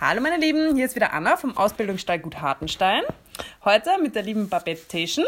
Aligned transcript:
Hallo 0.00 0.20
meine 0.20 0.36
Lieben, 0.36 0.76
hier 0.76 0.86
ist 0.86 0.94
wieder 0.94 1.12
Anna 1.12 1.36
vom 1.36 1.56
Ausbildungsstall 1.56 2.20
Gut 2.20 2.40
Hartenstein. 2.40 3.02
Heute 3.64 3.98
mit 4.00 4.14
der 4.14 4.22
lieben 4.22 4.48
Babette 4.48 4.86
Taschen. 4.86 5.24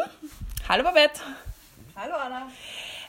Hallo 0.69 0.85
Babette. 0.85 1.21
Hallo 1.97 2.15
Anna. 2.15 2.47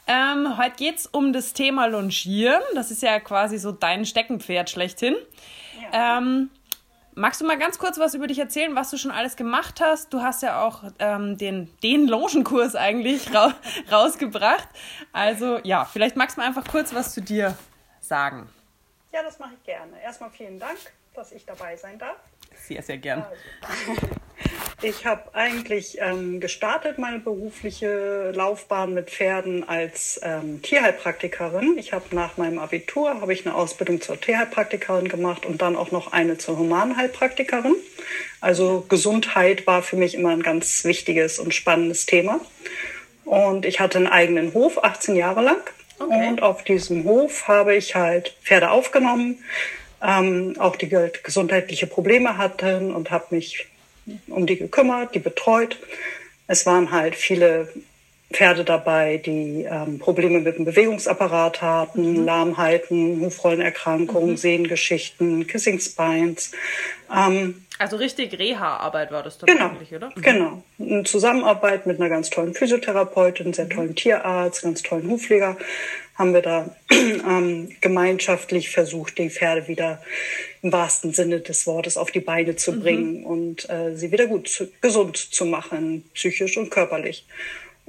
Ähm, 0.07 0.57
heute 0.57 0.75
geht 0.75 0.97
es 0.97 1.05
um 1.05 1.33
das 1.33 1.53
Thema 1.53 1.85
Longieren. 1.85 2.63
Das 2.73 2.89
ist 2.89 3.03
ja 3.03 3.19
quasi 3.19 3.59
so 3.59 3.71
dein 3.71 4.07
Steckenpferd 4.07 4.71
schlechthin. 4.71 5.15
Ja. 5.93 6.17
Ähm, 6.17 6.49
magst 7.13 7.41
du 7.41 7.45
mal 7.45 7.59
ganz 7.59 7.77
kurz 7.77 7.99
was 7.99 8.15
über 8.15 8.25
dich 8.25 8.39
erzählen, 8.39 8.73
was 8.75 8.89
du 8.89 8.97
schon 8.97 9.11
alles 9.11 9.35
gemacht 9.35 9.81
hast? 9.81 10.11
Du 10.11 10.23
hast 10.23 10.41
ja 10.41 10.63
auch 10.63 10.85
ähm, 10.97 11.37
den, 11.37 11.69
den 11.83 12.07
Longenkurs 12.07 12.75
eigentlich 12.75 13.31
ra 13.35 13.53
rausgebracht. 13.91 14.67
Also 15.13 15.59
ja, 15.61 15.85
vielleicht 15.85 16.15
magst 16.15 16.37
du 16.37 16.41
mal 16.41 16.47
einfach 16.47 16.67
kurz 16.67 16.91
was 16.95 17.13
zu 17.13 17.21
dir 17.21 17.55
sagen. 17.99 18.49
Ja, 19.13 19.21
das 19.21 19.37
mache 19.37 19.51
ich 19.53 19.63
gerne. 19.63 20.01
Erstmal 20.01 20.31
vielen 20.31 20.57
Dank 20.57 20.79
dass 21.13 21.31
ich 21.31 21.45
dabei 21.45 21.75
sein 21.75 21.99
darf. 21.99 22.17
Sehr, 22.67 22.81
sehr 22.81 22.97
gern. 22.97 23.25
Also, 23.61 24.01
ich 24.81 25.05
habe 25.05 25.35
eigentlich 25.35 25.97
ähm, 25.99 26.39
gestartet 26.39 26.97
meine 26.97 27.19
berufliche 27.19 28.31
Laufbahn 28.31 28.93
mit 28.93 29.11
Pferden 29.11 29.67
als 29.67 30.19
ähm, 30.23 30.61
Tierheilpraktikerin. 30.61 31.77
Ich 31.77 31.93
habe 31.93 32.15
nach 32.15 32.37
meinem 32.37 32.57
Abitur 32.57 33.21
habe 33.21 33.33
ich 33.33 33.45
eine 33.45 33.55
Ausbildung 33.55 34.01
zur 34.01 34.19
Tierheilpraktikerin 34.19 35.07
gemacht 35.07 35.45
und 35.45 35.61
dann 35.61 35.75
auch 35.75 35.91
noch 35.91 36.11
eine 36.11 36.37
zur 36.37 36.57
Humanheilpraktikerin. 36.57 37.75
Also 38.39 38.85
Gesundheit 38.89 39.67
war 39.67 39.83
für 39.83 39.97
mich 39.97 40.15
immer 40.15 40.29
ein 40.29 40.43
ganz 40.43 40.83
wichtiges 40.83 41.39
und 41.39 41.53
spannendes 41.53 42.07
Thema. 42.07 42.41
Und 43.25 43.65
ich 43.65 43.79
hatte 43.79 43.99
einen 43.99 44.07
eigenen 44.07 44.53
Hof, 44.53 44.83
18 44.83 45.15
Jahre 45.15 45.41
lang. 45.41 45.61
Okay. 45.99 46.29
Und 46.29 46.41
auf 46.41 46.63
diesem 46.63 47.03
Hof 47.03 47.47
habe 47.47 47.75
ich 47.75 47.95
halt 47.95 48.35
Pferde 48.41 48.71
aufgenommen, 48.71 49.43
ähm, 50.03 50.55
auch 50.59 50.75
die 50.75 50.89
gesundheitliche 51.23 51.87
Probleme 51.87 52.37
hatten 52.37 52.93
und 52.93 53.11
habe 53.11 53.35
mich 53.35 53.67
um 54.27 54.47
die 54.47 54.57
gekümmert, 54.57 55.15
die 55.15 55.19
betreut. 55.19 55.77
Es 56.47 56.65
waren 56.65 56.91
halt 56.91 57.15
viele 57.15 57.71
Pferde 58.31 58.63
dabei, 58.63 59.17
die 59.17 59.65
ähm, 59.69 59.99
Probleme 59.99 60.39
mit 60.39 60.57
dem 60.57 60.65
Bewegungsapparat 60.65 61.61
hatten, 61.61 62.13
mhm. 62.13 62.25
Lahmheiten, 62.25 63.21
Hufrollenerkrankungen, 63.21 64.31
mhm. 64.31 64.37
Sehnengeschichten, 64.37 65.47
Kissing 65.47 65.79
Spines. 65.79 66.51
Ähm, 67.13 67.65
also 67.77 67.97
richtig 67.97 68.37
Reha-Arbeit 68.37 69.11
war 69.11 69.23
das 69.23 69.39
dann 69.39 69.47
genau, 69.47 69.69
eigentlich, 69.69 69.93
oder? 69.93 70.11
Mhm. 70.15 70.21
Genau. 70.21 70.63
In 70.77 71.05
Zusammenarbeit 71.05 71.87
mit 71.87 71.99
einer 71.99 72.09
ganz 72.09 72.29
tollen 72.29 72.53
Physiotherapeutin, 72.53 73.53
sehr 73.53 73.65
mhm. 73.65 73.69
tollen 73.69 73.95
Tierarzt, 73.95 74.61
ganz 74.61 74.83
tollen 74.83 75.09
Hufpfleger 75.09 75.57
haben 76.21 76.33
wir 76.35 76.41
da 76.41 76.69
ähm, 76.91 77.69
gemeinschaftlich 77.81 78.69
versucht, 78.69 79.17
die 79.17 79.31
Pferde 79.31 79.67
wieder 79.67 80.01
im 80.61 80.71
wahrsten 80.71 81.13
Sinne 81.13 81.39
des 81.39 81.65
Wortes 81.65 81.97
auf 81.97 82.11
die 82.11 82.19
Beine 82.19 82.55
zu 82.55 82.73
mhm. 82.73 82.81
bringen 82.81 83.19
mhm. 83.21 83.25
und 83.25 83.69
äh, 83.69 83.95
sie 83.95 84.11
wieder 84.11 84.27
gut 84.27 84.47
zu, 84.47 84.69
gesund 84.81 85.17
zu 85.17 85.45
machen, 85.45 86.03
psychisch 86.13 86.57
und 86.57 86.69
körperlich. 86.69 87.25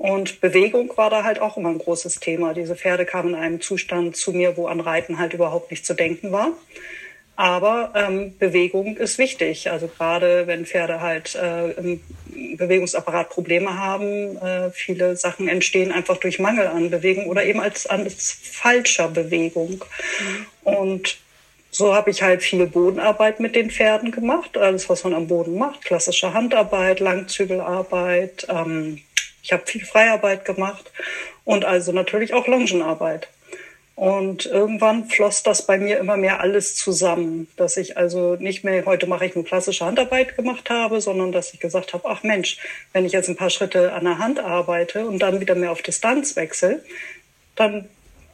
Und 0.03 0.41
Bewegung 0.41 0.93
war 0.97 1.11
da 1.11 1.23
halt 1.23 1.41
auch 1.41 1.57
immer 1.57 1.69
ein 1.69 1.79
großes 1.79 2.19
Thema. 2.19 2.55
Diese 2.55 2.75
Pferde 2.75 3.07
kamen 3.07 3.35
in 3.35 3.35
einem 3.37 3.61
Zustand 3.61 4.17
zu 4.17 4.33
mir, 4.33 4.57
wo 4.57 4.67
an 4.67 4.81
Reiten 4.81 5.21
halt 5.21 5.33
überhaupt 5.33 5.71
nicht 5.71 5.87
zu 5.87 5.95
denken 5.95 6.33
war. 6.33 6.51
Aber 7.37 7.93
ähm, 7.95 8.37
Bewegung 8.37 8.97
ist 8.97 9.19
wichtig. 9.19 9.71
Also 9.71 9.87
gerade 9.87 10.49
wenn 10.49 10.67
Pferde 10.67 11.01
halt 11.01 11.37
äh, 11.37 11.71
im 11.75 12.01
Bewegungsapparat 12.57 13.31
Probleme 13.31 13.79
haben, 13.79 14.37
äh, 14.39 14.73
viele 14.73 15.15
Sachen 15.15 15.47
entstehen 15.47 15.93
einfach 15.93 16.17
durch 16.17 16.41
Mangel 16.41 16.67
an 16.67 16.91
Bewegung 16.91 17.27
oder 17.29 17.45
eben 17.45 17.61
als, 17.61 17.87
als 17.87 18.33
falscher 18.43 19.07
Bewegung. 19.07 19.85
Mhm. 20.19 20.47
Und 20.65 21.19
so 21.71 21.95
habe 21.95 22.11
ich 22.11 22.23
halt 22.23 22.43
viel 22.43 22.67
Bodenarbeit 22.67 23.39
mit 23.39 23.55
den 23.55 23.71
Pferden 23.71 24.11
gemacht, 24.11 24.57
alles 24.59 24.89
was 24.89 25.05
man 25.05 25.15
am 25.15 25.29
Boden 25.29 25.57
macht, 25.57 25.85
klassische 25.85 26.35
Handarbeit, 26.35 26.99
Langzügelarbeit. 26.99 28.49
Ähm, 28.51 28.99
ich 29.43 29.53
habe 29.53 29.67
viel 29.67 29.85
Freiarbeit 29.85 30.45
gemacht 30.45 30.91
und 31.45 31.65
also 31.65 31.93
natürlich 31.93 32.33
auch 32.35 32.47
Longenarbeit. 32.47 33.29
Und 33.95 34.47
irgendwann 34.47 35.05
floss 35.05 35.43
das 35.43 35.67
bei 35.67 35.77
mir 35.77 35.99
immer 35.99 36.17
mehr 36.17 36.41
alles 36.41 36.77
zusammen, 36.77 37.47
dass 37.57 37.77
ich 37.77 37.99
also 37.99 38.37
nicht 38.37 38.65
mehr, 38.65 38.87
heute 38.87 39.07
mache 39.07 39.27
ich 39.27 39.35
nur 39.35 39.45
klassische 39.45 39.85
Handarbeit 39.85 40.35
gemacht 40.37 40.71
habe, 40.71 41.01
sondern 41.01 41.31
dass 41.31 41.53
ich 41.53 41.61
gesagt 41.61 41.93
habe, 41.93 42.09
ach 42.09 42.23
Mensch, 42.23 42.57
wenn 42.93 43.05
ich 43.05 43.13
jetzt 43.13 43.29
ein 43.29 43.37
paar 43.37 43.51
Schritte 43.51 43.93
an 43.93 44.05
der 44.05 44.19
Hand 44.19 44.41
arbeite 44.41 45.07
und 45.07 45.19
dann 45.19 45.41
wieder 45.41 45.55
mehr 45.55 45.71
auf 45.71 45.83
Distanz 45.83 46.37
wechsle, 46.37 46.83
dann 47.55 47.89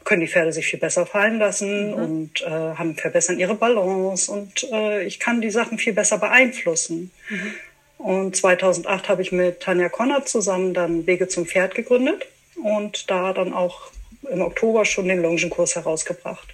können 0.05 0.21
die 0.21 0.29
Pferde 0.29 0.53
sich 0.53 0.67
viel 0.67 0.79
besser 0.79 1.05
fallen 1.05 1.39
lassen 1.39 1.89
mhm. 1.89 1.95
und 1.95 2.43
äh, 2.43 2.49
haben 2.49 2.97
verbessern 2.97 3.39
ihre 3.39 3.57
Balance 3.57 4.31
und 4.33 4.67
äh, 4.73 5.05
ich 5.05 5.19
kann 5.19 5.41
die 5.41 5.51
Sachen 5.51 5.77
viel 5.77 5.93
besser 5.93 6.19
beeinflussen. 6.19 7.11
Mhm. 7.29 7.55
Und 7.99 8.37
2008 8.37 9.09
habe 9.09 9.23
ich 9.23 9.33
mit 9.33 9.61
Tanja 9.61 9.89
Konrad 9.89 10.29
zusammen 10.29 10.73
dann 10.73 11.07
Wege 11.07 11.29
zum 11.29 11.47
Pferd 11.47 11.75
gegründet 11.75 12.27
und 12.63 13.11
da 13.11 13.33
dann 13.33 13.53
auch 13.53 13.91
im 14.31 14.41
Oktober 14.41 14.85
schon 14.85 15.09
den 15.09 15.21
Longenkurs 15.21 15.75
herausgebracht. 15.75 16.49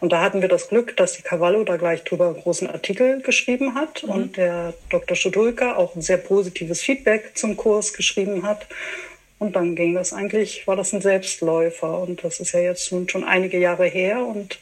Und 0.00 0.12
da 0.12 0.20
hatten 0.20 0.42
wir 0.42 0.48
das 0.48 0.68
Glück, 0.68 0.96
dass 0.96 1.14
die 1.14 1.22
Cavallo 1.22 1.64
da 1.64 1.76
gleich 1.76 2.04
drüber 2.04 2.26
einen 2.26 2.36
großen 2.40 2.68
Artikel 2.68 3.22
geschrieben 3.22 3.74
hat 3.74 4.02
mhm. 4.02 4.10
und 4.10 4.36
der 4.36 4.74
Dr. 4.90 5.16
Schudulka 5.16 5.76
auch 5.76 5.94
ein 5.94 6.02
sehr 6.02 6.18
positives 6.18 6.82
Feedback 6.82 7.32
zum 7.34 7.56
Kurs 7.56 7.94
geschrieben 7.94 8.42
hat. 8.42 8.66
Und 9.38 9.56
dann 9.56 9.74
ging 9.74 9.94
das 9.94 10.12
eigentlich, 10.12 10.66
war 10.66 10.76
das 10.76 10.92
ein 10.92 11.00
Selbstläufer. 11.00 11.98
Und 12.00 12.24
das 12.24 12.40
ist 12.40 12.52
ja 12.52 12.60
jetzt 12.60 12.90
nun 12.92 13.08
schon 13.08 13.24
einige 13.24 13.58
Jahre 13.58 13.86
her 13.86 14.24
und 14.24 14.58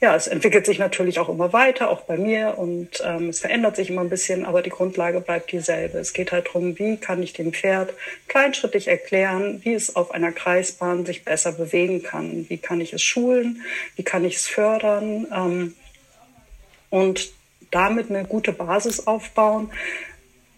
ja, 0.00 0.14
es 0.14 0.28
entwickelt 0.28 0.64
sich 0.64 0.78
natürlich 0.78 1.18
auch 1.18 1.28
immer 1.28 1.52
weiter, 1.52 1.90
auch 1.90 2.02
bei 2.02 2.16
mir 2.16 2.56
und 2.56 3.02
ähm, 3.04 3.30
es 3.30 3.40
verändert 3.40 3.74
sich 3.74 3.90
immer 3.90 4.02
ein 4.02 4.08
bisschen, 4.08 4.44
aber 4.44 4.62
die 4.62 4.70
Grundlage 4.70 5.20
bleibt 5.20 5.50
dieselbe. 5.50 5.98
Es 5.98 6.12
geht 6.12 6.30
halt 6.30 6.46
darum, 6.46 6.78
wie 6.78 6.98
kann 6.98 7.20
ich 7.20 7.32
dem 7.32 7.52
Pferd 7.52 7.92
kleinschrittig 8.28 8.86
erklären, 8.86 9.60
wie 9.64 9.74
es 9.74 9.96
auf 9.96 10.12
einer 10.12 10.30
Kreisbahn 10.30 11.04
sich 11.04 11.24
besser 11.24 11.50
bewegen 11.50 12.04
kann, 12.04 12.46
wie 12.48 12.58
kann 12.58 12.80
ich 12.80 12.92
es 12.92 13.02
schulen, 13.02 13.62
wie 13.96 14.04
kann 14.04 14.24
ich 14.24 14.36
es 14.36 14.46
fördern? 14.46 15.26
Ähm, 15.34 15.74
und 16.90 17.32
damit 17.72 18.08
eine 18.08 18.24
gute 18.24 18.52
Basis 18.52 19.06
aufbauen, 19.06 19.70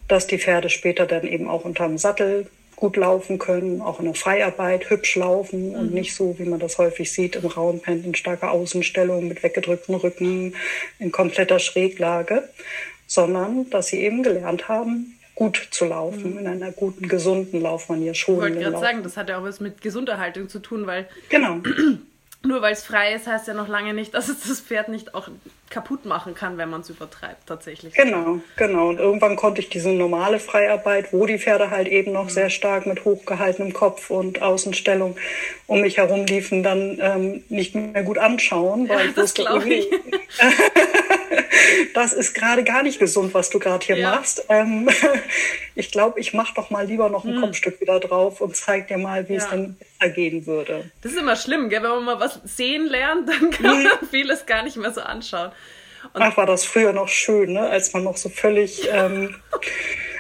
dass 0.07 0.27
die 0.27 0.39
Pferde 0.39 0.69
später 0.69 1.07
dann 1.07 1.27
eben 1.27 1.49
auch 1.49 1.65
unterm 1.65 1.97
Sattel 1.97 2.51
gut 2.81 2.97
laufen 2.97 3.39
können, 3.39 3.83
auch 3.83 4.01
in 4.01 4.07
der 4.07 4.15
Freiarbeit 4.15 4.89
hübsch 4.89 5.15
laufen 5.17 5.69
mhm. 5.69 5.75
und 5.75 5.95
nicht 5.95 6.15
so, 6.15 6.35
wie 6.39 6.49
man 6.49 6.59
das 6.59 6.79
häufig 6.79 7.13
sieht, 7.13 7.37
im 7.37 7.47
Raumpen 7.47 8.05
in 8.05 8.15
starker 8.15 8.51
Außenstellung 8.51 9.29
mit 9.29 9.43
weggedrückten 9.43 9.95
Rücken, 9.95 10.55
in 10.99 11.13
kompletter 11.13 11.59
Schräglage, 11.59 12.49
sondern 13.07 13.69
dass 13.71 13.89
sie 13.89 14.01
eben 14.01 14.23
gelernt 14.23 14.69
haben, 14.69 15.19
gut 15.35 15.69
zu 15.71 15.85
laufen, 15.85 16.33
mhm. 16.33 16.39
in 16.39 16.47
einer 16.47 16.73
guten, 16.73 17.07
gesunden 17.07 17.61
Laufmanier, 17.61 18.15
schonenden 18.15 18.59
Ich 18.59 18.65
wollte 18.65 18.71
gerade 18.71 18.85
sagen, 18.85 19.03
das 19.03 19.17
hat 19.17 19.29
ja 19.29 19.39
auch 19.39 19.45
was 19.45 19.61
mit 19.61 19.83
Gesunderhaltung 19.83 20.49
zu 20.49 20.59
tun, 20.59 20.87
weil 20.87 21.07
genau. 21.29 21.61
Nur 22.43 22.63
weil 22.63 22.73
es 22.73 22.83
frei 22.83 23.13
ist, 23.13 23.27
heißt 23.27 23.49
ja 23.49 23.55
noch 23.55 23.69
lange 23.69 23.93
nicht, 23.93 24.15
dass 24.15 24.29
es 24.29 24.41
das 24.49 24.61
Pferd 24.61 24.89
nicht 24.89 25.15
auch 25.15 25.29
kaputt 25.69 26.07
machen 26.07 26.35
kann, 26.35 26.57
wenn 26.57 26.71
man 26.71 26.81
es 26.81 26.89
übertreibt, 26.89 27.47
tatsächlich. 27.47 27.93
Genau, 27.95 28.41
genau. 28.57 28.89
Und 28.89 28.99
irgendwann 28.99 29.37
konnte 29.37 29.61
ich 29.61 29.69
diese 29.69 29.91
normale 29.91 30.41
Freiarbeit, 30.41 31.13
wo 31.13 31.27
die 31.27 31.39
Pferde 31.39 31.71
halt 31.71 31.87
eben 31.89 32.13
noch 32.13 32.31
sehr 32.31 32.49
stark 32.49 32.87
mit 32.87 33.05
hochgehaltenem 33.05 33.75
Kopf 33.75 34.11
und 34.11 34.41
Außenstellung 34.41 35.17
um 35.67 35.83
mich 35.83 35.99
herum 35.99 36.25
liefen, 36.25 36.63
dann 36.63 36.99
ähm, 37.01 37.45
nicht 37.51 37.75
mehr 37.75 38.03
gut 38.03 38.17
anschauen, 38.17 38.89
weil 38.89 39.01
ja, 39.01 39.11
ich 39.11 39.17
wusste, 39.17 39.47
ich. 39.67 39.89
das 41.95 42.15
ist 42.15 42.35
gerade 42.35 42.65
gar 42.65 42.83
nicht 42.83 42.99
gesund, 42.99 43.35
was 43.35 43.51
du 43.51 43.59
gerade 43.59 43.85
hier 43.85 43.99
ja. 43.99 44.13
machst. 44.13 44.47
Ähm, 44.49 44.89
ich 45.75 45.93
glaube, 45.93 46.19
ich 46.19 46.33
mache 46.33 46.55
doch 46.55 46.71
mal 46.71 46.87
lieber 46.87 47.11
noch 47.11 47.25
ein 47.25 47.35
hm. 47.35 47.41
Kopfstück 47.43 47.81
wieder 47.83 48.01
drauf 48.01 48.41
und 48.41 48.57
zeig 48.57 48.89
dir 48.89 48.99
mal, 48.99 49.29
wie 49.29 49.35
ja. 49.35 49.39
es 49.41 49.49
denn 49.51 49.77
besser 50.01 50.13
gehen 50.13 50.47
würde. 50.47 50.91
Das 51.03 51.13
ist 51.13 51.19
immer 51.19 51.37
schlimm, 51.37 51.69
gell? 51.69 51.83
wenn 51.83 51.91
man 51.91 52.05
mal 52.05 52.21
was 52.21 52.41
sehen 52.45 52.87
lernt, 52.87 53.29
dann 53.29 53.51
kann 53.51 53.77
hm. 53.77 53.85
man 53.85 54.09
vieles 54.11 54.47
gar 54.47 54.63
nicht 54.63 54.77
mehr 54.77 54.93
so 54.93 55.01
anschauen. 55.01 55.53
Und 56.13 56.23
Ach, 56.23 56.37
war 56.37 56.47
das 56.47 56.65
früher 56.65 56.93
noch 56.93 57.09
schön, 57.09 57.53
ne? 57.53 57.61
als 57.61 57.93
man 57.93 58.05
noch 58.05 58.17
so 58.17 58.29
völlig... 58.29 58.89
Ähm, 58.91 59.37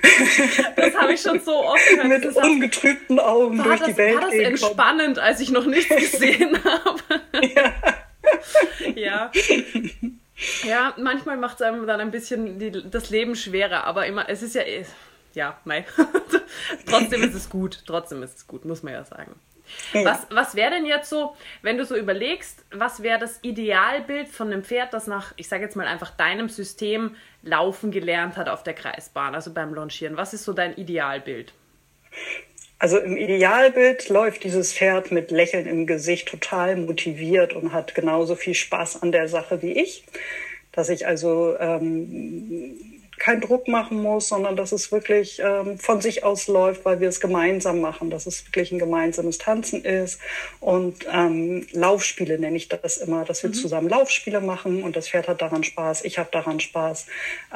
das 0.77 0.94
habe 0.94 1.15
ich 1.15 1.21
schon 1.21 1.41
so 1.41 1.65
oft 1.65 1.88
gehört. 1.88 2.09
Mit 2.09 2.25
das 2.25 2.37
ungetrübten 2.37 3.19
Augen 3.19 3.62
durch 3.62 3.79
das, 3.79 3.88
die 3.88 3.97
Welt 3.97 4.15
War 4.15 4.23
das 4.23 4.35
entspannend, 4.35 5.19
als 5.19 5.41
ich 5.41 5.50
noch 5.50 5.67
nichts 5.67 5.94
gesehen 6.12 6.59
habe? 6.65 7.00
ja. 7.55 7.73
ja. 8.94 9.31
Ja, 10.65 10.94
manchmal 10.99 11.37
macht 11.37 11.56
es 11.56 11.62
einem 11.62 11.87
dann 11.87 12.00
ein 12.00 12.11
bisschen 12.11 12.59
die, 12.59 12.71
das 12.71 13.11
Leben 13.11 13.37
schwerer, 13.37 13.85
aber 13.85 14.06
immer, 14.06 14.29
es 14.29 14.43
ist 14.43 14.55
ja, 14.55 14.62
ja, 15.35 15.59
mei. 15.65 15.85
trotzdem 16.87 17.23
ist 17.23 17.35
es 17.35 17.50
gut, 17.50 17.83
trotzdem 17.87 18.23
ist 18.23 18.37
es 18.37 18.47
gut, 18.47 18.65
muss 18.65 18.83
man 18.83 18.94
ja 18.94 19.05
sagen. 19.05 19.35
Ja. 19.93 20.05
Was, 20.05 20.26
was 20.31 20.55
wäre 20.55 20.70
denn 20.70 20.87
jetzt 20.87 21.11
so, 21.11 21.34
wenn 21.62 21.78
du 21.78 21.84
so 21.84 21.96
überlegst, 21.96 22.64
was 22.70 23.02
wäre 23.02 23.19
das 23.19 23.38
Idealbild 23.43 24.28
von 24.28 24.49
einem 24.49 24.62
Pferd, 24.62 24.93
das 24.93 25.06
nach, 25.06 25.32
ich 25.37 25.49
sage 25.49 25.64
jetzt 25.64 25.76
mal 25.76 25.87
einfach 25.87 26.11
deinem 26.11 26.49
System 26.49 27.17
laufen 27.43 27.90
gelernt 27.90 28.37
hat 28.37 28.49
auf 28.49 28.62
der 28.62 28.75
Kreisbahn, 28.75 29.34
also 29.34 29.52
beim 29.52 29.75
Longieren? 29.75 30.17
Was 30.17 30.34
ist 30.34 30.44
so 30.44 30.52
dein 30.52 30.76
Idealbild? 30.76 31.52
Also 32.78 32.99
im 32.99 33.17
Idealbild 33.17 34.08
läuft 34.08 34.43
dieses 34.44 34.72
Pferd 34.72 35.12
mit 35.12 35.31
Lächeln 35.31 35.67
im 35.67 35.87
Gesicht 35.87 36.28
total 36.28 36.76
motiviert 36.76 37.52
und 37.52 37.75
hat 37.75 37.94
genauso 37.94 38.37
viel 38.37 38.55
Spaß 38.55 39.02
an 39.02 39.12
der 39.12 39.28
Sache 39.28 39.61
wie 39.61 39.73
ich. 39.73 40.05
Dass 40.73 40.88
ich 40.88 41.06
also 41.06 41.56
ähm, 41.58 43.00
keinen 43.20 43.43
Druck 43.43 43.69
machen 43.69 44.02
muss, 44.02 44.28
sondern 44.28 44.56
dass 44.56 44.72
es 44.72 44.90
wirklich 44.90 45.40
ähm, 45.44 45.78
von 45.78 46.00
sich 46.00 46.25
aus 46.25 46.49
läuft, 46.49 46.84
weil 46.87 47.00
wir 47.00 47.08
es 47.08 47.20
gemeinsam 47.20 47.81
machen, 47.81 48.11
dass 48.11 48.26
es 48.26 48.46
wirklich 48.46 48.72
ein 48.72 48.78
gemeinsames 48.78 49.37
Tanzen 49.37 49.84
ist. 49.84 50.19
Und 50.58 51.06
ähm, 51.12 51.67
Laufspiele 51.72 52.38
nenne 52.38 52.56
ich 52.56 52.69
das 52.69 52.96
immer, 52.96 53.25
dass 53.26 53.43
wir 53.43 53.50
mhm. 53.50 53.55
zusammen 53.55 53.88
Laufspiele 53.90 54.40
machen 54.40 54.82
und 54.82 54.96
das 54.96 55.11
Pferd 55.11 55.28
hat 55.28 55.43
daran 55.43 55.62
Spaß, 55.62 56.05
ich 56.05 56.19
habe 56.19 56.31
daran 56.32 56.61
Spaß. 56.61 57.06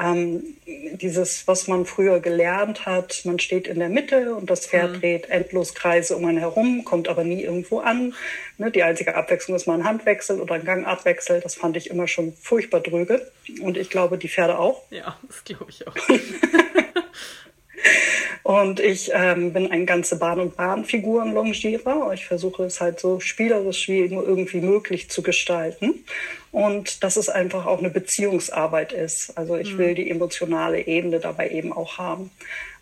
Ähm, 0.01 0.43
dieses, 0.67 1.49
was 1.49 1.67
man 1.67 1.87
früher 1.87 2.21
gelernt 2.21 2.85
hat, 2.85 3.23
man 3.25 3.39
steht 3.39 3.67
in 3.67 3.79
der 3.79 3.89
Mitte 3.89 4.35
und 4.35 4.51
das 4.51 4.67
Pferd 4.67 4.93
mhm. 4.93 5.01
dreht 5.01 5.31
endlos 5.31 5.75
Kreise 5.75 6.15
um 6.17 6.27
einen 6.27 6.39
herum, 6.39 6.85
kommt 6.85 7.09
aber 7.09 7.25
nie 7.25 7.43
irgendwo 7.43 7.79
an. 7.79 8.15
Ne, 8.59 8.71
die 8.71 8.83
einzige 8.83 9.17
Abwechslung 9.17 9.57
ist 9.57 9.67
mal 9.67 9.79
ein 9.79 9.85
Handwechsel 9.85 10.41
oder 10.41 10.57
ein 10.57 10.65
Gangartwechsel. 10.65 11.41
Das 11.41 11.55
fand 11.55 11.77
ich 11.79 11.89
immer 11.89 12.07
schon 12.07 12.35
furchtbar 12.35 12.81
dröge. 12.81 13.33
Und 13.61 13.77
ich 13.77 13.91
glaube, 13.91 14.19
die 14.19 14.29
Pferde 14.29 14.59
auch. 14.59 14.83
Ja, 14.91 15.19
das 15.27 15.45
glaube 15.45 15.67
ich 15.69 15.87
auch. 15.87 15.95
und 18.43 18.81
ich 18.81 19.11
ähm, 19.13 19.53
bin 19.53 19.71
ein 19.71 19.87
ganze 19.87 20.19
Bahn- 20.19 20.41
und 20.41 20.57
Bahnfiguren-Longierer. 20.57 22.13
Ich 22.15 22.27
versuche 22.27 22.65
es 22.65 22.81
halt 22.81 23.01
so 23.01 23.21
spielerisch 23.21 23.89
wie 23.89 24.09
nur 24.09 24.27
irgendwie 24.27 24.61
möglich 24.61 25.11
zu 25.11 25.23
gestalten. 25.23 26.05
Und 26.53 27.03
dass 27.03 27.17
es 27.17 27.29
einfach 27.29 27.67
auch 27.67 27.81
eine 27.81 27.91
Beziehungsarbeit 27.91 28.93
ist. 28.93 29.37
Also 29.37 29.57
ich 29.57 29.75
mhm. 29.75 29.79
will 29.79 29.95
die 29.95 30.11
emotionale 30.11 30.87
Ebene 30.87 31.21
dabei 31.21 31.51
eben 31.51 31.73
auch 31.73 31.99
haben. 31.99 32.31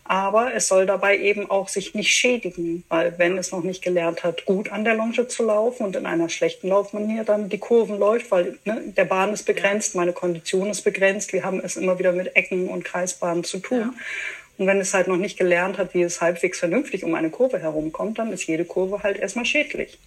Aber 0.05 0.53
es 0.53 0.67
soll 0.67 0.85
dabei 0.85 1.17
eben 1.17 1.49
auch 1.49 1.69
sich 1.69 1.93
nicht 1.93 2.11
schädigen, 2.11 2.83
weil 2.89 3.17
wenn 3.17 3.37
es 3.37 3.51
noch 3.51 3.63
nicht 3.63 3.81
gelernt 3.81 4.23
hat, 4.23 4.45
gut 4.45 4.69
an 4.69 4.83
der 4.83 4.95
Longe 4.95 5.27
zu 5.27 5.43
laufen 5.45 5.85
und 5.85 5.95
in 5.95 6.05
einer 6.05 6.27
schlechten 6.27 6.67
Laufmanier 6.67 7.23
dann 7.23 7.47
die 7.47 7.57
Kurven 7.57 7.97
läuft, 7.97 8.29
weil 8.29 8.57
ne, 8.65 8.81
der 8.97 9.05
Bahn 9.05 9.31
ist 9.31 9.43
begrenzt, 9.43 9.95
meine 9.95 10.11
Kondition 10.11 10.69
ist 10.69 10.81
begrenzt, 10.81 11.31
wir 11.31 11.45
haben 11.45 11.61
es 11.61 11.77
immer 11.77 11.99
wieder 11.99 12.11
mit 12.11 12.35
Ecken 12.35 12.67
und 12.67 12.83
Kreisbahnen 12.83 13.45
zu 13.45 13.59
tun. 13.59 13.79
Ja. 13.79 13.93
Und 14.57 14.67
wenn 14.67 14.79
es 14.79 14.93
halt 14.93 15.07
noch 15.07 15.17
nicht 15.17 15.37
gelernt 15.37 15.77
hat, 15.77 15.93
wie 15.93 16.03
es 16.03 16.21
halbwegs 16.21 16.59
vernünftig 16.59 17.03
um 17.03 17.15
eine 17.15 17.29
Kurve 17.29 17.59
herumkommt, 17.59 18.19
dann 18.19 18.31
ist 18.31 18.45
jede 18.45 18.65
Kurve 18.65 19.01
halt 19.03 19.17
erstmal 19.17 19.45
schädlich. 19.45 19.97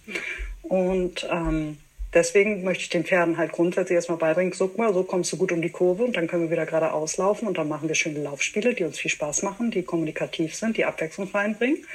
Und 0.61 1.27
ähm, 1.29 1.79
deswegen 2.17 2.63
möchte 2.63 2.83
ich 2.83 2.89
den 2.89 3.05
Pferden 3.05 3.37
halt 3.37 3.51
grundsätzlich 3.51 3.95
erstmal 3.95 4.17
beibringen, 4.17 4.53
guck 4.57 4.77
mal, 4.77 4.91
so 4.93 5.03
kommst 5.03 5.31
du 5.31 5.37
gut 5.37 5.51
um 5.51 5.61
die 5.61 5.69
Kurve 5.69 6.03
und 6.03 6.17
dann 6.17 6.27
können 6.27 6.43
wir 6.43 6.51
wieder 6.51 6.65
geradeaus 6.65 7.17
laufen 7.17 7.47
und 7.47 7.57
dann 7.57 7.69
machen 7.69 7.87
wir 7.87 7.95
schöne 7.95 8.23
Laufspiele, 8.23 8.73
die 8.73 8.83
uns 8.83 8.97
viel 8.97 9.11
Spaß 9.11 9.43
machen, 9.43 9.69
die 9.69 9.83
kommunikativ 9.83 10.55
sind, 10.55 10.77
die 10.77 10.85
Abwechslung 10.85 11.29
reinbringen. 11.31 11.85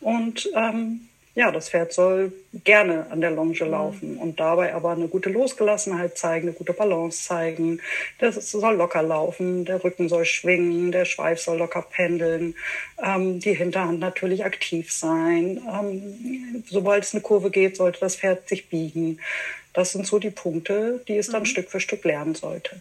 Und 0.00 0.50
ähm, 0.56 1.08
ja, 1.38 1.52
das 1.52 1.70
Pferd 1.70 1.92
soll 1.92 2.32
gerne 2.64 3.06
an 3.10 3.20
der 3.20 3.30
Longe 3.30 3.54
mhm. 3.64 3.70
laufen 3.70 4.16
und 4.16 4.40
dabei 4.40 4.74
aber 4.74 4.90
eine 4.90 5.06
gute 5.06 5.30
Losgelassenheit 5.30 6.18
zeigen, 6.18 6.48
eine 6.48 6.56
gute 6.56 6.72
Balance 6.72 7.22
zeigen. 7.22 7.80
Das 8.18 8.50
soll 8.50 8.74
locker 8.74 9.04
laufen, 9.04 9.64
der 9.64 9.84
Rücken 9.84 10.08
soll 10.08 10.24
schwingen, 10.24 10.90
der 10.90 11.04
Schweif 11.04 11.38
soll 11.38 11.58
locker 11.58 11.82
pendeln, 11.82 12.56
ähm, 13.00 13.38
die 13.38 13.54
Hinterhand 13.54 14.00
natürlich 14.00 14.44
aktiv 14.44 14.90
sein. 14.90 15.62
Ähm, 15.72 16.64
sobald 16.68 17.04
es 17.04 17.14
eine 17.14 17.22
Kurve 17.22 17.50
geht, 17.50 17.76
sollte 17.76 18.00
das 18.00 18.16
Pferd 18.16 18.48
sich 18.48 18.68
biegen. 18.68 19.20
Das 19.78 19.92
sind 19.92 20.08
so 20.08 20.18
die 20.18 20.30
Punkte, 20.30 21.04
die 21.06 21.16
es 21.16 21.28
dann 21.28 21.42
mhm. 21.42 21.46
Stück 21.46 21.70
für 21.70 21.78
Stück 21.78 22.04
lernen 22.04 22.34
sollte. 22.34 22.80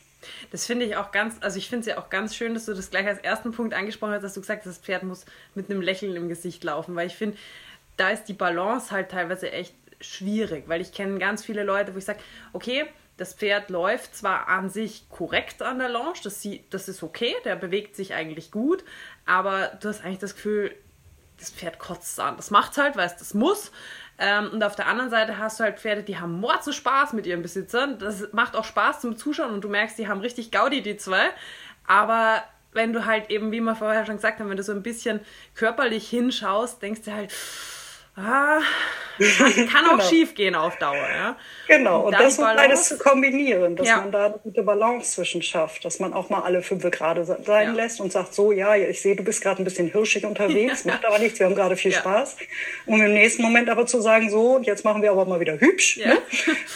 Das 0.52 0.66
finde 0.66 0.86
ich 0.86 0.96
auch 0.96 1.12
ganz, 1.12 1.36
also 1.42 1.60
ich 1.60 1.70
finde 1.70 1.82
es 1.82 1.86
ja 1.86 2.00
auch 2.00 2.10
ganz 2.10 2.36
schön, 2.36 2.56
dass 2.56 2.66
du 2.66 2.74
das 2.74 2.90
gleich 2.90 3.06
als 3.06 3.20
ersten 3.20 3.52
Punkt 3.52 3.76
angesprochen 3.76 4.14
hast, 4.14 4.24
dass 4.24 4.34
du 4.34 4.42
gesagt 4.42 4.66
hast, 4.66 4.78
das 4.78 4.84
Pferd 4.84 5.04
muss 5.04 5.26
mit 5.54 5.70
einem 5.70 5.82
Lächeln 5.82 6.16
im 6.16 6.28
Gesicht 6.28 6.64
laufen, 6.64 6.96
weil 6.96 7.06
ich 7.06 7.16
finde, 7.16 7.38
da 7.98 8.10
ist 8.10 8.26
die 8.26 8.34
Balance 8.34 8.90
halt 8.90 9.12
teilweise 9.12 9.52
echt 9.52 9.76
schwierig, 10.02 10.64
weil 10.68 10.82
ich 10.82 10.92
kenne 10.92 11.20
ganz 11.20 11.46
viele 11.46 11.64
Leute, 11.64 11.94
wo 11.94 12.00
ich 12.00 12.06
sage, 12.06 12.20
okay, 12.54 12.86
das 13.18 13.34
Pferd 13.34 13.70
läuft 13.70 14.16
zwar 14.16 14.48
an 14.48 14.72
sich 14.72 15.08
korrekt 15.10 15.62
an 15.62 15.78
der 15.78 15.90
Lounge, 15.90 16.20
das, 16.24 16.48
das 16.72 16.90
ist 16.90 17.04
okay, 17.04 17.36
der 17.46 17.56
bewegt 17.56 17.96
sich 17.96 18.16
eigentlich 18.16 18.50
gut, 18.50 18.84
aber 19.28 19.78
du 19.82 19.90
hast 19.90 20.04
eigentlich 20.04 20.20
das 20.20 20.36
Gefühl, 20.36 20.76
das 21.38 21.52
Pferd 21.52 21.78
kotzt 21.80 22.20
an. 22.20 22.36
Das 22.38 22.50
macht 22.52 22.78
halt, 22.78 22.96
weil 22.96 23.06
es 23.06 23.16
das 23.16 23.34
muss. 23.34 23.72
Ähm, 24.20 24.50
und 24.52 24.64
auf 24.64 24.76
der 24.76 24.88
anderen 24.88 25.10
Seite 25.10 25.38
hast 25.38 25.60
du 25.60 25.64
halt 25.64 25.80
Pferde, 25.80 26.04
die 26.04 26.18
haben 26.18 26.40
Mords 26.40 26.74
Spaß 26.74 27.14
mit 27.14 27.28
ihren 27.28 27.42
Besitzern. 27.42 28.00
Das 28.00 28.34
macht 28.34 28.56
auch 28.56 28.66
Spaß 28.66 29.02
zum 29.02 29.16
Zuschauen 29.18 29.54
und 29.54 29.64
du 29.64 29.70
merkst, 29.70 29.98
die 29.98 30.08
haben 30.08 30.22
richtig 30.22 30.52
Gaudi, 30.52 30.82
die 30.82 30.98
zwei. 30.98 31.30
Aber 31.86 32.44
wenn 32.74 32.94
du 32.94 33.06
halt 33.06 33.30
eben, 33.30 33.52
wie 33.52 33.62
wir 33.62 33.76
vorher 33.76 34.06
schon 34.06 34.16
gesagt 34.16 34.40
haben, 34.40 34.50
wenn 34.50 34.58
du 34.58 34.64
so 34.64 34.72
ein 34.72 34.84
bisschen 34.84 35.20
körperlich 35.56 36.10
hinschaust, 36.10 36.82
denkst 36.82 37.02
du 37.06 37.14
halt, 37.14 37.34
ah, 38.18 38.60
kann, 39.72 39.86
auch 39.86 39.92
genau. 39.92 40.04
schief 40.04 40.36
gehen 40.36 40.56
auf 40.56 40.78
Dauer. 40.78 40.96
Ja? 40.96 41.36
Genau, 41.68 42.02
und, 42.02 42.14
und 42.14 42.20
das 42.20 42.36
so 42.36 42.44
beides 42.44 42.88
zu 42.88 42.98
kombinieren, 42.98 43.76
dass 43.76 43.88
ja. 43.88 43.98
man 43.98 44.12
da 44.12 44.26
eine 44.26 44.40
gute 44.44 44.64
Balance 44.64 45.16
zwischen 45.16 45.42
schafft, 45.42 45.86
dass 45.86 46.00
man 46.00 46.14
auch 46.14 46.30
mal 46.30 46.42
alle 46.42 46.62
fünf 46.62 46.84
gerade 46.92 47.26
sein 47.26 47.44
ja. 47.48 47.72
lässt 47.72 48.00
und 48.00 48.12
sagt, 48.12 48.34
so, 48.34 48.52
ja, 48.52 48.76
ich 48.76 49.02
sehe, 49.02 49.16
du 49.16 49.24
bist 49.24 49.42
gerade 49.42 49.62
ein 49.62 49.66
bisschen 49.66 49.88
hirschig 49.92 50.26
unterwegs, 50.26 50.86
macht 50.86 51.06
aber 51.06 51.20
nichts, 51.20 51.40
wir 51.40 51.48
haben 51.48 51.56
gerade 51.56 51.76
viel 51.76 51.92
Spaß. 51.92 52.38
Um 52.86 53.02
im 53.02 53.14
nächsten 53.14 53.42
Moment 53.42 53.70
aber 53.70 53.86
zu 53.86 54.02
sagen, 54.02 54.30
so, 54.30 54.60
jetzt 54.62 54.86
machen 54.86 55.02
wir 55.02 55.12
aber 55.12 55.26
mal 55.26 55.40
wieder 55.40 55.60
hübsch, 55.60 55.98
ne? 55.98 56.18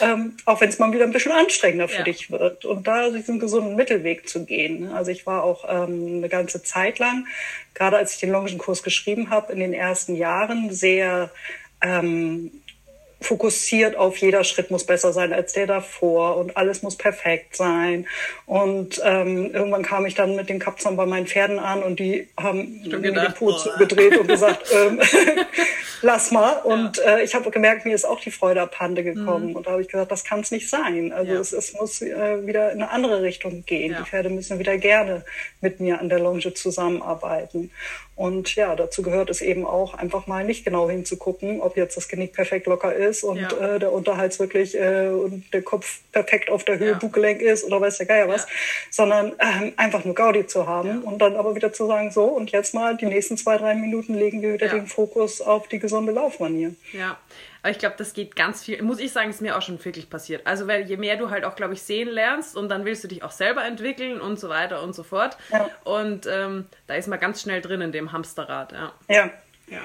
ähm, 0.01 0.35
auch 0.45 0.61
wenn 0.61 0.69
es 0.69 0.79
mal 0.79 0.91
wieder 0.91 1.05
ein 1.05 1.11
bisschen 1.11 1.31
anstrengender 1.31 1.87
für 1.87 2.03
dich 2.03 2.31
wird. 2.31 2.65
Und 2.65 2.87
da 2.87 3.09
diesen 3.09 3.39
gesunden 3.39 3.75
Mittelweg 3.75 4.27
zu 4.27 4.45
gehen. 4.45 4.91
Also 4.93 5.11
ich 5.11 5.25
war 5.25 5.43
auch 5.43 5.65
ähm, 5.67 6.17
eine 6.17 6.29
ganze 6.29 6.63
Zeit 6.63 6.99
lang 6.99 7.25
gerade 7.73 7.97
als 7.97 8.13
ich 8.13 8.19
den 8.19 8.31
Longenkurs 8.31 8.83
geschrieben 8.83 9.29
habe, 9.29 9.53
in 9.53 9.59
den 9.59 9.73
ersten 9.73 10.15
Jahren 10.15 10.71
sehr 10.71 11.31
ähm, 11.81 12.51
fokussiert 13.21 13.95
auf 13.95 14.17
jeder 14.17 14.43
Schritt 14.43 14.71
muss 14.71 14.83
besser 14.83 15.13
sein 15.13 15.31
als 15.31 15.53
der 15.53 15.67
davor 15.67 16.37
und 16.37 16.57
alles 16.57 16.81
muss 16.81 16.97
perfekt 16.97 17.55
sein. 17.55 18.07
Und 18.47 18.99
ähm, 19.05 19.53
irgendwann 19.53 19.83
kam 19.83 20.07
ich 20.07 20.15
dann 20.15 20.35
mit 20.35 20.49
den 20.49 20.59
Kapzern 20.59 20.97
bei 20.97 21.05
meinen 21.05 21.27
Pferden 21.27 21.59
an 21.59 21.83
und 21.83 21.99
die 21.99 22.27
haben 22.35 22.81
mir 22.83 22.99
den 22.99 23.33
Po 23.35 23.51
zugedreht 23.53 24.17
und 24.17 24.27
gesagt, 24.27 24.65
ähm, 24.75 24.99
lass 26.01 26.31
mal. 26.31 26.53
Und 26.63 26.97
ja. 26.97 27.17
äh, 27.17 27.23
ich 27.23 27.35
habe 27.35 27.51
gemerkt, 27.51 27.85
mir 27.85 27.93
ist 27.93 28.05
auch 28.05 28.19
die 28.19 28.31
Freude 28.31 28.61
abhande 28.61 29.03
gekommen. 29.03 29.49
Mhm. 29.49 29.55
Und 29.55 29.67
da 29.67 29.71
habe 29.71 29.83
ich 29.83 29.87
gesagt, 29.87 30.11
das 30.11 30.23
kann 30.23 30.39
es 30.39 30.49
nicht 30.49 30.67
sein. 30.67 31.13
Also 31.13 31.33
ja. 31.33 31.39
es, 31.39 31.53
es, 31.53 31.73
muss 31.73 32.01
äh, 32.01 32.45
wieder 32.47 32.71
in 32.71 32.81
eine 32.81 32.89
andere 32.89 33.21
Richtung 33.21 33.63
gehen. 33.65 33.91
Ja. 33.91 33.99
Die 33.99 34.09
Pferde 34.09 34.29
müssen 34.29 34.57
wieder 34.57 34.77
gerne 34.77 35.23
mit 35.61 35.79
mir 35.79 35.99
an 35.99 36.09
der 36.09 36.19
Longe 36.19 36.53
zusammenarbeiten. 36.53 37.71
Und 38.15 38.55
ja, 38.55 38.75
dazu 38.75 39.01
gehört 39.01 39.29
es 39.29 39.41
eben 39.41 39.65
auch, 39.65 39.95
einfach 39.95 40.27
mal 40.27 40.43
nicht 40.43 40.63
genau 40.63 40.89
hinzugucken, 40.89 41.59
ob 41.59 41.75
jetzt 41.75 41.97
das 41.97 42.07
Genick 42.07 42.33
perfekt 42.33 42.67
locker 42.67 42.93
ist 42.93 43.23
und 43.23 43.39
ja. 43.39 43.75
äh, 43.75 43.79
der 43.79 43.91
Unterhals 43.91 44.39
wirklich 44.39 44.77
äh, 44.77 45.07
und 45.07 45.51
der 45.53 45.63
Kopf 45.63 46.01
perfekt 46.11 46.51
auf 46.51 46.63
der 46.63 46.77
Höhe 46.77 46.91
ja. 46.91 46.97
Buggelenk 46.97 47.41
ist 47.41 47.63
oder 47.63 47.81
weiß 47.81 47.97
der 47.97 48.05
Geier 48.05 48.27
was, 48.27 48.43
ja. 48.43 48.49
sondern 48.91 49.33
ähm, 49.39 49.73
einfach 49.77 50.05
nur 50.05 50.13
Gaudi 50.13 50.45
zu 50.45 50.67
haben 50.67 51.01
und 51.01 51.19
dann 51.19 51.35
aber 51.35 51.55
wieder 51.55 51.73
zu 51.73 51.87
sagen, 51.87 52.11
so 52.11 52.25
und 52.25 52.51
jetzt 52.51 52.75
mal 52.75 52.95
die 52.95 53.07
nächsten 53.07 53.37
zwei, 53.37 53.57
drei 53.57 53.73
Minuten 53.73 54.13
legen 54.13 54.41
wir 54.41 54.53
wieder 54.53 54.67
den 54.67 54.85
Fokus 54.85 55.41
auf 55.41 55.67
die 55.67 55.79
gesunde 55.79 56.11
Laufmanier. 56.11 56.75
Ja, 56.93 57.17
aber 57.63 57.71
ich 57.71 57.77
glaube, 57.77 57.95
das 57.97 58.13
geht 58.13 58.35
ganz 58.35 58.63
viel. 58.63 58.81
Muss 58.81 58.99
ich 58.99 59.11
sagen, 59.11 59.29
ist 59.29 59.41
mir 59.41 59.57
auch 59.57 59.61
schon 59.61 59.83
wirklich 59.83 60.09
passiert. 60.09 60.47
Also, 60.47 60.67
weil 60.67 60.87
je 60.89 60.97
mehr 60.97 61.17
du 61.17 61.29
halt 61.29 61.45
auch, 61.45 61.55
glaube 61.55 61.73
ich, 61.73 61.81
sehen 61.83 62.09
lernst 62.09 62.57
und 62.57 62.69
dann 62.69 62.85
willst 62.85 63.03
du 63.03 63.07
dich 63.07 63.23
auch 63.23 63.31
selber 63.31 63.63
entwickeln 63.63 64.19
und 64.19 64.39
so 64.39 64.49
weiter 64.49 64.81
und 64.81 64.93
so 64.93 65.03
fort. 65.03 65.37
Ja. 65.51 65.69
Und 65.83 66.27
ähm, 66.27 66.65
da 66.87 66.95
ist 66.95 67.07
man 67.07 67.19
ganz 67.19 67.41
schnell 67.41 67.61
drin 67.61 67.81
in 67.81 67.91
dem 67.91 68.11
Hamsterrad. 68.11 68.71
Ja. 68.71 68.93
Ja. 69.07 69.29
ja. 69.67 69.81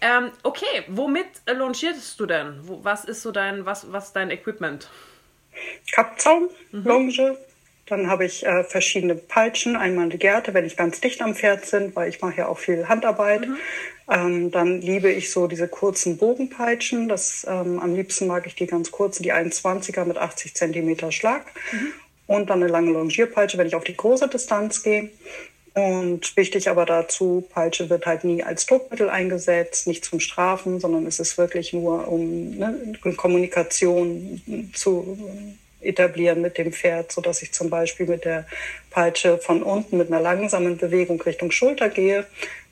Ähm, 0.00 0.30
okay, 0.42 0.84
womit 0.88 1.26
launchierst 1.46 2.18
du 2.18 2.26
denn? 2.26 2.60
Wo, 2.62 2.82
was 2.82 3.04
ist 3.04 3.22
so 3.22 3.30
dein, 3.32 3.66
was, 3.66 3.92
was 3.92 4.12
dein 4.12 4.30
Equipment? 4.30 4.88
Kappzaum, 5.92 6.50
mhm. 6.70 6.84
Longe, 6.84 7.38
dann 7.86 8.10
habe 8.10 8.24
ich 8.24 8.44
äh, 8.44 8.64
verschiedene 8.64 9.14
Peitschen, 9.14 9.76
einmal 9.76 10.08
die 10.08 10.18
Gerte, 10.18 10.52
wenn 10.54 10.66
ich 10.66 10.76
ganz 10.76 11.00
dicht 11.00 11.22
am 11.22 11.34
Pferd 11.34 11.70
bin, 11.70 11.94
weil 11.94 12.08
ich 12.08 12.20
mache 12.20 12.36
ja 12.36 12.48
auch 12.48 12.58
viel 12.58 12.88
Handarbeit. 12.88 13.46
Mhm. 13.46 13.56
Ähm, 14.08 14.50
dann 14.52 14.80
liebe 14.80 15.10
ich 15.10 15.30
so 15.32 15.48
diese 15.48 15.68
kurzen 15.68 16.16
Bogenpeitschen. 16.16 17.08
Das, 17.08 17.44
ähm, 17.48 17.80
am 17.80 17.94
liebsten 17.94 18.26
mag 18.26 18.46
ich 18.46 18.54
die 18.54 18.66
ganz 18.66 18.90
kurzen, 18.92 19.22
die 19.22 19.32
21er 19.32 20.04
mit 20.04 20.16
80 20.16 20.54
Zentimeter 20.54 21.10
Schlag. 21.10 21.46
Mhm. 21.72 21.92
Und 22.28 22.50
dann 22.50 22.62
eine 22.62 22.70
lange 22.70 22.92
Longierpeitsche, 22.92 23.58
wenn 23.58 23.66
ich 23.66 23.74
auf 23.74 23.84
die 23.84 23.96
große 23.96 24.28
Distanz 24.28 24.82
gehe. 24.82 25.10
Und 25.74 26.34
wichtig 26.38 26.70
aber 26.70 26.86
dazu, 26.86 27.44
Peitsche 27.50 27.90
wird 27.90 28.06
halt 28.06 28.24
nie 28.24 28.42
als 28.42 28.64
Druckmittel 28.64 29.10
eingesetzt, 29.10 29.86
nicht 29.86 30.06
zum 30.06 30.20
Strafen, 30.20 30.80
sondern 30.80 31.06
es 31.06 31.20
ist 31.20 31.36
wirklich 31.36 31.74
nur 31.74 32.08
um 32.08 32.56
ne, 32.56 32.94
Kommunikation 33.16 34.40
zu 34.72 35.18
etablieren 35.82 36.40
mit 36.40 36.56
dem 36.56 36.72
Pferd, 36.72 37.12
so 37.12 37.20
dass 37.20 37.42
ich 37.42 37.52
zum 37.52 37.68
Beispiel 37.68 38.06
mit 38.06 38.24
der 38.24 38.46
Peitsche 38.90 39.36
von 39.36 39.62
unten 39.62 39.98
mit 39.98 40.10
einer 40.10 40.22
langsamen 40.22 40.78
Bewegung 40.78 41.20
Richtung 41.20 41.50
Schulter 41.50 41.90
gehe, 41.90 42.24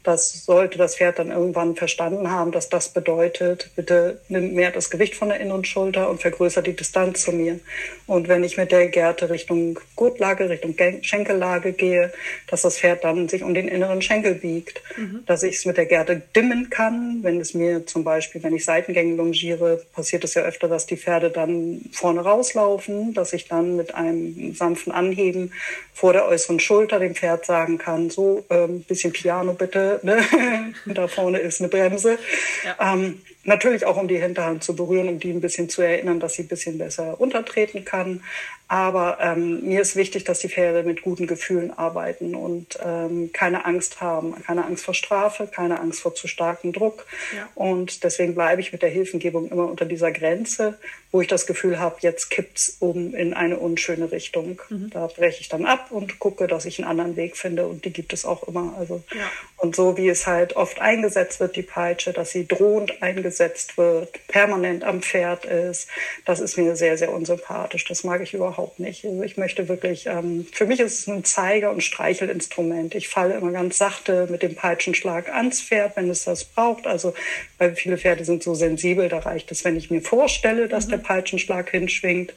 Das 0.05 0.45
sollte 0.45 0.79
das 0.79 0.97
Pferd 0.97 1.19
dann 1.19 1.31
irgendwann 1.31 1.77
verstanden 1.77 2.31
haben, 2.31 2.53
dass 2.53 2.69
das 2.69 2.91
bedeutet, 2.91 3.71
bitte 3.75 4.21
nimm 4.29 4.55
mehr 4.55 4.71
das 4.71 4.91
Gewicht 4.91 5.15
von 5.15 5.31
der 5.31 5.41
inneren 5.41 5.65
Schulter 5.65 6.11
und 6.11 6.21
vergrößert 6.21 6.67
die 6.67 6.77
Distanz 6.77 7.23
zu 7.23 7.33
mir. 7.33 7.59
Und 8.07 8.29
wenn 8.29 8.45
ich 8.45 8.57
mit 8.57 8.71
der 8.71 8.89
Gerte 8.89 9.31
Richtung 9.31 9.81
Gurtlage, 9.97 10.51
Richtung 10.51 10.77
Schenkellage 11.01 11.73
gehe, 11.73 12.13
dass 12.49 12.63
das 12.63 12.79
Pferd 12.79 13.03
dann 13.03 13.29
sich 13.29 13.43
um 13.43 13.55
den 13.55 13.67
inneren 13.67 14.03
Schenkel 14.03 14.35
biegt. 14.35 14.83
Mhm. 14.97 15.25
Dass 15.27 15.43
ich 15.43 15.57
es 15.57 15.65
mit 15.65 15.77
der 15.77 15.87
Gerte 15.87 16.23
dimmen 16.37 16.69
kann, 16.71 17.21
wenn 17.23 17.41
es 17.41 17.55
mir 17.55 17.87
zum 17.87 18.05
Beispiel, 18.05 18.43
wenn 18.43 18.55
ich 18.55 18.65
Seitengänge 18.65 19.17
longiere, 19.17 19.83
passiert 19.95 20.25
es 20.25 20.35
ja 20.35 20.43
öfter, 20.43 20.69
dass 20.69 20.87
die 20.87 20.97
Pferde 20.97 21.31
dann 21.31 21.81
vorne 21.93 22.21
rauslaufen, 22.21 23.15
dass 23.15 23.33
ich 23.33 23.49
dann 23.49 23.77
mit 23.77 23.95
einem 23.95 24.55
sanften 24.55 24.93
Anheben 24.93 25.53
vor 25.95 26.13
der 26.13 26.27
äußeren 26.27 26.61
Schulter 26.61 26.99
dem 26.99 27.15
Pferd 27.15 27.47
sagen 27.47 27.79
kann, 27.79 28.11
so 28.11 28.45
ein 28.49 28.59
ähm, 28.59 28.83
bisschen 28.83 29.13
Piano 29.13 29.55
bitte, 29.55 29.94
ne? 30.03 30.75
da 30.87 31.09
vorne 31.09 31.39
ist 31.39 31.61
eine 31.61 31.69
Bremse. 31.69 32.19
Ja. 32.65 32.95
Ähm, 32.95 33.21
natürlich 33.45 33.87
auch 33.87 33.97
um 33.97 34.09
die 34.09 34.19
Hinterhand 34.19 34.65
zu 34.65 34.75
berühren, 34.75 35.09
um 35.09 35.19
die 35.19 35.31
ein 35.31 35.41
bisschen 35.41 35.69
zu 35.69 35.83
erinnern, 35.83 36.21
dass 36.21 36.35
sie 36.35 36.43
ein 36.43 36.49
bisschen 36.49 36.79
besser 36.79 37.21
untertreten 37.21 37.85
kann. 37.85 38.23
Aber 38.67 39.19
ähm, 39.21 39.61
mir 39.69 39.83
ist 39.83 39.95
wichtig, 39.95 40.25
dass 40.25 40.39
die 40.39 40.49
Pferde 40.49 40.85
mit 40.85 41.03
guten 41.03 41.27
Gefühlen 41.27 41.71
arbeiten 41.71 42.35
und 42.35 42.79
ähm, 42.83 43.31
keine 43.33 43.67
Angst 43.67 44.01
haben, 44.01 44.35
keine 44.43 44.65
Angst 44.65 44.87
vor 44.87 44.95
Strafe, 44.95 45.47
keine 45.47 45.81
Angst 45.81 46.01
vor 46.01 46.15
zu 46.15 46.29
starkem 46.29 46.73
Druck. 46.73 47.07
Ja. 47.37 47.47
Und 47.55 48.05
deswegen 48.05 48.35
bleibe 48.35 48.63
ich 48.63 48.73
mit 48.73 48.81
der 48.81 48.89
Hilfengebung 48.89 49.51
immer 49.51 49.69
unter 49.69 49.85
dieser 49.85 50.11
Grenze, 50.13 50.79
wo 51.13 51.21
ich 51.21 51.29
das 51.29 51.47
Gefühl 51.47 51.79
habe, 51.79 51.97
jetzt 52.01 52.31
kippt's 52.31 52.79
um 52.81 53.15
in 53.15 53.35
eine 53.35 53.59
unschöne 53.59 54.11
Richtung. 54.11 54.61
Mhm. 54.71 54.91
Da 54.91 55.09
breche 55.09 55.43
ich 55.43 55.51
dann 55.51 55.67
ab 55.67 55.89
und 55.91 56.19
gucke, 56.19 56.47
dass 56.47 56.65
ich 56.65 56.79
einen 56.79 56.89
anderen 56.89 57.17
Weg 57.17 57.37
finde. 57.37 57.67
Und 57.69 57.85
die 57.85 57.93
gibt 57.93 58.15
es 58.15 58.25
auch 58.25 58.49
immer. 58.49 58.75
Also 58.79 59.05
ja. 59.15 59.31
und 59.59 59.77
so 59.77 59.99
wie 59.99 60.09
es 60.09 60.27
halt 60.27 60.57
oft 60.57 60.81
eingesetzt 60.81 61.39
wird, 61.39 61.55
die 61.55 61.63
Peitsche, 61.63 62.15
dass 62.15 62.31
sie 62.31 62.49
drohend 62.49 63.03
eingesetzt 63.03 63.34
wird, 63.77 64.27
permanent 64.29 64.85
am 64.85 65.03
Pferd 65.03 65.45
ist, 65.45 65.89
das 66.25 66.41
ist 66.41 66.57
mir 66.57 66.77
sehr, 66.77 66.97
sehr 66.99 67.13
unsympathisch. 67.13 67.85
Das 67.85 68.05
mag 68.05 68.21
ich 68.23 68.35
überhaupt 68.35 68.55
überhaupt 68.55 68.79
nicht. 68.79 69.05
Also 69.05 69.23
ich 69.23 69.37
möchte 69.37 69.69
wirklich, 69.69 70.07
ähm, 70.07 70.47
für 70.53 70.67
mich 70.67 70.81
ist 70.81 71.01
es 71.01 71.09
ein 71.09 71.25
Zeiger- 71.25 71.71
und 71.71 71.83
Streichelinstrument. 71.83 72.95
Ich 72.95 73.09
falle 73.09 73.35
immer 73.35 73.53
ganz 73.53 73.79
sachte 73.79 74.27
mit 74.31 74.43
dem 74.43 74.55
Peitschenschlag 74.55 75.29
ans 75.29 75.61
Pferd, 75.61 75.97
wenn 75.97 76.11
es 76.11 76.25
das 76.25 76.45
braucht. 76.45 76.87
Also, 76.87 77.15
weil 77.59 77.75
viele 77.75 77.99
Pferde 77.99 78.25
sind 78.25 78.43
so 78.43 78.55
sensibel, 78.55 79.09
da 79.09 79.19
reicht 79.19 79.51
es, 79.51 79.65
wenn 79.65 79.77
ich 79.77 79.91
mir 79.91 80.03
vorstelle, 80.03 80.69
dass 80.69 80.87
mhm. 80.87 80.91
der 80.91 80.99
Peitschenschlag 80.99 81.71
hinschwingt. 81.71 82.35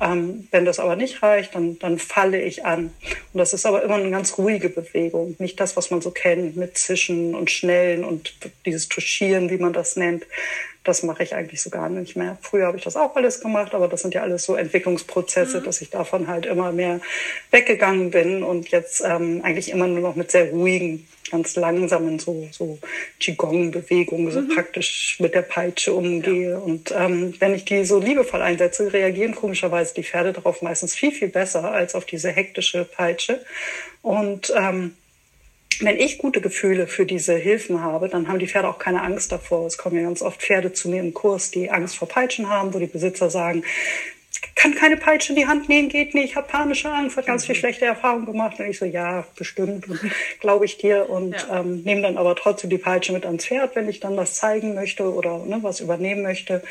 Ähm, 0.00 0.48
wenn 0.50 0.64
das 0.64 0.78
aber 0.78 0.96
nicht 0.96 1.22
reicht, 1.22 1.54
dann, 1.54 1.78
dann 1.78 1.98
falle 1.98 2.40
ich 2.40 2.64
an. 2.64 2.92
Und 3.32 3.38
das 3.38 3.52
ist 3.52 3.66
aber 3.66 3.82
immer 3.82 3.96
eine 3.96 4.10
ganz 4.10 4.38
ruhige 4.38 4.68
Bewegung. 4.68 5.36
Nicht 5.38 5.60
das, 5.60 5.76
was 5.76 5.90
man 5.90 6.00
so 6.00 6.10
kennt 6.10 6.56
mit 6.56 6.78
Zischen 6.78 7.34
und 7.34 7.50
Schnellen 7.50 8.04
und 8.04 8.34
dieses 8.66 8.88
Tuschieren, 8.88 9.50
wie 9.50 9.58
man 9.58 9.72
das 9.72 9.96
nennt. 9.96 10.26
Das 10.82 11.02
mache 11.02 11.22
ich 11.22 11.34
eigentlich 11.34 11.60
so 11.60 11.68
gar 11.68 11.90
nicht 11.90 12.16
mehr. 12.16 12.38
Früher 12.40 12.66
habe 12.66 12.78
ich 12.78 12.84
das 12.84 12.96
auch 12.96 13.14
alles 13.14 13.40
gemacht, 13.40 13.74
aber 13.74 13.86
das 13.86 14.00
sind 14.00 14.14
ja 14.14 14.22
alles 14.22 14.44
so 14.44 14.54
Entwicklungsprozesse, 14.54 15.60
mhm. 15.60 15.64
dass 15.64 15.82
ich 15.82 15.90
davon 15.90 16.26
halt 16.26 16.46
immer 16.46 16.72
mehr 16.72 17.00
weggegangen 17.50 18.10
bin 18.10 18.42
und 18.42 18.68
jetzt 18.70 19.02
ähm, 19.04 19.42
eigentlich 19.44 19.70
immer 19.70 19.86
nur 19.86 20.00
noch 20.00 20.16
mit 20.16 20.30
sehr 20.30 20.50
ruhigen, 20.50 21.06
ganz 21.30 21.54
langsamen 21.56 22.18
so, 22.18 22.48
so 22.50 22.78
Qigong-Bewegungen, 23.20 24.30
so 24.30 24.40
mhm. 24.40 24.48
praktisch 24.48 25.18
mit 25.20 25.34
der 25.34 25.42
Peitsche 25.42 25.92
umgehe. 25.92 26.52
Ja. 26.52 26.58
Und 26.58 26.94
ähm, 26.96 27.34
wenn 27.38 27.54
ich 27.54 27.66
die 27.66 27.84
so 27.84 27.98
liebevoll 27.98 28.40
einsetze, 28.40 28.90
reagieren 28.90 29.34
komischerweise 29.34 29.92
die 29.94 30.02
Pferde 30.02 30.32
darauf 30.32 30.62
meistens 30.62 30.94
viel, 30.94 31.12
viel 31.12 31.28
besser 31.28 31.70
als 31.70 31.94
auf 31.94 32.06
diese 32.06 32.30
hektische 32.30 32.84
Peitsche. 32.84 33.44
Und 34.00 34.50
ähm, 34.56 34.96
wenn 35.78 35.98
ich 35.98 36.18
gute 36.18 36.40
Gefühle 36.40 36.86
für 36.86 37.06
diese 37.06 37.34
Hilfen 37.34 37.82
habe, 37.82 38.08
dann 38.08 38.28
haben 38.28 38.38
die 38.38 38.48
Pferde 38.48 38.68
auch 38.68 38.78
keine 38.78 39.02
Angst 39.02 39.32
davor. 39.32 39.66
Es 39.66 39.78
kommen 39.78 39.96
ja 39.96 40.02
ganz 40.02 40.20
oft 40.20 40.42
Pferde 40.42 40.72
zu 40.72 40.88
mir 40.88 41.00
im 41.00 41.14
Kurs, 41.14 41.50
die 41.50 41.70
Angst 41.70 41.96
vor 41.96 42.08
Peitschen 42.08 42.48
haben, 42.48 42.74
wo 42.74 42.78
die 42.78 42.86
Besitzer 42.86 43.30
sagen, 43.30 43.64
kann 44.54 44.74
keine 44.74 44.96
Peitsche 44.96 45.32
in 45.32 45.36
die 45.36 45.46
Hand 45.46 45.68
nehmen, 45.68 45.88
geht 45.88 46.14
nicht, 46.14 46.36
habe 46.36 46.46
panische 46.46 46.90
Angst, 46.90 47.16
hat 47.16 47.26
ganz 47.26 47.46
viel 47.46 47.54
mhm. 47.54 47.60
schlechte 47.60 47.84
Erfahrungen 47.84 48.26
gemacht. 48.26 48.58
Und 48.58 48.66
ich 48.66 48.78
so, 48.78 48.84
ja, 48.84 49.24
bestimmt, 49.36 49.86
glaube 50.40 50.64
ich 50.64 50.78
dir. 50.78 51.08
Und 51.08 51.32
ja. 51.32 51.60
ähm, 51.60 51.82
nehme 51.82 52.02
dann 52.02 52.18
aber 52.18 52.36
trotzdem 52.36 52.70
die 52.70 52.78
Peitsche 52.78 53.12
mit 53.12 53.26
ans 53.26 53.46
Pferd, 53.46 53.74
wenn 53.74 53.88
ich 53.88 54.00
dann 54.00 54.16
was 54.16 54.34
zeigen 54.34 54.74
möchte 54.74 55.12
oder 55.12 55.38
ne, 55.38 55.58
was 55.62 55.80
übernehmen 55.80 56.22
möchte. 56.22 56.62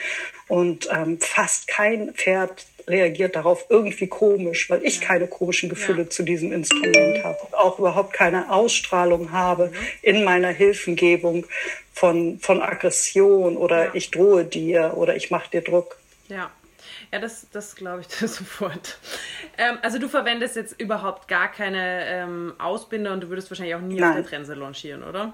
Und 0.47 0.89
ähm, 0.91 1.19
fast 1.19 1.67
kein 1.67 2.13
Pferd 2.13 2.65
reagiert 2.89 3.35
darauf 3.35 3.65
irgendwie 3.69 4.07
komisch, 4.07 4.69
weil 4.69 4.83
ich 4.83 4.99
keine 4.99 5.27
komischen 5.27 5.69
Gefühle 5.69 6.03
ja. 6.03 6.09
zu 6.09 6.23
diesem 6.23 6.51
Instrument 6.51 7.23
habe 7.23 7.37
und 7.41 7.55
auch 7.55 7.79
überhaupt 7.79 8.13
keine 8.13 8.51
Ausstrahlung 8.51 9.31
habe 9.31 9.67
mhm. 9.67 9.75
in 10.01 10.23
meiner 10.23 10.49
Hilfengebung 10.49 11.45
von, 11.93 12.39
von 12.39 12.61
Aggression 12.61 13.57
oder 13.57 13.85
ja. 13.85 13.91
ich 13.93 14.11
drohe 14.11 14.45
dir 14.45 14.93
oder 14.95 15.15
ich 15.15 15.31
mache 15.31 15.49
dir 15.51 15.61
Druck. 15.61 15.97
Ja. 16.27 16.51
Ja, 17.11 17.19
das, 17.19 17.47
das 17.51 17.75
glaube 17.75 18.01
ich 18.01 18.07
dir 18.19 18.27
sofort. 18.27 18.99
Ähm, 19.57 19.77
also 19.81 19.99
du 19.99 20.07
verwendest 20.07 20.55
jetzt 20.55 20.79
überhaupt 20.79 21.27
gar 21.27 21.51
keine 21.51 22.05
ähm, 22.07 22.53
Ausbinder 22.59 23.13
und 23.13 23.21
du 23.21 23.29
würdest 23.29 23.49
wahrscheinlich 23.49 23.75
auch 23.75 23.81
nie 23.81 23.99
Nein. 23.99 24.09
auf 24.09 24.15
der 24.17 24.25
Trense 24.25 24.53
launchieren, 24.53 25.03
oder? 25.03 25.33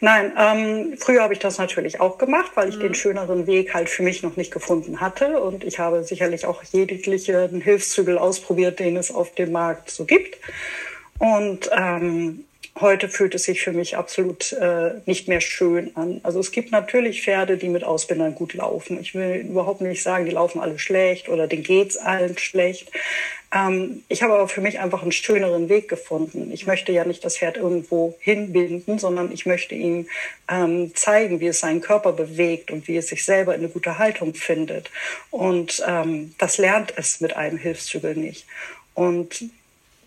Nein, 0.00 0.32
ähm, 0.38 0.94
früher 0.98 1.22
habe 1.22 1.32
ich 1.32 1.38
das 1.38 1.58
natürlich 1.58 2.00
auch 2.00 2.18
gemacht, 2.18 2.52
weil 2.54 2.68
ich 2.68 2.76
mhm. 2.76 2.82
den 2.82 2.94
schöneren 2.94 3.46
Weg 3.46 3.74
halt 3.74 3.88
für 3.88 4.02
mich 4.02 4.22
noch 4.22 4.36
nicht 4.36 4.52
gefunden 4.52 5.00
hatte. 5.00 5.40
Und 5.40 5.64
ich 5.64 5.78
habe 5.78 6.04
sicherlich 6.04 6.46
auch 6.46 6.62
jeglichen 6.64 7.60
Hilfszügel 7.60 8.18
ausprobiert, 8.18 8.78
den 8.78 8.96
es 8.96 9.10
auf 9.10 9.34
dem 9.34 9.52
Markt 9.52 9.90
so 9.90 10.04
gibt. 10.04 10.38
Und 11.18 11.70
ähm, 11.76 12.44
heute 12.80 13.08
fühlt 13.08 13.34
es 13.34 13.44
sich 13.44 13.60
für 13.60 13.72
mich 13.72 13.96
absolut 13.96 14.52
äh, 14.52 14.94
nicht 15.06 15.28
mehr 15.28 15.40
schön 15.40 15.96
an. 15.96 16.20
Also 16.22 16.40
es 16.40 16.52
gibt 16.52 16.70
natürlich 16.70 17.22
Pferde, 17.22 17.56
die 17.56 17.68
mit 17.68 17.84
Ausbindern 17.84 18.34
gut 18.34 18.54
laufen. 18.54 19.00
Ich 19.00 19.14
will 19.14 19.46
überhaupt 19.48 19.80
nicht 19.80 20.02
sagen, 20.02 20.26
die 20.26 20.32
laufen 20.32 20.60
alle 20.60 20.78
schlecht 20.78 21.28
oder 21.28 21.46
denen 21.46 21.62
geht's 21.62 21.96
allen 21.96 22.38
schlecht. 22.38 22.90
Ähm, 23.52 24.02
ich 24.08 24.22
habe 24.22 24.34
aber 24.34 24.48
für 24.48 24.60
mich 24.60 24.78
einfach 24.78 25.02
einen 25.02 25.12
schöneren 25.12 25.68
Weg 25.68 25.88
gefunden. 25.88 26.50
Ich 26.52 26.66
möchte 26.66 26.92
ja 26.92 27.04
nicht 27.04 27.24
das 27.24 27.38
Pferd 27.38 27.56
irgendwo 27.56 28.16
hinbinden, 28.20 28.98
sondern 28.98 29.32
ich 29.32 29.46
möchte 29.46 29.74
ihm 29.74 30.06
ähm, 30.50 30.94
zeigen, 30.94 31.40
wie 31.40 31.46
es 31.46 31.60
seinen 31.60 31.80
Körper 31.80 32.12
bewegt 32.12 32.70
und 32.70 32.88
wie 32.88 32.96
es 32.96 33.08
sich 33.08 33.24
selber 33.24 33.54
in 33.54 33.60
eine 33.60 33.70
gute 33.70 33.98
Haltung 33.98 34.34
findet. 34.34 34.90
Und 35.30 35.82
ähm, 35.86 36.34
das 36.38 36.58
lernt 36.58 36.92
es 36.96 37.20
mit 37.20 37.36
einem 37.36 37.58
Hilfszügel 37.58 38.14
nicht. 38.16 38.46
Und 38.94 39.44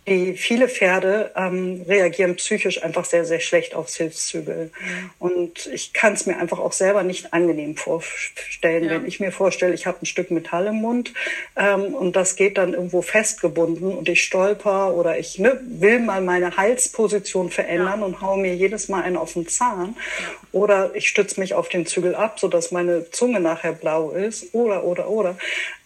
die 0.07 0.33
viele 0.33 0.67
Pferde 0.67 1.31
ähm, 1.35 1.83
reagieren 1.87 2.35
psychisch 2.35 2.83
einfach 2.83 3.05
sehr, 3.05 3.23
sehr 3.23 3.39
schlecht 3.39 3.75
aufs 3.75 3.95
Hilfszügel. 3.97 4.71
Mhm. 4.79 5.09
Und 5.19 5.67
ich 5.67 5.93
kann 5.93 6.13
es 6.13 6.25
mir 6.25 6.37
einfach 6.37 6.57
auch 6.57 6.71
selber 6.71 7.03
nicht 7.03 7.33
angenehm 7.33 7.77
vorstellen, 7.77 8.85
ja. 8.85 8.91
wenn 8.91 9.05
ich 9.05 9.19
mir 9.19 9.31
vorstelle, 9.31 9.75
ich 9.75 9.85
habe 9.85 9.99
ein 10.01 10.07
Stück 10.07 10.31
Metall 10.31 10.67
im 10.67 10.75
Mund 10.75 11.13
ähm, 11.55 11.93
und 11.93 12.15
das 12.15 12.35
geht 12.35 12.57
dann 12.57 12.73
irgendwo 12.73 13.03
festgebunden 13.03 13.95
und 13.95 14.09
ich 14.09 14.23
stolper 14.23 14.95
oder 14.95 15.19
ich 15.19 15.37
ne, 15.37 15.59
will 15.63 15.99
mal 15.99 16.21
meine 16.21 16.57
Halsposition 16.57 17.51
verändern 17.51 17.99
ja. 17.99 18.05
und 18.05 18.21
hau 18.21 18.37
mir 18.37 18.55
jedes 18.55 18.89
Mal 18.89 19.03
einen 19.03 19.17
auf 19.17 19.33
den 19.33 19.47
Zahn. 19.47 19.95
Ja. 19.95 20.25
Oder 20.51 20.91
ich 20.95 21.07
stütze 21.07 21.39
mich 21.39 21.53
auf 21.53 21.69
den 21.69 21.85
Zügel 21.85 22.15
ab, 22.15 22.39
sodass 22.39 22.71
meine 22.71 23.09
Zunge 23.11 23.39
nachher 23.39 23.71
blau 23.71 24.11
ist. 24.11 24.53
Oder, 24.53 24.83
oder, 24.83 25.09
oder. 25.09 25.37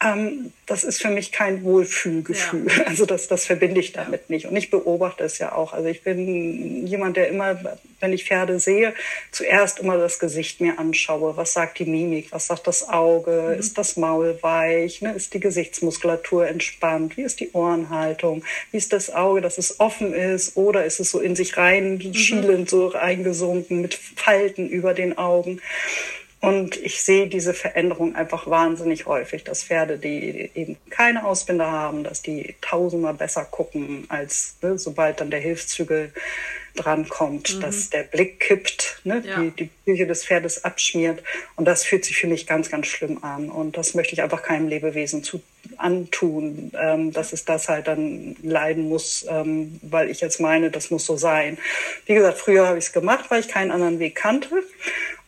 Ähm, 0.03 0.53
das 0.65 0.84
ist 0.84 1.01
für 1.01 1.10
mich 1.10 1.31
kein 1.31 1.63
Wohlfühlgefühl. 1.63 2.67
Also 2.86 3.05
das, 3.05 3.27
das 3.27 3.45
verbinde 3.45 3.79
ich 3.79 3.93
damit 4.05 4.29
nicht. 4.29 4.45
Und 4.45 4.55
ich 4.55 4.69
beobachte 4.69 5.24
es 5.24 5.38
ja 5.39 5.53
auch. 5.53 5.74
Also 5.74 5.89
ich 5.89 6.03
bin 6.03 6.88
jemand, 6.88 7.17
der 7.17 7.27
immer, 7.27 7.59
wenn 8.00 8.13
ich 8.13 8.25
Pferde 8.25 8.59
sehe, 8.59 8.93
zuerst 9.31 9.79
immer 9.79 9.97
das 9.97 10.19
Gesicht 10.19 10.62
mir 10.62 10.79
anschaue. 10.79 11.38
Was 11.38 11.53
sagt 11.53 11.79
die 11.79 11.85
Mimik? 11.85 12.31
Was 12.31 12.47
sagt 12.47 12.67
das 12.67 12.88
Auge? 12.88 13.51
Mhm. 13.53 13.59
Ist 13.59 13.77
das 13.77 13.97
Maul 13.97 14.38
weich? 14.41 15.01
Ne? 15.01 15.13
Ist 15.13 15.33
die 15.33 15.39
Gesichtsmuskulatur 15.39 16.47
entspannt? 16.47 17.17
Wie 17.17 17.24
ist 17.24 17.39
die 17.39 17.51
Ohrenhaltung? 17.51 18.43
Wie 18.71 18.77
ist 18.77 18.93
das 18.93 19.13
Auge, 19.13 19.41
dass 19.41 19.57
es 19.57 19.79
offen 19.79 20.13
ist? 20.13 20.55
Oder 20.55 20.85
ist 20.85 21.00
es 21.00 21.12
so 21.12 21.19
in 21.19 21.35
sich 21.35 21.57
rein 21.57 21.97
mhm. 21.97 22.13
schielend, 22.13 22.69
so 22.69 22.88
reingesunken 22.88 23.81
mit 23.81 23.93
Falten 23.93 24.69
über 24.69 24.93
den 24.93 25.17
Augen? 25.17 25.62
Und 26.45 26.77
ich 26.77 27.01
sehe 27.01 27.27
diese 27.27 27.53
Veränderung 27.53 28.15
einfach 28.15 28.47
wahnsinnig 28.47 29.05
häufig, 29.05 29.43
dass 29.43 29.63
Pferde, 29.63 29.97
die 29.97 30.51
eben 30.53 30.77
keine 30.89 31.25
Ausbinder 31.25 31.71
haben, 31.71 32.03
dass 32.03 32.21
die 32.21 32.55
tausendmal 32.61 33.13
besser 33.13 33.45
gucken, 33.45 34.05
als 34.09 34.57
ne, 34.61 34.77
sobald 34.77 35.21
dann 35.21 35.31
der 35.31 35.39
Hilfszügel 35.39 36.13
drankommt, 36.75 37.55
mhm. 37.55 37.61
dass 37.61 37.89
der 37.89 38.03
Blick 38.03 38.39
kippt, 38.39 38.99
ne, 39.05 39.23
ja. 39.25 39.39
die, 39.39 39.51
die 39.51 39.69
Psyche 39.83 40.07
des 40.07 40.25
Pferdes 40.25 40.63
abschmiert. 40.63 41.23
Und 41.55 41.65
das 41.65 41.83
fühlt 41.83 42.05
sich 42.05 42.17
für 42.17 42.27
mich 42.27 42.45
ganz, 42.47 42.69
ganz 42.69 42.87
schlimm 42.87 43.23
an. 43.23 43.49
Und 43.49 43.77
das 43.77 43.93
möchte 43.93 44.13
ich 44.13 44.21
einfach 44.21 44.43
keinem 44.43 44.67
Lebewesen 44.67 45.23
zu, 45.23 45.41
antun, 45.77 46.71
ähm, 46.79 47.11
dass 47.11 47.33
es 47.33 47.45
das 47.45 47.69
halt 47.69 47.87
dann 47.87 48.35
leiden 48.43 48.87
muss, 48.87 49.25
ähm, 49.27 49.79
weil 49.81 50.09
ich 50.09 50.21
jetzt 50.21 50.39
meine, 50.39 50.71
das 50.71 50.91
muss 50.91 51.05
so 51.05 51.17
sein. 51.17 51.57
Wie 52.05 52.13
gesagt, 52.13 52.37
früher 52.37 52.67
habe 52.67 52.77
ich 52.77 52.85
es 52.85 52.93
gemacht, 52.93 53.25
weil 53.29 53.39
ich 53.39 53.47
keinen 53.47 53.71
anderen 53.71 53.99
Weg 53.99 54.15
kannte. 54.15 54.63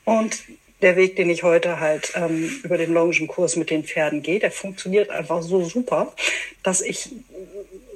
Und 0.06 0.44
der 0.82 0.96
Weg, 0.96 1.16
den 1.16 1.30
ich 1.30 1.44
heute 1.44 1.80
halt 1.80 2.14
ähm, 2.16 2.62
über 2.64 2.78
den 2.78 2.94
Longenkurs 2.94 3.56
mit 3.56 3.70
den 3.70 3.84
Pferden 3.84 4.22
gehe, 4.22 4.40
der 4.40 4.52
funktioniert 4.52 5.10
einfach 5.10 5.42
so 5.42 5.64
super, 5.64 6.14
dass 6.64 6.82
ich 6.82 7.10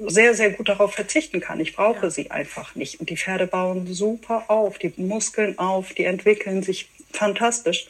sehr, 0.07 0.33
sehr 0.33 0.49
gut 0.51 0.69
darauf 0.69 0.93
verzichten 0.93 1.41
kann. 1.41 1.59
Ich 1.59 1.75
brauche 1.75 2.05
ja. 2.05 2.09
sie 2.09 2.31
einfach 2.31 2.75
nicht. 2.75 2.99
Und 2.99 3.09
die 3.09 3.17
Pferde 3.17 3.45
bauen 3.45 3.85
super 3.93 4.45
auf, 4.47 4.79
die 4.79 4.93
Muskeln 4.97 5.59
auf, 5.59 5.93
die 5.93 6.05
entwickeln 6.05 6.63
sich 6.63 6.89
fantastisch. 7.13 7.87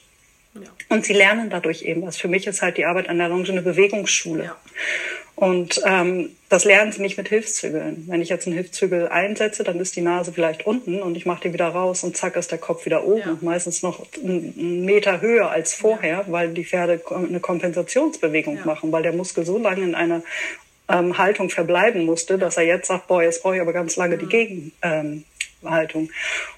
Ja. 0.54 0.62
Und 0.90 1.06
sie 1.06 1.14
lernen 1.14 1.50
dadurch 1.50 1.84
eben 1.84 2.02
was. 2.02 2.18
Für 2.18 2.28
mich 2.28 2.46
ist 2.46 2.62
halt 2.62 2.78
die 2.78 2.86
Arbeit 2.86 3.08
an 3.08 3.18
der 3.18 3.30
Longe 3.30 3.48
eine 3.48 3.62
Bewegungsschule. 3.62 4.44
Ja. 4.44 4.58
Und 5.36 5.82
ähm, 5.86 6.30
das 6.50 6.66
lernen 6.66 6.92
sie 6.92 7.02
nicht 7.02 7.18
mit 7.18 7.30
Hilfszügeln. 7.30 8.06
Wenn 8.08 8.22
ich 8.22 8.30
jetzt 8.30 8.46
einen 8.46 8.56
Hilfszügel 8.56 9.08
einsetze, 9.08 9.64
dann 9.64 9.80
ist 9.80 9.96
die 9.96 10.02
Nase 10.02 10.34
vielleicht 10.34 10.66
unten 10.68 11.02
und 11.02 11.16
ich 11.16 11.26
mache 11.26 11.44
die 11.44 11.54
wieder 11.54 11.70
raus 11.70 12.04
und 12.04 12.16
zack 12.16 12.36
ist 12.36 12.52
der 12.52 12.60
Kopf 12.60 12.86
wieder 12.86 13.06
oben. 13.06 13.20
Ja. 13.20 13.38
Meistens 13.42 13.82
noch 13.82 14.06
einen 14.24 14.86
Meter 14.86 15.22
höher 15.22 15.50
als 15.50 15.74
vorher, 15.74 16.10
ja. 16.10 16.26
weil 16.28 16.54
die 16.54 16.66
Pferde 16.66 17.02
eine 17.10 17.40
Kompensationsbewegung 17.40 18.58
ja. 18.58 18.66
machen, 18.66 18.92
weil 18.92 19.04
der 19.04 19.14
Muskel 19.14 19.46
so 19.46 19.58
lange 19.58 19.84
in 19.84 19.96
einer 19.96 20.22
ähm, 20.90 21.18
Haltung 21.18 21.50
verbleiben 21.50 22.06
musste, 22.06 22.38
dass 22.38 22.58
er 22.58 22.64
jetzt 22.64 22.88
sagt, 22.88 23.08
boah, 23.08 23.24
jetzt 23.24 23.42
brauche 23.42 23.56
ich 23.56 23.62
aber 23.62 23.74
ganz 23.74 23.96
lange 23.96 24.18
die. 24.18 24.26
Gegen, 24.26 24.74
ähm, 24.82 25.24
Haltung. 25.64 26.10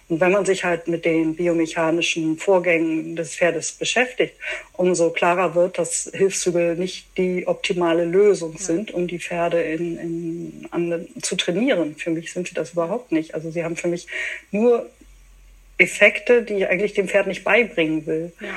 Und 0.09 0.19
wenn 0.19 0.31
man 0.31 0.45
sich 0.45 0.63
halt 0.63 0.87
mit 0.87 1.05
den 1.05 1.35
biomechanischen 1.35 2.37
Vorgängen 2.37 3.15
des 3.15 3.35
Pferdes 3.35 3.73
beschäftigt, 3.73 4.35
umso 4.73 5.09
klarer 5.09 5.55
wird, 5.55 5.77
dass 5.77 6.11
Hilfszüge 6.13 6.75
nicht 6.77 7.17
die 7.17 7.47
optimale 7.47 8.05
Lösung 8.05 8.57
sind, 8.57 8.91
um 8.91 9.07
die 9.07 9.19
Pferde 9.19 9.61
in, 9.61 9.97
in, 9.97 10.67
an, 10.71 11.07
zu 11.21 11.35
trainieren. 11.35 11.95
Für 11.95 12.11
mich 12.11 12.31
sind 12.31 12.47
sie 12.47 12.53
das 12.53 12.71
überhaupt 12.73 13.11
nicht. 13.11 13.33
Also 13.33 13.51
sie 13.51 13.63
haben 13.63 13.75
für 13.75 13.87
mich 13.87 14.07
nur 14.51 14.89
Effekte, 15.77 16.43
die 16.43 16.55
ich 16.55 16.67
eigentlich 16.67 16.93
dem 16.93 17.07
Pferd 17.07 17.27
nicht 17.27 17.43
beibringen 17.43 18.05
will. 18.05 18.31
Ja. 18.39 18.49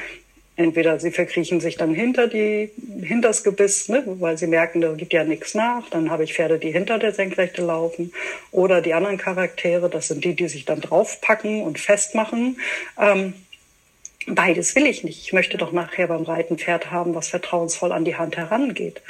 Entweder 0.56 0.98
sie 0.98 1.10
verkriechen 1.10 1.60
sich 1.60 1.76
dann 1.76 1.94
hinter 1.94 2.28
die, 2.28 2.70
hinters 3.02 3.44
Gebiss, 3.44 3.90
ne, 3.90 4.02
weil 4.06 4.38
sie 4.38 4.46
merken, 4.46 4.80
da 4.80 4.92
gibt 4.94 5.12
ja 5.12 5.22
nichts 5.22 5.54
nach. 5.54 5.88
Dann 5.90 6.10
habe 6.10 6.24
ich 6.24 6.34
Pferde, 6.34 6.58
die 6.58 6.72
hinter 6.72 6.98
der 6.98 7.12
Senkrechte 7.12 7.62
laufen. 7.62 8.12
Oder 8.52 8.80
die 8.80 8.94
anderen 8.94 9.18
Charaktere, 9.18 9.90
das 9.90 10.08
sind 10.08 10.24
die, 10.24 10.34
die 10.34 10.48
sich 10.48 10.64
dann 10.64 10.80
draufpacken 10.80 11.62
und 11.62 11.78
festmachen. 11.78 12.58
Ähm, 12.98 13.34
Beides 14.28 14.74
will 14.74 14.86
ich 14.86 15.04
nicht. 15.04 15.22
Ich 15.22 15.32
möchte 15.32 15.56
doch 15.56 15.70
nachher 15.70 16.08
beim 16.08 16.22
Reiten 16.22 16.58
Pferd 16.58 16.90
haben, 16.90 17.14
was 17.14 17.28
vertrauensvoll 17.28 17.92
an 17.92 18.04
die 18.04 18.16
Hand 18.16 18.36
herangeht. 18.36 19.00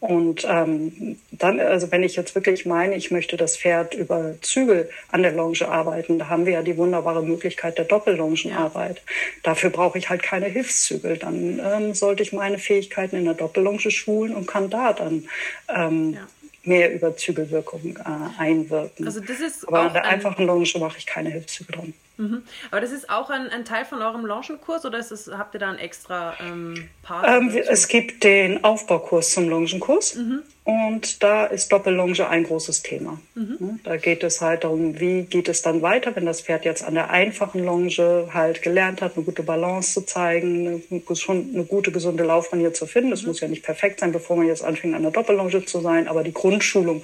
Und 0.00 0.44
ähm, 0.50 1.16
dann, 1.30 1.60
also 1.60 1.92
wenn 1.92 2.02
ich 2.02 2.16
jetzt 2.16 2.34
wirklich 2.34 2.66
meine, 2.66 2.96
ich 2.96 3.12
möchte 3.12 3.36
das 3.36 3.56
Pferd 3.56 3.94
über 3.94 4.34
Zügel 4.40 4.90
an 5.12 5.22
der 5.22 5.30
Longe 5.30 5.68
arbeiten, 5.68 6.18
da 6.18 6.28
haben 6.28 6.44
wir 6.44 6.54
ja 6.54 6.62
die 6.62 6.76
wunderbare 6.76 7.22
Möglichkeit 7.22 7.78
der 7.78 7.84
Doppellongenarbeit. 7.84 9.02
Dafür 9.44 9.70
brauche 9.70 9.96
ich 9.96 10.10
halt 10.10 10.24
keine 10.24 10.46
Hilfszügel. 10.46 11.18
Dann 11.18 11.60
ähm, 11.64 11.94
sollte 11.94 12.24
ich 12.24 12.32
meine 12.32 12.58
Fähigkeiten 12.58 13.16
in 13.16 13.26
der 13.26 13.34
Doppellonge 13.34 13.92
schulen 13.92 14.34
und 14.34 14.48
kann 14.48 14.70
da 14.70 14.92
dann 14.92 15.28
ähm, 15.68 16.14
ja 16.14 16.26
mehr 16.64 16.92
über 16.94 17.16
Zügelwirkung 17.16 17.98
äh, 17.98 18.40
einwirken. 18.40 19.06
Also 19.06 19.20
das 19.20 19.40
ist 19.40 19.68
Aber 19.68 19.80
an 19.80 19.92
der 19.92 20.06
einfachen 20.06 20.46
Longe 20.46 20.66
mache 20.78 20.98
ich 20.98 21.06
keine 21.06 21.30
Hilfszüge 21.30 21.72
dran. 21.72 21.94
Mhm. 22.16 22.42
Aber 22.70 22.80
das 22.80 22.92
ist 22.92 23.10
auch 23.10 23.30
ein, 23.30 23.48
ein 23.48 23.64
Teil 23.64 23.84
von 23.84 24.00
eurem 24.00 24.24
Longenkurs 24.24 24.84
oder 24.84 24.98
es, 24.98 25.30
habt 25.36 25.54
ihr 25.54 25.60
da 25.60 25.70
einen 25.70 25.78
extra 25.78 26.34
ähm, 26.40 26.88
Part? 27.02 27.26
Ähm, 27.28 27.56
es 27.68 27.88
gibt 27.88 28.24
den 28.24 28.62
Aufbaukurs 28.64 29.32
zum 29.32 29.48
Longenkurs. 29.48 30.14
Mhm. 30.14 30.42
Und 30.64 31.22
da 31.22 31.44
ist 31.44 31.70
Doppellonge 31.70 32.26
ein 32.26 32.44
großes 32.44 32.82
Thema. 32.82 33.20
Mhm. 33.34 33.80
Da 33.84 33.98
geht 33.98 34.24
es 34.24 34.40
halt 34.40 34.64
darum, 34.64 34.98
wie 34.98 35.24
geht 35.24 35.50
es 35.50 35.60
dann 35.60 35.82
weiter, 35.82 36.16
wenn 36.16 36.24
das 36.24 36.40
Pferd 36.40 36.64
jetzt 36.64 36.82
an 36.82 36.94
der 36.94 37.10
einfachen 37.10 37.62
Longe 37.62 38.30
halt 38.32 38.62
gelernt 38.62 39.02
hat, 39.02 39.14
eine 39.14 39.26
gute 39.26 39.42
Balance 39.42 39.92
zu 39.92 40.00
zeigen, 40.06 40.82
eine, 40.90 41.16
schon 41.16 41.50
eine 41.52 41.64
gute, 41.64 41.92
gesunde 41.92 42.24
Laufmanier 42.24 42.72
zu 42.72 42.86
finden. 42.86 43.10
Das 43.10 43.22
mhm. 43.22 43.28
muss 43.28 43.40
ja 43.40 43.48
nicht 43.48 43.62
perfekt 43.62 44.00
sein, 44.00 44.12
bevor 44.12 44.36
man 44.36 44.46
jetzt 44.46 44.64
anfängt, 44.64 44.94
an 44.94 45.02
der 45.02 45.10
Doppellonge 45.10 45.66
zu 45.66 45.80
sein, 45.80 46.08
aber 46.08 46.24
die 46.24 46.32
Grundschulung 46.32 47.02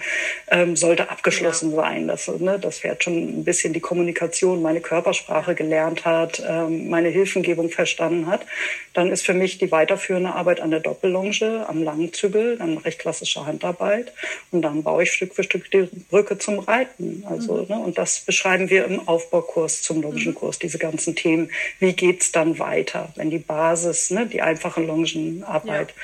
ähm, 0.49 0.75
sollte 0.75 1.11
abgeschlossen 1.11 1.73
ja. 1.73 1.83
sein, 1.83 2.09
dass 2.09 2.29
ne, 2.29 2.59
das 2.59 2.79
Pferd 2.79 3.05
schon 3.05 3.41
ein 3.41 3.45
bisschen 3.45 3.75
die 3.75 3.81
Kommunikation, 3.81 4.63
meine 4.63 4.81
Körpersprache 5.01 5.55
gelernt 5.55 6.05
hat, 6.05 6.43
ähm, 6.47 6.91
meine 6.91 7.09
Hilfengebung 7.09 7.71
verstanden 7.71 8.27
hat. 8.27 8.45
Dann 8.93 9.11
ist 9.11 9.25
für 9.25 9.33
mich 9.33 9.57
die 9.57 9.73
weiterführende 9.73 10.35
Arbeit 10.35 10.61
an 10.61 10.71
der 10.71 10.81
Doppellonge, 10.81 11.65
am 11.67 11.83
langen 11.83 12.13
Zügel, 12.13 12.59
dann 12.59 12.77
recht 12.77 12.99
klassischer 12.99 13.47
Handarbeit. 13.47 14.13
Und 14.51 14.61
dann 14.61 14.83
baue 14.83 15.05
ich 15.05 15.13
Stück 15.13 15.35
für 15.35 15.43
Stück 15.43 15.71
die 15.71 15.89
Brücke 16.11 16.37
zum 16.37 16.59
Reiten. 16.59 17.25
Also, 17.27 17.63
mhm. 17.63 17.69
ne, 17.69 17.79
und 17.79 17.97
das 17.97 18.21
beschreiben 18.21 18.69
wir 18.69 18.85
im 18.85 19.09
Aufbaukurs 19.09 19.81
zum 19.81 20.03
Longenkurs, 20.03 20.59
mhm. 20.59 20.61
diese 20.61 20.79
ganzen 20.79 21.17
Themen. 21.17 21.51
Wie 21.79 21.95
geht's 21.95 22.31
dann 22.31 22.59
weiter, 22.59 23.09
wenn 23.17 23.31
die 23.31 23.39
Basis, 23.39 24.11
ne, 24.11 24.27
die 24.27 24.43
einfache 24.43 24.83
Longenarbeit 24.83 25.89
ja. 25.89 25.95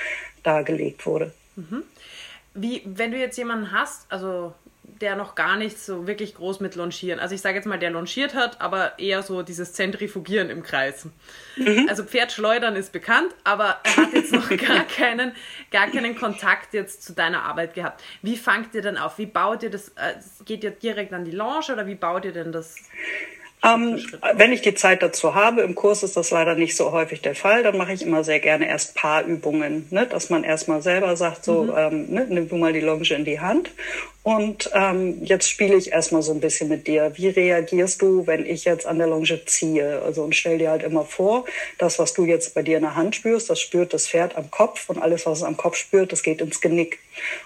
dargelegt 0.42 1.04
wurde? 1.04 1.34
Mhm. 1.56 1.82
Wie, 2.54 2.80
wenn 2.86 3.10
du 3.10 3.18
jetzt 3.18 3.36
jemanden 3.36 3.72
hast, 3.72 4.10
also 4.10 4.54
der 5.00 5.16
noch 5.16 5.34
gar 5.34 5.56
nicht 5.56 5.78
so 5.78 6.06
wirklich 6.06 6.34
groß 6.34 6.60
mit 6.60 6.74
Longieren. 6.74 7.20
Also 7.20 7.34
ich 7.34 7.40
sage 7.40 7.56
jetzt 7.56 7.66
mal, 7.66 7.78
der 7.78 7.90
longiert 7.90 8.34
hat, 8.34 8.60
aber 8.60 8.98
eher 8.98 9.22
so 9.22 9.42
dieses 9.42 9.72
Zentrifugieren 9.72 10.50
im 10.50 10.62
Kreis. 10.62 11.06
Mhm. 11.56 11.86
Also 11.88 12.04
Pferdschleudern 12.04 12.76
ist 12.76 12.92
bekannt, 12.92 13.34
aber 13.44 13.80
er 13.82 13.96
hat 13.96 14.12
jetzt 14.12 14.32
noch 14.32 14.48
gar 14.66 14.84
keinen, 14.84 15.32
gar 15.70 15.88
keinen 15.88 16.16
Kontakt 16.16 16.74
jetzt 16.74 17.02
zu 17.02 17.12
deiner 17.12 17.42
Arbeit 17.42 17.74
gehabt. 17.74 18.02
Wie 18.22 18.36
fangt 18.36 18.74
ihr 18.74 18.82
denn 18.82 18.96
auf? 18.96 19.18
Wie 19.18 19.26
baut 19.26 19.62
ihr 19.62 19.70
das? 19.70 19.90
Äh, 19.90 20.14
geht 20.44 20.64
ihr 20.64 20.70
direkt 20.70 21.12
an 21.12 21.24
die 21.24 21.30
Longe 21.30 21.72
oder 21.72 21.86
wie 21.86 21.94
baut 21.94 22.24
ihr 22.24 22.32
denn 22.32 22.52
das? 22.52 22.76
Ähm, 23.64 23.98
wenn 24.34 24.52
ich 24.52 24.60
die 24.60 24.74
Zeit 24.74 25.02
dazu 25.02 25.34
habe, 25.34 25.62
im 25.62 25.74
Kurs 25.74 26.02
ist 26.02 26.16
das 26.16 26.30
leider 26.30 26.54
nicht 26.54 26.76
so 26.76 26.92
häufig 26.92 27.22
der 27.22 27.34
Fall, 27.34 27.62
dann 27.62 27.76
mache 27.76 27.92
ich 27.92 28.02
immer 28.02 28.22
sehr 28.22 28.38
gerne 28.38 28.68
erst 28.68 28.94
Paarübungen, 28.94 29.86
ne? 29.90 30.06
dass 30.06 30.30
man 30.30 30.44
erstmal 30.44 30.82
selber 30.82 31.16
sagt, 31.16 31.44
so, 31.44 31.64
mhm. 31.64 31.72
ähm, 31.76 32.06
ne? 32.10 32.26
nimm 32.28 32.48
du 32.48 32.56
mal 32.56 32.72
die 32.72 32.80
Longe 32.80 33.08
in 33.10 33.24
die 33.24 33.40
Hand 33.40 33.70
und 34.22 34.70
ähm, 34.74 35.24
jetzt 35.24 35.48
spiele 35.48 35.76
ich 35.76 35.92
erstmal 35.92 36.20
so 36.20 36.32
ein 36.32 36.40
bisschen 36.40 36.68
mit 36.68 36.86
dir. 36.86 37.12
Wie 37.14 37.28
reagierst 37.28 38.02
du, 38.02 38.26
wenn 38.26 38.44
ich 38.44 38.64
jetzt 38.64 38.84
an 38.84 38.98
der 38.98 39.06
Longe 39.06 39.44
ziehe? 39.46 40.02
Also 40.02 40.22
und 40.24 40.34
stell 40.34 40.58
dir 40.58 40.70
halt 40.70 40.82
immer 40.82 41.04
vor, 41.04 41.44
das, 41.78 41.98
was 41.98 42.12
du 42.12 42.24
jetzt 42.24 42.52
bei 42.54 42.62
dir 42.62 42.76
in 42.76 42.82
der 42.82 42.96
Hand 42.96 43.16
spürst, 43.16 43.48
das 43.48 43.60
spürt 43.60 43.94
das 43.94 44.08
Pferd 44.08 44.36
am 44.36 44.50
Kopf 44.50 44.90
und 44.90 44.98
alles, 44.98 45.26
was 45.26 45.38
es 45.38 45.44
am 45.44 45.56
Kopf 45.56 45.76
spürt, 45.76 46.10
das 46.12 46.22
geht 46.24 46.40
ins 46.40 46.60
Genick. 46.60 46.98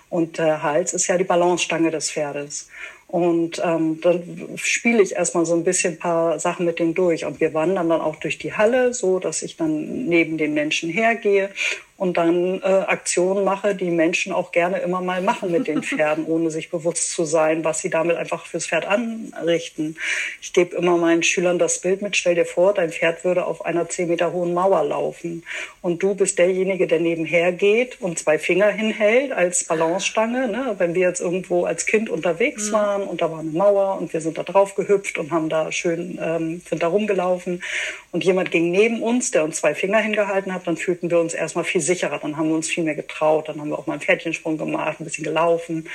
Und 0.08 0.38
der 0.38 0.62
Hals 0.62 0.92
ist 0.94 1.06
ja 1.06 1.18
die 1.18 1.24
Balancestange 1.24 1.90
des 1.90 2.10
Pferdes. 2.10 2.68
Und 3.10 3.60
ähm, 3.64 4.00
dann 4.00 4.50
spiele 4.54 5.02
ich 5.02 5.16
erstmal 5.16 5.44
so 5.44 5.54
ein 5.54 5.64
bisschen 5.64 5.98
paar 5.98 6.38
Sachen 6.38 6.64
mit 6.64 6.78
denen 6.78 6.94
durch. 6.94 7.24
Und 7.24 7.40
wir 7.40 7.52
wandern 7.54 7.88
dann 7.88 8.00
auch 8.00 8.16
durch 8.16 8.38
die 8.38 8.52
Halle, 8.52 8.94
so 8.94 9.18
dass 9.18 9.42
ich 9.42 9.56
dann 9.56 10.06
neben 10.06 10.38
den 10.38 10.54
Menschen 10.54 10.90
hergehe 10.90 11.50
und 12.00 12.16
dann 12.16 12.62
äh, 12.62 12.64
Aktionen 12.64 13.44
mache, 13.44 13.74
die 13.74 13.90
Menschen 13.90 14.32
auch 14.32 14.52
gerne 14.52 14.78
immer 14.78 15.02
mal 15.02 15.20
machen 15.20 15.52
mit 15.52 15.66
den 15.66 15.82
Pferden, 15.82 16.24
ohne 16.24 16.50
sich 16.50 16.70
bewusst 16.70 17.10
zu 17.10 17.26
sein, 17.26 17.62
was 17.62 17.80
sie 17.80 17.90
damit 17.90 18.16
einfach 18.16 18.46
fürs 18.46 18.68
Pferd 18.68 18.86
anrichten. 18.86 19.98
Ich 20.40 20.54
gebe 20.54 20.74
immer 20.76 20.96
meinen 20.96 21.22
Schülern 21.22 21.58
das 21.58 21.82
Bild 21.82 22.00
mit, 22.00 22.16
stell 22.16 22.36
dir 22.36 22.46
vor, 22.46 22.72
dein 22.72 22.90
Pferd 22.90 23.22
würde 23.22 23.44
auf 23.44 23.66
einer 23.66 23.86
zehn 23.90 24.08
Meter 24.08 24.32
hohen 24.32 24.54
Mauer 24.54 24.82
laufen 24.82 25.44
und 25.82 26.02
du 26.02 26.14
bist 26.14 26.38
derjenige, 26.38 26.86
der 26.86 27.00
nebenher 27.00 27.52
geht 27.52 28.00
und 28.00 28.18
zwei 28.18 28.38
Finger 28.38 28.68
hinhält 28.68 29.32
als 29.32 29.64
Balancestange. 29.64 30.48
Ne? 30.48 30.76
Wenn 30.78 30.94
wir 30.94 31.02
jetzt 31.02 31.20
irgendwo 31.20 31.66
als 31.66 31.84
Kind 31.84 32.08
unterwegs 32.08 32.68
mhm. 32.68 32.72
waren 32.72 33.02
und 33.02 33.20
da 33.20 33.30
war 33.30 33.40
eine 33.40 33.50
Mauer 33.50 33.98
und 34.00 34.14
wir 34.14 34.22
sind 34.22 34.38
da 34.38 34.42
drauf 34.42 34.74
gehüpft 34.74 35.18
und 35.18 35.32
haben 35.32 35.50
da 35.50 35.70
schön, 35.70 36.18
ähm, 36.18 36.62
sind 36.66 36.82
da 36.82 36.86
rumgelaufen 36.86 37.62
und 38.10 38.24
jemand 38.24 38.50
ging 38.50 38.70
neben 38.70 39.02
uns, 39.02 39.32
der 39.32 39.44
uns 39.44 39.58
zwei 39.58 39.74
Finger 39.74 39.98
hingehalten 39.98 40.54
hat, 40.54 40.66
dann 40.66 40.78
fühlten 40.78 41.10
wir 41.10 41.20
uns 41.20 41.34
erstmal 41.34 41.64
viel 41.64 41.89
sicherer. 41.94 42.18
Dann 42.18 42.36
haben 42.36 42.48
wir 42.48 42.56
uns 42.56 42.68
viel 42.68 42.84
mehr 42.84 42.94
getraut. 42.94 43.48
Dann 43.48 43.60
haben 43.60 43.70
wir 43.70 43.78
auch 43.78 43.86
mal 43.86 43.94
einen 43.94 44.02
Pferdchensprung 44.02 44.58
gemacht, 44.58 45.00
ein 45.00 45.04
bisschen 45.04 45.24
gelaufen. 45.24 45.88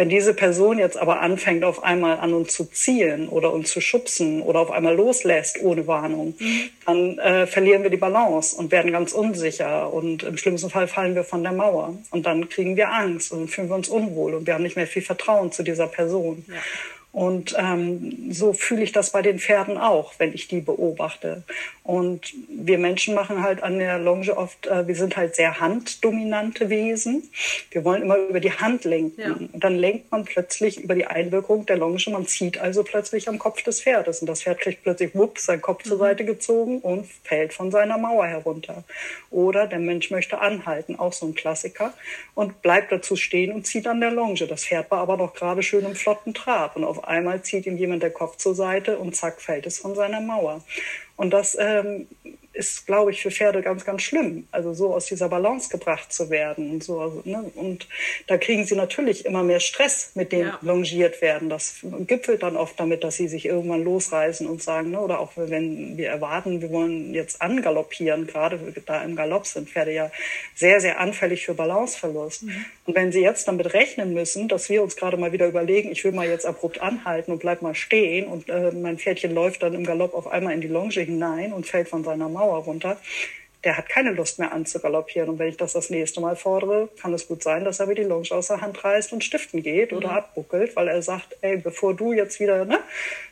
Wenn 0.00 0.08
diese 0.08 0.32
Person 0.32 0.78
jetzt 0.78 0.96
aber 0.96 1.20
anfängt, 1.20 1.62
auf 1.62 1.82
einmal 1.82 2.20
an 2.20 2.32
uns 2.32 2.54
zu 2.54 2.64
zielen 2.64 3.28
oder 3.28 3.52
uns 3.52 3.70
zu 3.70 3.82
schubsen 3.82 4.40
oder 4.40 4.60
auf 4.60 4.70
einmal 4.70 4.96
loslässt 4.96 5.60
ohne 5.62 5.86
Warnung, 5.86 6.34
mhm. 6.38 6.70
dann 6.86 7.18
äh, 7.18 7.46
verlieren 7.46 7.82
wir 7.82 7.90
die 7.90 7.98
Balance 7.98 8.56
und 8.56 8.72
werden 8.72 8.92
ganz 8.92 9.12
unsicher 9.12 9.92
und 9.92 10.22
im 10.22 10.38
schlimmsten 10.38 10.70
Fall 10.70 10.88
fallen 10.88 11.14
wir 11.14 11.24
von 11.24 11.42
der 11.42 11.52
Mauer 11.52 11.98
und 12.12 12.24
dann 12.24 12.48
kriegen 12.48 12.76
wir 12.76 12.90
Angst 12.90 13.30
und 13.30 13.48
fühlen 13.48 13.68
wir 13.68 13.76
uns 13.76 13.90
unwohl 13.90 14.32
und 14.32 14.46
wir 14.46 14.54
haben 14.54 14.62
nicht 14.62 14.76
mehr 14.76 14.86
viel 14.86 15.02
Vertrauen 15.02 15.52
zu 15.52 15.62
dieser 15.62 15.86
Person. 15.86 16.46
Ja. 16.48 16.54
Und 17.12 17.56
ähm, 17.58 18.32
so 18.32 18.52
fühle 18.52 18.82
ich 18.82 18.92
das 18.92 19.10
bei 19.10 19.20
den 19.20 19.40
Pferden 19.40 19.76
auch, 19.78 20.14
wenn 20.18 20.32
ich 20.32 20.46
die 20.46 20.60
beobachte. 20.60 21.42
Und 21.82 22.32
wir 22.48 22.78
Menschen 22.78 23.16
machen 23.16 23.42
halt 23.42 23.64
an 23.64 23.80
der 23.80 23.98
Longe 23.98 24.36
oft, 24.36 24.68
äh, 24.68 24.86
wir 24.86 24.94
sind 24.94 25.16
halt 25.16 25.34
sehr 25.34 25.58
handdominante 25.58 26.70
Wesen. 26.70 27.28
Wir 27.72 27.84
wollen 27.84 28.02
immer 28.02 28.16
über 28.16 28.38
die 28.38 28.52
Hand 28.52 28.84
lenken. 28.84 29.20
Ja. 29.20 29.32
Und 29.32 29.64
dann 29.64 29.74
lenkt 29.74 30.12
man 30.12 30.24
plötzlich 30.24 30.78
über 30.78 30.94
die 30.94 31.06
Einwirkung 31.06 31.66
der 31.66 31.78
Longe. 31.78 31.98
Man 32.10 32.28
zieht 32.28 32.58
also 32.58 32.84
plötzlich 32.84 33.28
am 33.28 33.40
Kopf 33.40 33.64
des 33.64 33.82
Pferdes. 33.82 34.20
Und 34.20 34.28
das 34.28 34.44
Pferd 34.44 34.60
kriegt 34.60 34.84
plötzlich, 34.84 35.12
wupp, 35.16 35.40
sein 35.40 35.60
Kopf 35.60 35.84
mhm. 35.84 35.88
zur 35.88 35.98
Seite 35.98 36.24
gezogen 36.24 36.78
und 36.78 37.08
fällt 37.24 37.52
von 37.52 37.72
seiner 37.72 37.98
Mauer 37.98 38.26
herunter. 38.26 38.84
Oder 39.30 39.66
der 39.66 39.80
Mensch 39.80 40.12
möchte 40.12 40.38
anhalten, 40.38 40.96
auch 40.96 41.12
so 41.12 41.26
ein 41.26 41.34
Klassiker, 41.34 41.92
und 42.34 42.62
bleibt 42.62 42.92
dazu 42.92 43.16
stehen 43.16 43.52
und 43.52 43.66
zieht 43.66 43.88
an 43.88 44.00
der 44.00 44.12
Longe. 44.12 44.46
Das 44.46 44.64
Pferd 44.64 44.92
war 44.92 45.00
aber 45.00 45.16
noch 45.16 45.34
gerade 45.34 45.64
schön 45.64 45.84
im 45.84 45.96
flotten 45.96 46.34
Trab. 46.34 46.76
Und 46.76 46.84
auf 46.84 46.99
einmal 47.04 47.42
zieht 47.42 47.66
ihm 47.66 47.76
jemand 47.76 48.02
der 48.02 48.10
Kopf 48.10 48.36
zur 48.36 48.54
Seite 48.54 48.98
und 48.98 49.16
zack, 49.16 49.40
fällt 49.40 49.66
es 49.66 49.78
von 49.78 49.94
seiner 49.94 50.20
Mauer. 50.20 50.62
Und 51.16 51.30
das 51.30 51.56
ähm, 51.58 52.08
ist, 52.60 52.86
glaube 52.86 53.10
ich, 53.10 53.22
für 53.22 53.30
Pferde 53.30 53.62
ganz, 53.62 53.86
ganz 53.86 54.02
schlimm. 54.02 54.46
Also 54.52 54.74
so 54.74 54.94
aus 54.94 55.06
dieser 55.06 55.30
Balance 55.30 55.70
gebracht 55.70 56.12
zu 56.12 56.28
werden 56.28 56.70
und 56.70 56.84
so. 56.84 57.00
Also, 57.00 57.22
ne? 57.24 57.50
Und 57.54 57.88
da 58.26 58.36
kriegen 58.36 58.66
sie 58.66 58.76
natürlich 58.76 59.24
immer 59.24 59.42
mehr 59.42 59.60
Stress, 59.60 60.12
mit 60.14 60.30
dem 60.30 60.48
ja. 60.48 60.58
longiert 60.60 61.22
werden. 61.22 61.48
Das 61.48 61.78
gipfelt 62.06 62.42
dann 62.42 62.56
oft 62.56 62.78
damit, 62.78 63.02
dass 63.02 63.16
sie 63.16 63.28
sich 63.28 63.46
irgendwann 63.46 63.82
losreißen 63.82 64.46
und 64.46 64.62
sagen, 64.62 64.90
ne? 64.90 65.00
oder 65.00 65.20
auch 65.20 65.32
wenn 65.36 65.96
wir 65.96 66.10
erwarten, 66.10 66.60
wir 66.60 66.70
wollen 66.70 67.14
jetzt 67.14 67.40
angaloppieren, 67.40 68.26
gerade 68.26 68.60
da 68.84 69.02
im 69.02 69.16
Galopp 69.16 69.46
sind 69.46 69.70
Pferde 69.70 69.94
ja 69.94 70.10
sehr, 70.54 70.80
sehr 70.80 71.00
anfällig 71.00 71.46
für 71.46 71.54
Balanceverlust. 71.54 72.42
Mhm. 72.42 72.64
Und 72.84 72.94
wenn 72.94 73.10
sie 73.10 73.22
jetzt 73.22 73.48
damit 73.48 73.72
rechnen 73.72 74.12
müssen, 74.12 74.48
dass 74.48 74.68
wir 74.68 74.82
uns 74.82 74.96
gerade 74.96 75.16
mal 75.16 75.32
wieder 75.32 75.48
überlegen, 75.48 75.90
ich 75.90 76.04
will 76.04 76.12
mal 76.12 76.28
jetzt 76.28 76.44
abrupt 76.44 76.82
anhalten 76.82 77.32
und 77.32 77.38
bleib 77.38 77.62
mal 77.62 77.74
stehen 77.74 78.26
und 78.26 78.50
äh, 78.50 78.70
mein 78.72 78.98
Pferdchen 78.98 79.34
läuft 79.34 79.62
dann 79.62 79.72
im 79.72 79.84
Galopp 79.84 80.12
auf 80.12 80.26
einmal 80.26 80.52
in 80.52 80.60
die 80.60 80.68
Longe 80.68 81.00
hinein 81.00 81.54
und 81.54 81.66
fällt 81.66 81.88
von 81.88 82.04
seiner 82.04 82.28
Mauer 82.28 82.49
runter, 82.58 82.98
der 83.64 83.76
hat 83.76 83.88
keine 83.88 84.12
Lust 84.12 84.38
mehr 84.38 84.52
anzugaloppieren. 84.52 85.28
Und 85.28 85.38
wenn 85.38 85.48
ich 85.48 85.56
das 85.56 85.74
das 85.74 85.90
nächste 85.90 86.20
Mal 86.20 86.34
fordere, 86.34 86.88
kann 87.00 87.12
es 87.12 87.28
gut 87.28 87.42
sein, 87.42 87.64
dass 87.64 87.78
er 87.78 87.86
mir 87.86 87.94
die 87.94 88.04
Longe 88.04 88.30
aus 88.30 88.46
der 88.46 88.60
Hand 88.60 88.82
reißt 88.82 89.12
und 89.12 89.22
stiften 89.22 89.62
geht 89.62 89.92
oder 89.92 90.08
mhm. 90.08 90.16
abbuckelt, 90.16 90.76
weil 90.76 90.88
er 90.88 91.02
sagt, 91.02 91.36
ey, 91.42 91.58
bevor 91.58 91.94
du 91.94 92.12
jetzt 92.12 92.40
wieder 92.40 92.64
ne, 92.64 92.78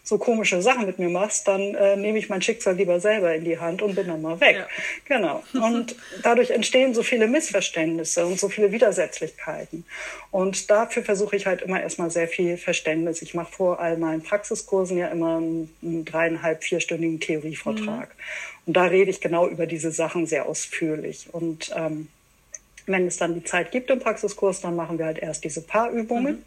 so 0.03 0.19
komische 0.19 0.61
Sachen 0.61 0.85
mit 0.85 0.99
mir 0.99 1.09
machst, 1.09 1.49
dann 1.49 1.75
äh, 1.75 1.97
nehme 1.97 2.19
ich 2.19 2.29
mein 2.29 2.43
Schicksal 2.43 2.75
lieber 2.75 3.01
selber 3.01 3.35
in 3.35 3.45
die 3.45 3.59
Hand 3.59 3.81
und 3.81 3.95
bin 3.95 4.09
dann 4.09 4.21
mal 4.21 4.39
weg. 4.41 4.57
Ja. 4.57 4.67
Genau. 5.07 5.43
Und 5.55 5.97
dadurch 6.23 6.51
entstehen 6.51 6.95
so 6.95 7.03
viele 7.03 7.27
Missverständnisse 7.27 8.27
und 8.27 8.39
so 8.39 8.49
viele 8.49 8.73
Widersetzlichkeiten. 8.73 9.85
Und 10.31 10.71
dafür 10.71 11.03
versuche 11.03 11.37
ich 11.37 11.47
halt 11.47 11.63
immer 11.63 11.81
erstmal 11.81 12.11
sehr 12.11 12.29
viel 12.29 12.57
Verständnis. 12.57 13.23
Ich 13.23 13.35
mache 13.35 13.53
vor 13.53 13.81
all 13.81 13.97
meinen 13.97 14.23
Praxiskursen 14.23 14.99
ja 14.99 15.09
immer 15.09 15.37
einen, 15.37 15.75
einen 15.83 16.05
dreieinhalb, 16.05 16.63
vierstündigen 16.65 17.21
Theorievortrag. 17.21 18.09
Mhm. 18.09 18.58
Und 18.69 18.75
da 18.75 18.85
rede 18.85 19.11
ich 19.11 19.23
genau 19.23 19.49
über 19.49 19.65
diese 19.65 19.91
Sachen 19.91 20.27
sehr 20.27 20.47
ausführlich. 20.47 21.29
Und 21.33 21.73
ähm, 21.75 22.09
wenn 22.85 23.07
es 23.07 23.17
dann 23.17 23.33
die 23.33 23.43
Zeit 23.43 23.73
gibt 23.73 23.89
im 23.89 23.99
Praxiskurs, 23.99 24.61
dann 24.61 24.77
machen 24.77 24.99
wir 24.99 25.07
halt 25.07 25.19
erst 25.19 25.43
diese 25.45 25.63
Paarübungen. 25.63 26.35
Mhm. 26.35 26.45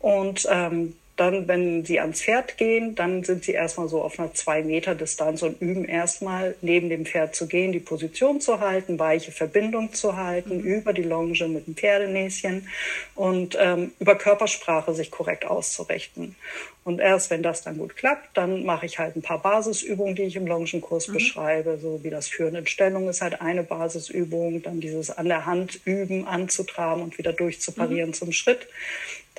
Und 0.00 0.48
ähm, 0.50 0.96
dann, 1.16 1.46
wenn 1.48 1.84
sie 1.84 2.00
ans 2.00 2.22
Pferd 2.22 2.56
gehen, 2.56 2.94
dann 2.94 3.24
sind 3.24 3.44
sie 3.44 3.52
erstmal 3.52 3.88
so 3.88 4.02
auf 4.02 4.18
einer 4.18 4.32
zwei 4.32 4.62
Meter 4.62 4.94
Distanz 4.94 5.42
und 5.42 5.60
üben 5.60 5.84
erstmal 5.84 6.54
neben 6.62 6.88
dem 6.88 7.04
Pferd 7.04 7.34
zu 7.34 7.46
gehen, 7.46 7.72
die 7.72 7.80
Position 7.80 8.40
zu 8.40 8.60
halten, 8.60 8.98
weiche 8.98 9.30
Verbindung 9.30 9.92
zu 9.92 10.16
halten, 10.16 10.58
mhm. 10.58 10.64
über 10.64 10.92
die 10.94 11.02
Longe 11.02 11.46
mit 11.48 11.66
dem 11.66 11.76
Pferdenäschen 11.76 12.68
und 13.14 13.56
ähm, 13.60 13.92
über 13.98 14.16
Körpersprache 14.16 14.94
sich 14.94 15.10
korrekt 15.10 15.44
auszurichten. 15.44 16.36
Und 16.82 16.98
erst 16.98 17.30
wenn 17.30 17.42
das 17.42 17.62
dann 17.62 17.76
gut 17.76 17.94
klappt, 17.96 18.36
dann 18.36 18.64
mache 18.64 18.86
ich 18.86 18.98
halt 18.98 19.14
ein 19.14 19.22
paar 19.22 19.42
Basisübungen, 19.42 20.14
die 20.14 20.22
ich 20.22 20.36
im 20.36 20.46
Longenkurs 20.46 21.08
mhm. 21.08 21.12
beschreibe, 21.12 21.78
so 21.78 22.02
wie 22.02 22.10
das 22.10 22.28
Führen 22.28 22.54
in 22.54 22.66
Stellung 22.66 23.08
ist 23.08 23.20
halt 23.20 23.42
eine 23.42 23.62
Basisübung, 23.62 24.62
dann 24.62 24.80
dieses 24.80 25.10
an 25.10 25.26
der 25.26 25.44
Hand 25.44 25.80
üben, 25.84 26.26
anzutraben 26.26 27.02
und 27.02 27.18
wieder 27.18 27.34
durchzuparieren 27.34 28.10
mhm. 28.10 28.14
zum 28.14 28.32
Schritt. 28.32 28.66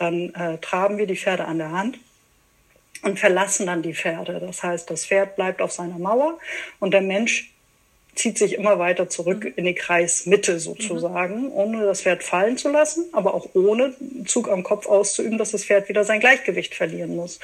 Dann 0.01 0.33
äh, 0.33 0.57
traben 0.57 0.97
wir 0.97 1.05
die 1.05 1.15
Pferde 1.15 1.45
an 1.45 1.59
der 1.59 1.71
Hand 1.71 1.99
und 3.03 3.19
verlassen 3.19 3.67
dann 3.67 3.83
die 3.83 3.93
Pferde. 3.93 4.39
Das 4.39 4.63
heißt, 4.63 4.89
das 4.89 5.05
Pferd 5.05 5.35
bleibt 5.35 5.61
auf 5.61 5.71
seiner 5.71 5.99
Mauer 5.99 6.39
und 6.79 6.91
der 6.91 7.01
Mensch 7.01 7.53
zieht 8.15 8.38
sich 8.38 8.56
immer 8.56 8.78
weiter 8.78 9.10
zurück 9.10 9.45
mhm. 9.45 9.54
in 9.56 9.65
die 9.65 9.76
Kreismitte 9.76 10.60
sozusagen, 10.60 11.43
mhm. 11.43 11.54
ohne 11.54 11.86
das 11.86 12.02
Pferd 12.02 12.24
fallen 12.24 12.58
zu 12.58 12.69
lassen, 12.69 13.06
aber 13.13 13.34
auch 13.34 13.50
ohne 13.54 13.93
Zug 14.26 14.50
am 14.50 14.63
Kopf 14.63 14.88
auszuüben, 14.88 15.38
dass 15.38 15.52
das 15.52 15.65
Pferd 15.65 15.89
wieder 15.89 16.04
sein 16.04 16.19
Gleichgewicht 16.19 16.76
verlieren 16.76 17.15
muss. 17.15 17.39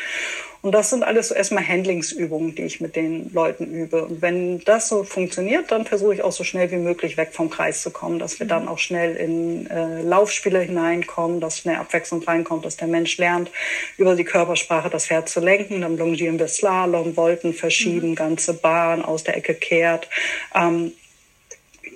Und 0.61 0.71
das 0.71 0.89
sind 0.89 1.03
alles 1.03 1.29
so 1.29 1.35
erstmal 1.35 1.65
Handlingsübungen, 1.65 2.55
die 2.55 2.63
ich 2.63 2.81
mit 2.81 2.95
den 2.95 3.31
Leuten 3.31 3.71
übe. 3.71 4.05
Und 4.05 4.21
wenn 4.21 4.59
das 4.61 4.89
so 4.89 5.03
funktioniert, 5.03 5.71
dann 5.71 5.85
versuche 5.85 6.15
ich 6.15 6.23
auch 6.23 6.31
so 6.31 6.43
schnell 6.43 6.71
wie 6.71 6.77
möglich 6.77 7.15
weg 7.15 7.29
vom 7.31 7.49
Kreis 7.49 7.81
zu 7.83 7.91
kommen, 7.91 8.19
dass 8.19 8.39
wir 8.39 8.45
mhm. 8.45 8.49
dann 8.49 8.67
auch 8.67 8.79
schnell 8.79 9.15
in 9.15 9.69
äh, 9.69 10.01
Laufspiele 10.01 10.59
hineinkommen, 10.59 11.39
dass 11.39 11.59
schnell 11.59 11.75
Abwechslung 11.75 12.23
reinkommt, 12.23 12.65
dass 12.65 12.75
der 12.75 12.87
Mensch 12.87 13.17
lernt, 13.17 13.51
über 13.97 14.15
die 14.15 14.23
Körpersprache 14.23 14.89
das 14.89 15.07
Pferd 15.07 15.29
zu 15.29 15.39
lenken. 15.39 15.81
Dann 15.81 15.97
longieren 15.97 16.39
wir 16.39 16.47
Slalom, 16.47 17.15
Wolken 17.15 17.53
verschieben, 17.53 18.09
mhm. 18.09 18.15
ganze 18.15 18.53
Bahn 18.53 19.03
aus 19.03 19.23
der 19.23 19.37
Ecke 19.37 19.53
kehrt. 19.53 20.09
Ähm, 20.57 20.93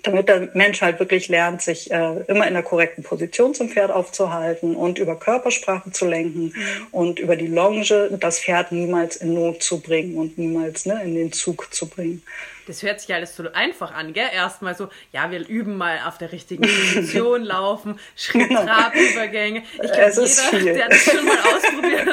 damit 0.04 0.30
der 0.30 0.50
Mensch 0.54 0.82
halt 0.82 1.00
wirklich 1.00 1.28
lernt, 1.28 1.62
sich 1.62 1.92
äh, 1.92 2.22
immer 2.28 2.48
in 2.48 2.54
der 2.54 2.64
korrekten 2.64 3.04
Position 3.04 3.54
zum 3.54 3.70
Pferd 3.70 3.92
aufzuhalten 3.92 4.76
und 4.76 4.98
über 4.98 5.16
Körpersprache 5.16 5.92
zu 5.92 6.08
lenken 6.08 6.54
mhm. 6.56 6.88
und 6.92 7.20
über 7.20 7.36
die 7.36 7.48
Longe 7.48 8.10
das 8.20 8.40
Pferd 8.40 8.72
niemals 8.72 9.18
in 9.18 9.34
Not 9.34 9.62
zu 9.62 9.80
bringen 9.80 10.16
und 10.18 10.38
niemals 10.38 10.86
ne, 10.86 11.02
in 11.04 11.16
den 11.16 11.32
Zug 11.32 11.74
zu 11.74 11.88
bringen 11.88 12.24
das 12.68 12.84
hört 12.84 13.02
sich 13.02 13.14
alles 13.14 13.36
so 13.36 13.44
einfach 13.54 13.94
an, 13.94 14.14
gell? 14.14 14.28
Erstmal 14.34 14.76
so, 14.76 14.90
ja, 15.12 15.32
wir 15.32 15.48
üben 15.48 15.78
mal 15.78 16.00
auf 16.06 16.18
der 16.18 16.32
richtigen 16.32 16.64
Position 16.64 17.44
laufen, 17.44 18.00
Schritt, 18.16 18.50
genau. 18.50 18.66
Trabübergänge. 18.66 19.64
Ich 19.82 19.92
glaube, 19.92 20.26
jeder, 20.26 20.74
der 20.74 20.90
das 20.90 21.04
schon 21.04 21.26
mal 21.26 21.38
ausprobiert 21.40 22.08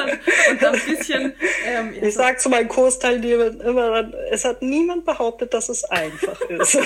und 0.51 0.63
ein 0.63 0.81
bisschen. 0.85 1.33
Ähm, 1.65 1.93
ich 2.01 2.13
sage 2.13 2.37
zu 2.37 2.49
meinen 2.49 2.67
Kursteilnehmern 2.67 3.59
immer, 3.61 4.11
es 4.31 4.45
hat 4.45 4.61
niemand 4.61 5.05
behauptet, 5.05 5.53
dass 5.53 5.69
es 5.69 5.83
einfach 5.85 6.39
ist. 6.41 6.77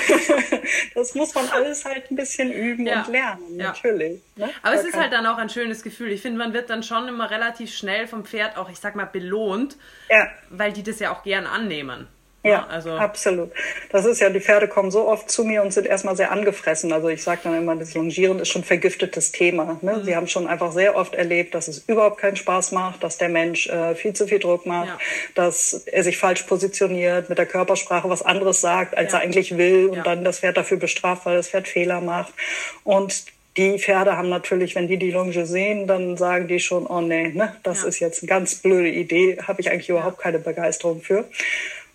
das 0.96 1.16
muss 1.16 1.34
man 1.34 1.48
alles 1.50 1.86
halt 1.86 2.12
ein 2.12 2.16
bisschen 2.16 2.52
üben 2.52 2.86
ja. 2.86 3.02
und 3.02 3.12
lernen, 3.12 3.60
ja. 3.60 3.68
natürlich. 3.68 4.22
Ne? 4.36 4.50
Aber 4.62 4.76
da 4.76 4.82
es 4.82 4.88
ist 4.88 4.96
halt 4.96 5.14
dann 5.14 5.26
auch 5.26 5.38
ein 5.38 5.50
schönes 5.50 5.84
Gefühl. 5.84 6.12
Ich 6.12 6.22
finde, 6.22 6.38
man 6.38 6.54
wird 6.54 6.70
dann 6.70 6.84
schon 6.84 7.08
immer 7.08 7.30
relativ 7.30 7.74
schnell 7.74 8.08
vom 8.08 8.26
Pferd 8.26 8.58
auch, 8.58 8.70
ich 8.70 8.80
sag 8.80 8.96
mal, 8.96 9.06
belohnt, 9.06 9.78
ja. 10.10 10.28
weil 10.50 10.74
die 10.74 10.84
das 10.84 11.00
ja 11.00 11.14
auch 11.14 11.24
gern 11.24 11.46
annehmen. 11.46 12.08
Ja, 12.44 12.68
also. 12.68 12.92
absolut. 12.92 13.52
Das 13.90 14.06
ist 14.06 14.20
ja, 14.20 14.30
die 14.30 14.42
Pferde 14.42 14.68
kommen 14.68 14.92
so 14.92 15.08
oft 15.08 15.32
zu 15.32 15.46
mir 15.46 15.64
und 15.64 15.74
sind 15.74 15.88
erstmal 15.88 16.18
sehr 16.18 16.30
angefressen. 16.30 16.92
Also 16.92 17.08
ich 17.08 17.24
sage 17.24 17.40
dann 17.46 17.58
immer, 17.58 17.76
das 17.78 17.94
Longieren 17.94 18.40
ist 18.40 18.50
schon 18.50 18.66
vergiftetes 18.66 19.32
Thema. 19.32 19.80
Ne? 19.82 19.94
Mhm. 19.94 20.04
Sie 20.04 20.16
haben 20.16 20.28
schon 20.28 20.48
einfach 20.48 20.74
sehr 20.74 20.98
oft 20.98 21.16
erlebt, 21.16 21.56
dass 21.56 21.70
es 21.70 21.80
überhaupt 21.88 22.18
keinen 22.18 22.36
Spaß 22.36 22.74
macht, 22.74 23.02
dass 23.02 23.18
der 23.18 23.30
Mensch 23.30 23.68
äh, 23.68 23.96
viel 23.96 24.14
zu 24.14 24.28
viel 24.28 24.40
Druck 24.40 24.66
macht, 24.66 24.90
ja. 24.90 24.98
dass 25.36 25.86
er 25.86 26.04
sich 26.04 26.18
falsch 26.18 26.44
positioniert, 26.44 27.30
mit 27.30 27.38
der 27.38 27.46
Körpersprache 27.46 28.10
was 28.10 28.22
anderes 28.22 28.60
sagt, 28.60 28.98
als 28.98 29.14
ja. 29.14 29.20
er 29.20 29.24
eigentlich 29.24 29.58
will 29.58 29.88
und 29.90 29.98
ja. 29.98 30.04
dann 30.04 30.26
das 30.26 30.40
Pferd 30.40 30.58
dafür 30.58 30.78
bestraft, 30.78 31.26
weil 31.26 31.38
das 31.38 31.48
Pferd 31.48 31.70
Fehler 31.70 32.02
macht. 32.02 32.34
Und 32.84 33.24
die 33.56 33.78
Pferde 33.80 34.18
haben 34.18 34.30
natürlich, 34.30 34.76
wenn 34.76 34.88
die 34.88 34.98
die 34.98 35.12
Longe 35.12 35.46
sehen, 35.46 35.88
dann 35.88 36.18
sagen 36.18 36.48
die 36.48 36.60
schon, 36.60 36.88
oh 36.88 37.02
nee, 37.02 37.30
ne, 37.30 37.56
das 37.64 37.84
ist 37.84 38.00
jetzt 38.00 38.24
eine 38.24 38.28
ganz 38.28 38.56
blöde 38.56 38.90
Idee, 38.90 39.38
habe 39.48 39.62
ich 39.62 39.70
eigentlich 39.70 39.90
überhaupt 39.90 40.18
keine 40.18 40.40
Begeisterung 40.40 41.02
für. 41.02 41.26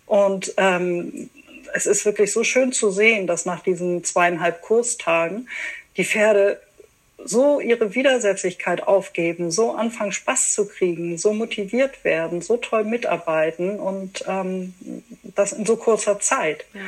Und 0.09 0.55
ähm, 0.57 1.29
es 1.75 1.85
ist 1.85 2.03
wirklich 2.03 2.33
so 2.33 2.43
schön 2.43 2.71
zu 2.71 2.89
sehen, 2.89 3.27
dass 3.27 3.45
nach 3.45 3.61
diesen 3.61 4.03
zweieinhalb 4.03 4.63
Kurstagen 4.63 5.47
die 5.97 6.03
Pferde 6.03 6.59
so 7.23 7.59
ihre 7.59 7.93
Widersetzlichkeit 7.93 8.87
aufgeben, 8.87 9.51
so 9.51 9.73
anfangen 9.73 10.11
Spaß 10.11 10.53
zu 10.53 10.67
kriegen, 10.67 11.19
so 11.19 11.31
motiviert 11.33 12.03
werden, 12.03 12.41
so 12.41 12.57
toll 12.57 12.85
mitarbeiten 12.85 13.79
und 13.79 14.23
ähm, 14.27 14.73
das 15.35 15.53
in 15.53 15.67
so 15.67 15.75
kurzer 15.75 16.19
Zeit. 16.19 16.65
Ja. 16.73 16.81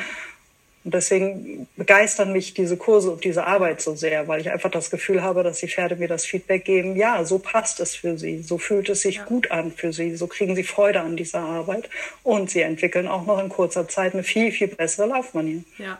Und 0.84 0.94
deswegen 0.96 1.68
begeistern 1.76 2.34
mich 2.34 2.56
diese 2.56 2.76
Kurse 2.76 3.12
und 3.12 3.24
diese 3.24 3.46
Arbeit 3.46 3.82
so 3.82 3.96
sehr, 3.96 4.28
weil 4.28 4.42
ich 4.42 4.50
einfach 4.50 4.72
das 4.72 4.90
Gefühl 4.90 5.22
habe, 5.22 5.44
dass 5.44 5.60
die 5.60 5.68
Pferde 5.68 5.96
mir 5.96 6.08
das 6.08 6.26
Feedback 6.26 6.66
geben, 6.66 6.96
ja, 6.96 7.24
so 7.24 7.38
passt 7.38 7.80
es 7.80 7.96
für 7.96 8.18
sie, 8.18 8.42
so 8.42 8.58
fühlt 8.58 8.90
es 8.90 9.02
sich 9.02 9.18
ja. 9.18 9.26
gut 9.26 9.52
an 9.52 9.72
für 9.72 9.94
sie, 9.94 10.16
so 10.16 10.26
kriegen 10.26 10.56
sie 10.56 10.64
Freude 10.64 11.02
an 11.02 11.18
dieser 11.18 11.40
Arbeit 11.40 11.90
und 12.24 12.50
sie 12.50 12.62
entwickeln 12.62 13.08
auch 13.08 13.28
noch 13.28 13.40
in 13.40 13.50
kurzer 13.50 13.88
Zeit 13.88 14.14
eine 14.14 14.24
viel, 14.24 14.52
viel 14.52 14.70
bessere 14.70 15.08
Laufmanier. 15.08 15.64
Ja, 15.78 16.00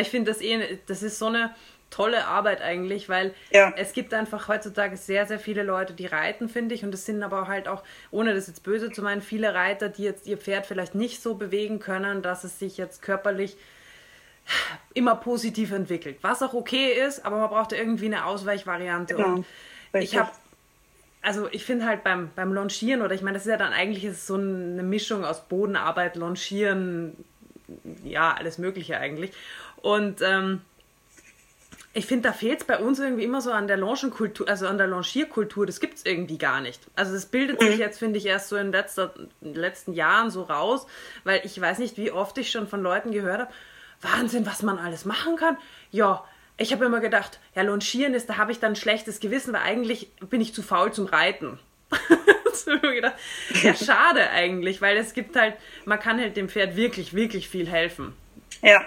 ich 0.00 0.08
finde 0.08 0.32
das 0.32 0.40
eh, 0.40 0.78
das 0.86 1.02
ist 1.02 1.18
so 1.18 1.26
eine 1.26 1.54
tolle 1.92 2.26
Arbeit 2.26 2.62
eigentlich, 2.62 3.08
weil 3.08 3.34
ja. 3.52 3.72
es 3.76 3.92
gibt 3.92 4.14
einfach 4.14 4.48
heutzutage 4.48 4.96
sehr, 4.96 5.26
sehr 5.26 5.38
viele 5.38 5.62
Leute, 5.62 5.92
die 5.92 6.06
reiten, 6.06 6.48
finde 6.48 6.74
ich. 6.74 6.84
Und 6.84 6.94
es 6.94 7.04
sind 7.04 7.22
aber 7.22 7.46
halt 7.46 7.68
auch, 7.68 7.82
ohne 8.10 8.34
das 8.34 8.48
jetzt 8.48 8.62
böse 8.62 8.90
zu 8.90 9.02
meinen, 9.02 9.20
viele 9.20 9.54
Reiter, 9.54 9.88
die 9.88 10.02
jetzt 10.02 10.26
ihr 10.26 10.38
Pferd 10.38 10.66
vielleicht 10.66 10.94
nicht 10.94 11.22
so 11.22 11.34
bewegen 11.34 11.78
können, 11.78 12.22
dass 12.22 12.44
es 12.44 12.58
sich 12.58 12.78
jetzt 12.78 13.02
körperlich 13.02 13.56
immer 14.94 15.16
positiv 15.16 15.72
entwickelt. 15.72 16.18
Was 16.22 16.42
auch 16.42 16.54
okay 16.54 16.92
ist, 16.92 17.24
aber 17.24 17.38
man 17.38 17.48
braucht 17.48 17.72
irgendwie 17.72 18.06
eine 18.06 18.26
Ausweichvariante. 18.26 19.14
Genau. 19.14 19.44
Ich 19.94 20.16
habe, 20.16 20.30
also 21.22 21.48
ich 21.50 21.64
finde 21.64 21.86
halt 21.86 22.04
beim, 22.04 22.30
beim 22.34 22.52
Longieren, 22.52 23.02
oder 23.02 23.14
ich 23.14 23.22
meine, 23.22 23.34
das 23.34 23.46
ist 23.46 23.50
ja 23.50 23.56
dann 23.56 23.72
eigentlich 23.72 24.06
so 24.18 24.34
eine 24.34 24.82
Mischung 24.82 25.24
aus 25.24 25.48
Bodenarbeit, 25.48 26.16
Longieren, 26.16 27.16
ja, 28.04 28.34
alles 28.34 28.58
Mögliche 28.58 28.98
eigentlich. 28.98 29.32
Und 29.80 30.20
ähm, 30.22 30.60
ich 31.94 32.06
finde, 32.06 32.28
da 32.28 32.32
fehlt 32.32 32.60
es 32.60 32.66
bei 32.66 32.78
uns 32.78 32.98
irgendwie 32.98 33.24
immer 33.24 33.42
so 33.42 33.52
an 33.52 33.66
der 33.66 33.76
Longenkultur, 33.76 34.48
also 34.48 34.66
an 34.66 34.78
der 34.78 34.86
Longierkultur, 34.86 35.66
das 35.66 35.78
gibt 35.78 35.98
es 35.98 36.06
irgendwie 36.06 36.38
gar 36.38 36.60
nicht. 36.62 36.80
Also 36.94 37.12
das 37.12 37.26
bildet 37.26 37.60
sich 37.60 37.74
mhm. 37.74 37.80
jetzt, 37.80 37.98
finde 37.98 38.18
ich, 38.18 38.26
erst 38.26 38.48
so 38.48 38.56
in, 38.56 38.72
letzter, 38.72 39.12
in 39.42 39.52
den 39.52 39.60
letzten 39.60 39.92
Jahren 39.92 40.30
so 40.30 40.42
raus, 40.42 40.86
weil 41.24 41.42
ich 41.44 41.60
weiß 41.60 41.78
nicht, 41.78 41.98
wie 41.98 42.10
oft 42.10 42.38
ich 42.38 42.50
schon 42.50 42.66
von 42.66 42.82
Leuten 42.82 43.12
gehört 43.12 43.40
habe, 43.40 43.52
Wahnsinn, 44.02 44.46
was 44.46 44.62
man 44.62 44.78
alles 44.78 45.04
machen 45.04 45.36
kann. 45.36 45.56
Ja, 45.90 46.24
ich 46.58 46.72
habe 46.72 46.84
immer 46.84 47.00
gedacht, 47.00 47.40
ja, 47.54 47.62
Longieren 47.62 48.14
ist, 48.14 48.28
da 48.28 48.36
habe 48.36 48.52
ich 48.52 48.60
dann 48.60 48.72
ein 48.72 48.76
schlechtes 48.76 49.20
Gewissen, 49.20 49.52
weil 49.52 49.62
eigentlich 49.62 50.10
bin 50.28 50.40
ich 50.40 50.54
zu 50.54 50.62
faul 50.62 50.92
zum 50.92 51.06
Reiten. 51.06 51.58
gedacht, 52.82 53.14
ja, 53.62 53.74
schade 53.84 54.30
eigentlich, 54.30 54.80
weil 54.80 54.96
es 54.96 55.14
gibt 55.14 55.36
halt, 55.36 55.54
man 55.84 55.98
kann 55.98 56.20
halt 56.20 56.36
dem 56.36 56.48
Pferd 56.48 56.76
wirklich, 56.76 57.14
wirklich 57.14 57.48
viel 57.48 57.68
helfen. 57.68 58.14
Ja, 58.62 58.82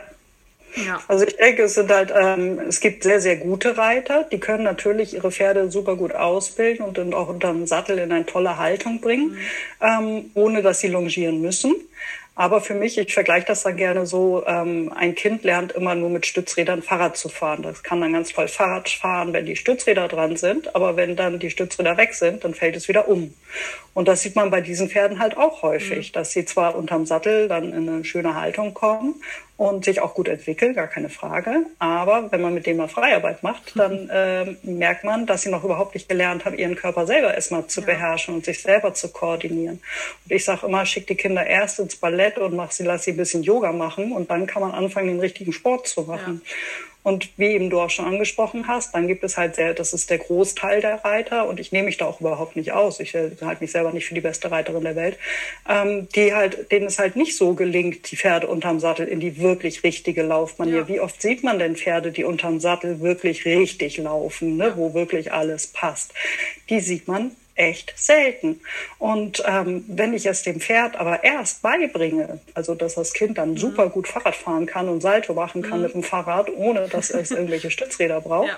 Ja. 0.75 1.01
Also 1.07 1.25
ich 1.25 1.37
denke, 1.37 1.63
es 1.63 1.75
sind 1.75 1.89
halt, 1.89 2.11
ähm, 2.13 2.59
es 2.67 2.81
gibt 2.81 3.03
sehr, 3.03 3.21
sehr 3.21 3.37
gute 3.37 3.77
Reiter, 3.77 4.25
die 4.29 4.39
können 4.39 4.63
natürlich 4.63 5.13
ihre 5.13 5.31
Pferde 5.31 5.71
super 5.71 5.95
gut 5.95 6.13
ausbilden 6.13 6.85
und 6.85 6.97
dann 6.97 7.13
auch 7.13 7.29
unter 7.29 7.53
dem 7.53 7.65
Sattel 7.65 7.97
in 7.97 8.11
eine 8.11 8.25
tolle 8.25 8.57
Haltung 8.57 8.99
bringen, 8.99 9.31
mhm. 9.31 9.37
ähm, 9.81 10.31
ohne 10.33 10.61
dass 10.61 10.79
sie 10.79 10.87
longieren 10.87 11.41
müssen. 11.41 11.75
Aber 12.37 12.59
für 12.59 12.73
mich, 12.73 12.97
ich 12.97 13.13
vergleiche 13.13 13.47
das 13.47 13.63
dann 13.63 13.77
gerne 13.77 14.05
so, 14.05 14.43
ähm, 14.45 14.91
ein 14.93 15.15
Kind 15.15 15.45
lernt 15.45 15.71
immer 15.71 15.95
nur 15.95 16.09
mit 16.09 16.25
Stützrädern 16.25 16.81
Fahrrad 16.81 17.15
zu 17.15 17.29
fahren. 17.29 17.63
Das 17.63 17.81
kann 17.81 18.01
dann 18.01 18.11
ganz 18.11 18.33
toll 18.33 18.49
Fahrrad 18.49 18.89
fahren, 18.89 19.31
wenn 19.31 19.45
die 19.45 19.55
Stützräder 19.55 20.09
dran 20.09 20.35
sind. 20.35 20.75
Aber 20.75 20.97
wenn 20.97 21.15
dann 21.15 21.39
die 21.39 21.49
Stützräder 21.49 21.95
weg 21.95 22.13
sind, 22.13 22.43
dann 22.43 22.53
fällt 22.53 22.75
es 22.75 22.89
wieder 22.89 23.07
um. 23.07 23.33
Und 23.93 24.09
das 24.09 24.21
sieht 24.21 24.35
man 24.35 24.51
bei 24.51 24.59
diesen 24.59 24.89
Pferden 24.89 25.19
halt 25.19 25.37
auch 25.37 25.61
häufig, 25.61 26.09
mhm. 26.09 26.13
dass 26.13 26.31
sie 26.31 26.43
zwar 26.43 26.75
unterm 26.75 27.05
Sattel 27.05 27.47
dann 27.47 27.71
in 27.71 27.87
eine 27.87 28.03
schöne 28.03 28.35
Haltung 28.35 28.73
kommen 28.73 29.15
und 29.57 29.85
sich 29.85 30.01
auch 30.01 30.13
gut 30.13 30.27
entwickeln, 30.27 30.73
gar 30.73 30.87
keine 30.87 31.09
Frage. 31.09 31.65
Aber 31.79 32.31
wenn 32.31 32.41
man 32.41 32.53
mit 32.53 32.65
denen 32.65 32.77
mal 32.77 32.89
Freiarbeit 32.89 33.41
macht, 33.41 33.73
dann 33.75 34.09
äh, 34.13 34.55
merkt 34.63 35.03
man, 35.03 35.25
dass 35.25 35.43
sie 35.43 35.49
noch 35.49 35.63
überhaupt 35.63 35.93
nicht 35.93 36.09
gelernt 36.09 36.43
haben, 36.43 36.57
ihren 36.57 36.75
Körper 36.75 37.07
selber 37.07 37.33
erstmal 37.33 37.65
zu 37.67 37.79
ja. 37.81 37.85
beherrschen 37.87 38.35
und 38.35 38.45
sich 38.45 38.61
selber 38.61 38.93
zu 38.93 39.09
koordinieren. 39.09 39.81
Und 40.25 40.31
ich 40.31 40.43
sage 40.43 40.65
immer, 40.67 40.85
schick 40.85 41.07
die 41.07 41.15
Kinder 41.15 41.45
erst 41.45 41.79
ins 41.79 41.95
Ballett 41.95 42.37
und 42.37 42.55
mach 42.55 42.71
sie, 42.71 42.83
lass 42.83 43.03
sie 43.03 43.11
ein 43.11 43.17
bisschen 43.17 43.43
Yoga 43.43 43.71
machen 43.71 44.11
und 44.11 44.29
dann 44.29 44.45
kann 44.45 44.61
man 44.61 44.71
anfangen, 44.71 45.07
den 45.07 45.19
richtigen 45.19 45.53
Sport 45.53 45.87
zu 45.87 46.01
machen. 46.01 46.41
Ja. 46.43 46.51
Und 47.05 47.29
wie 47.37 47.49
eben 47.49 47.69
du 47.69 47.79
auch 47.79 47.91
schon 47.91 48.05
angesprochen 48.05 48.67
hast, 48.67 48.95
dann 48.95 49.07
gibt 49.07 49.23
es 49.23 49.37
halt 49.37 49.53
sehr, 49.53 49.75
das 49.75 49.93
ist 49.93 50.09
der 50.09 50.17
Großteil 50.17 50.81
der 50.81 51.05
Reiter 51.05 51.47
und 51.47 51.59
ich 51.59 51.71
nehme 51.71 51.85
mich 51.85 51.97
da 51.97 52.07
auch 52.07 52.19
überhaupt 52.19 52.55
nicht 52.55 52.71
aus. 52.71 52.99
Ich 52.99 53.13
äh, 53.13 53.29
halte 53.41 53.61
mich 53.61 53.71
selber 53.71 53.91
nicht 53.91 54.07
für 54.07 54.15
die 54.15 54.21
beste 54.21 54.49
Reiterin 54.49 54.83
der 54.83 54.95
Welt, 54.95 55.19
ähm, 55.69 56.09
die 56.15 56.33
halt, 56.33 56.71
denen 56.71 56.87
es 56.87 56.97
halt 56.97 57.15
nicht 57.15 57.37
so 57.37 57.53
gelingt, 57.53 58.09
die 58.09 58.17
Pferde 58.17 58.47
unterm 58.47 58.79
Sattel 58.79 59.07
in 59.07 59.19
die 59.19 59.39
wirklich 59.39 59.83
richtige 59.83 60.23
Laufmanier. 60.23 60.77
Ja. 60.77 60.87
Wie 60.87 60.99
oft 60.99 61.21
sieht 61.21 61.43
man 61.43 61.59
denn 61.59 61.75
Pferde, 61.75 62.11
die 62.11 62.23
unterm 62.23 62.59
Sattel 62.59 62.99
wirklich 63.01 63.45
richtig 63.45 63.97
laufen, 63.97 64.57
ne, 64.57 64.73
wo 64.75 64.95
wirklich 64.95 65.31
alles 65.31 65.67
passt? 65.67 66.11
Die 66.71 66.79
sieht 66.79 67.07
man 67.07 67.29
echt 67.55 67.93
selten. 67.95 68.59
Und 68.99 69.41
ähm, 69.45 69.85
wenn 69.87 70.13
ich 70.13 70.25
es 70.25 70.43
dem 70.43 70.59
Pferd 70.59 70.97
aber 70.97 71.23
erst 71.23 71.61
beibringe, 71.61 72.39
also 72.53 72.75
dass 72.75 72.95
das 72.95 73.13
Kind 73.13 73.37
dann 73.37 73.51
mhm. 73.51 73.57
super 73.57 73.89
gut 73.89 74.07
Fahrrad 74.07 74.35
fahren 74.35 74.65
kann 74.65 74.89
und 74.89 75.01
Salto 75.01 75.33
machen 75.33 75.61
kann 75.61 75.79
mhm. 75.79 75.83
mit 75.83 75.93
dem 75.93 76.03
Fahrrad, 76.03 76.49
ohne 76.55 76.87
dass 76.89 77.09
es 77.09 77.31
irgendwelche 77.31 77.71
Stützräder 77.71 78.19
braucht, 78.21 78.57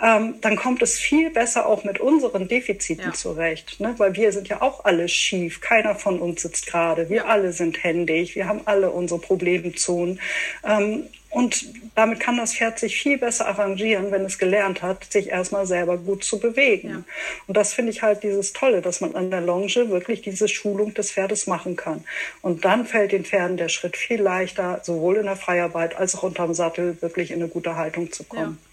ja. 0.00 0.16
ähm, 0.16 0.34
dann 0.40 0.56
kommt 0.56 0.82
es 0.82 0.98
viel 0.98 1.30
besser 1.30 1.66
auch 1.66 1.84
mit 1.84 2.00
unseren 2.00 2.48
Defiziten 2.48 3.06
ja. 3.06 3.12
zurecht. 3.12 3.78
Ne? 3.78 3.94
Weil 3.98 4.16
wir 4.16 4.32
sind 4.32 4.48
ja 4.48 4.62
auch 4.62 4.84
alle 4.84 5.08
schief. 5.08 5.60
Keiner 5.60 5.94
von 5.94 6.18
uns 6.18 6.42
sitzt 6.42 6.66
gerade. 6.66 7.10
Wir 7.10 7.28
alle 7.28 7.52
sind 7.52 7.84
händig. 7.84 8.34
Wir 8.34 8.48
haben 8.48 8.62
alle 8.64 8.90
unsere 8.90 9.20
Problemzonen. 9.20 10.18
Ähm, 10.66 11.04
und 11.30 11.64
damit 11.94 12.18
kann 12.18 12.36
das 12.36 12.54
Pferd 12.54 12.78
sich 12.80 13.00
viel 13.00 13.16
besser 13.16 13.46
arrangieren, 13.46 14.10
wenn 14.10 14.24
es 14.24 14.38
gelernt 14.38 14.82
hat, 14.82 15.12
sich 15.12 15.28
erstmal 15.28 15.64
selber 15.64 15.96
gut 15.96 16.24
zu 16.24 16.40
bewegen. 16.40 16.88
Ja. 16.88 17.02
Und 17.46 17.56
das 17.56 17.72
finde 17.72 17.92
ich 17.92 18.02
halt 18.02 18.24
dieses 18.24 18.52
Tolle, 18.52 18.82
dass 18.82 19.00
man 19.00 19.14
an 19.14 19.30
der 19.30 19.40
Longe 19.40 19.68
wirklich 19.90 20.22
diese 20.22 20.48
Schulung 20.48 20.92
des 20.94 21.12
Pferdes 21.12 21.46
machen 21.46 21.76
kann. 21.76 22.04
Und 22.42 22.64
dann 22.64 22.84
fällt 22.84 23.12
den 23.12 23.24
Pferden 23.24 23.56
der 23.56 23.68
Schritt 23.68 23.96
viel 23.96 24.20
leichter, 24.20 24.80
sowohl 24.82 25.16
in 25.16 25.26
der 25.26 25.36
Freiarbeit 25.36 25.96
als 25.96 26.16
auch 26.16 26.24
unterm 26.24 26.52
Sattel 26.52 27.00
wirklich 27.00 27.30
in 27.30 27.36
eine 27.36 27.48
gute 27.48 27.76
Haltung 27.76 28.10
zu 28.10 28.24
kommen. 28.24 28.58
Ja. 28.60 28.70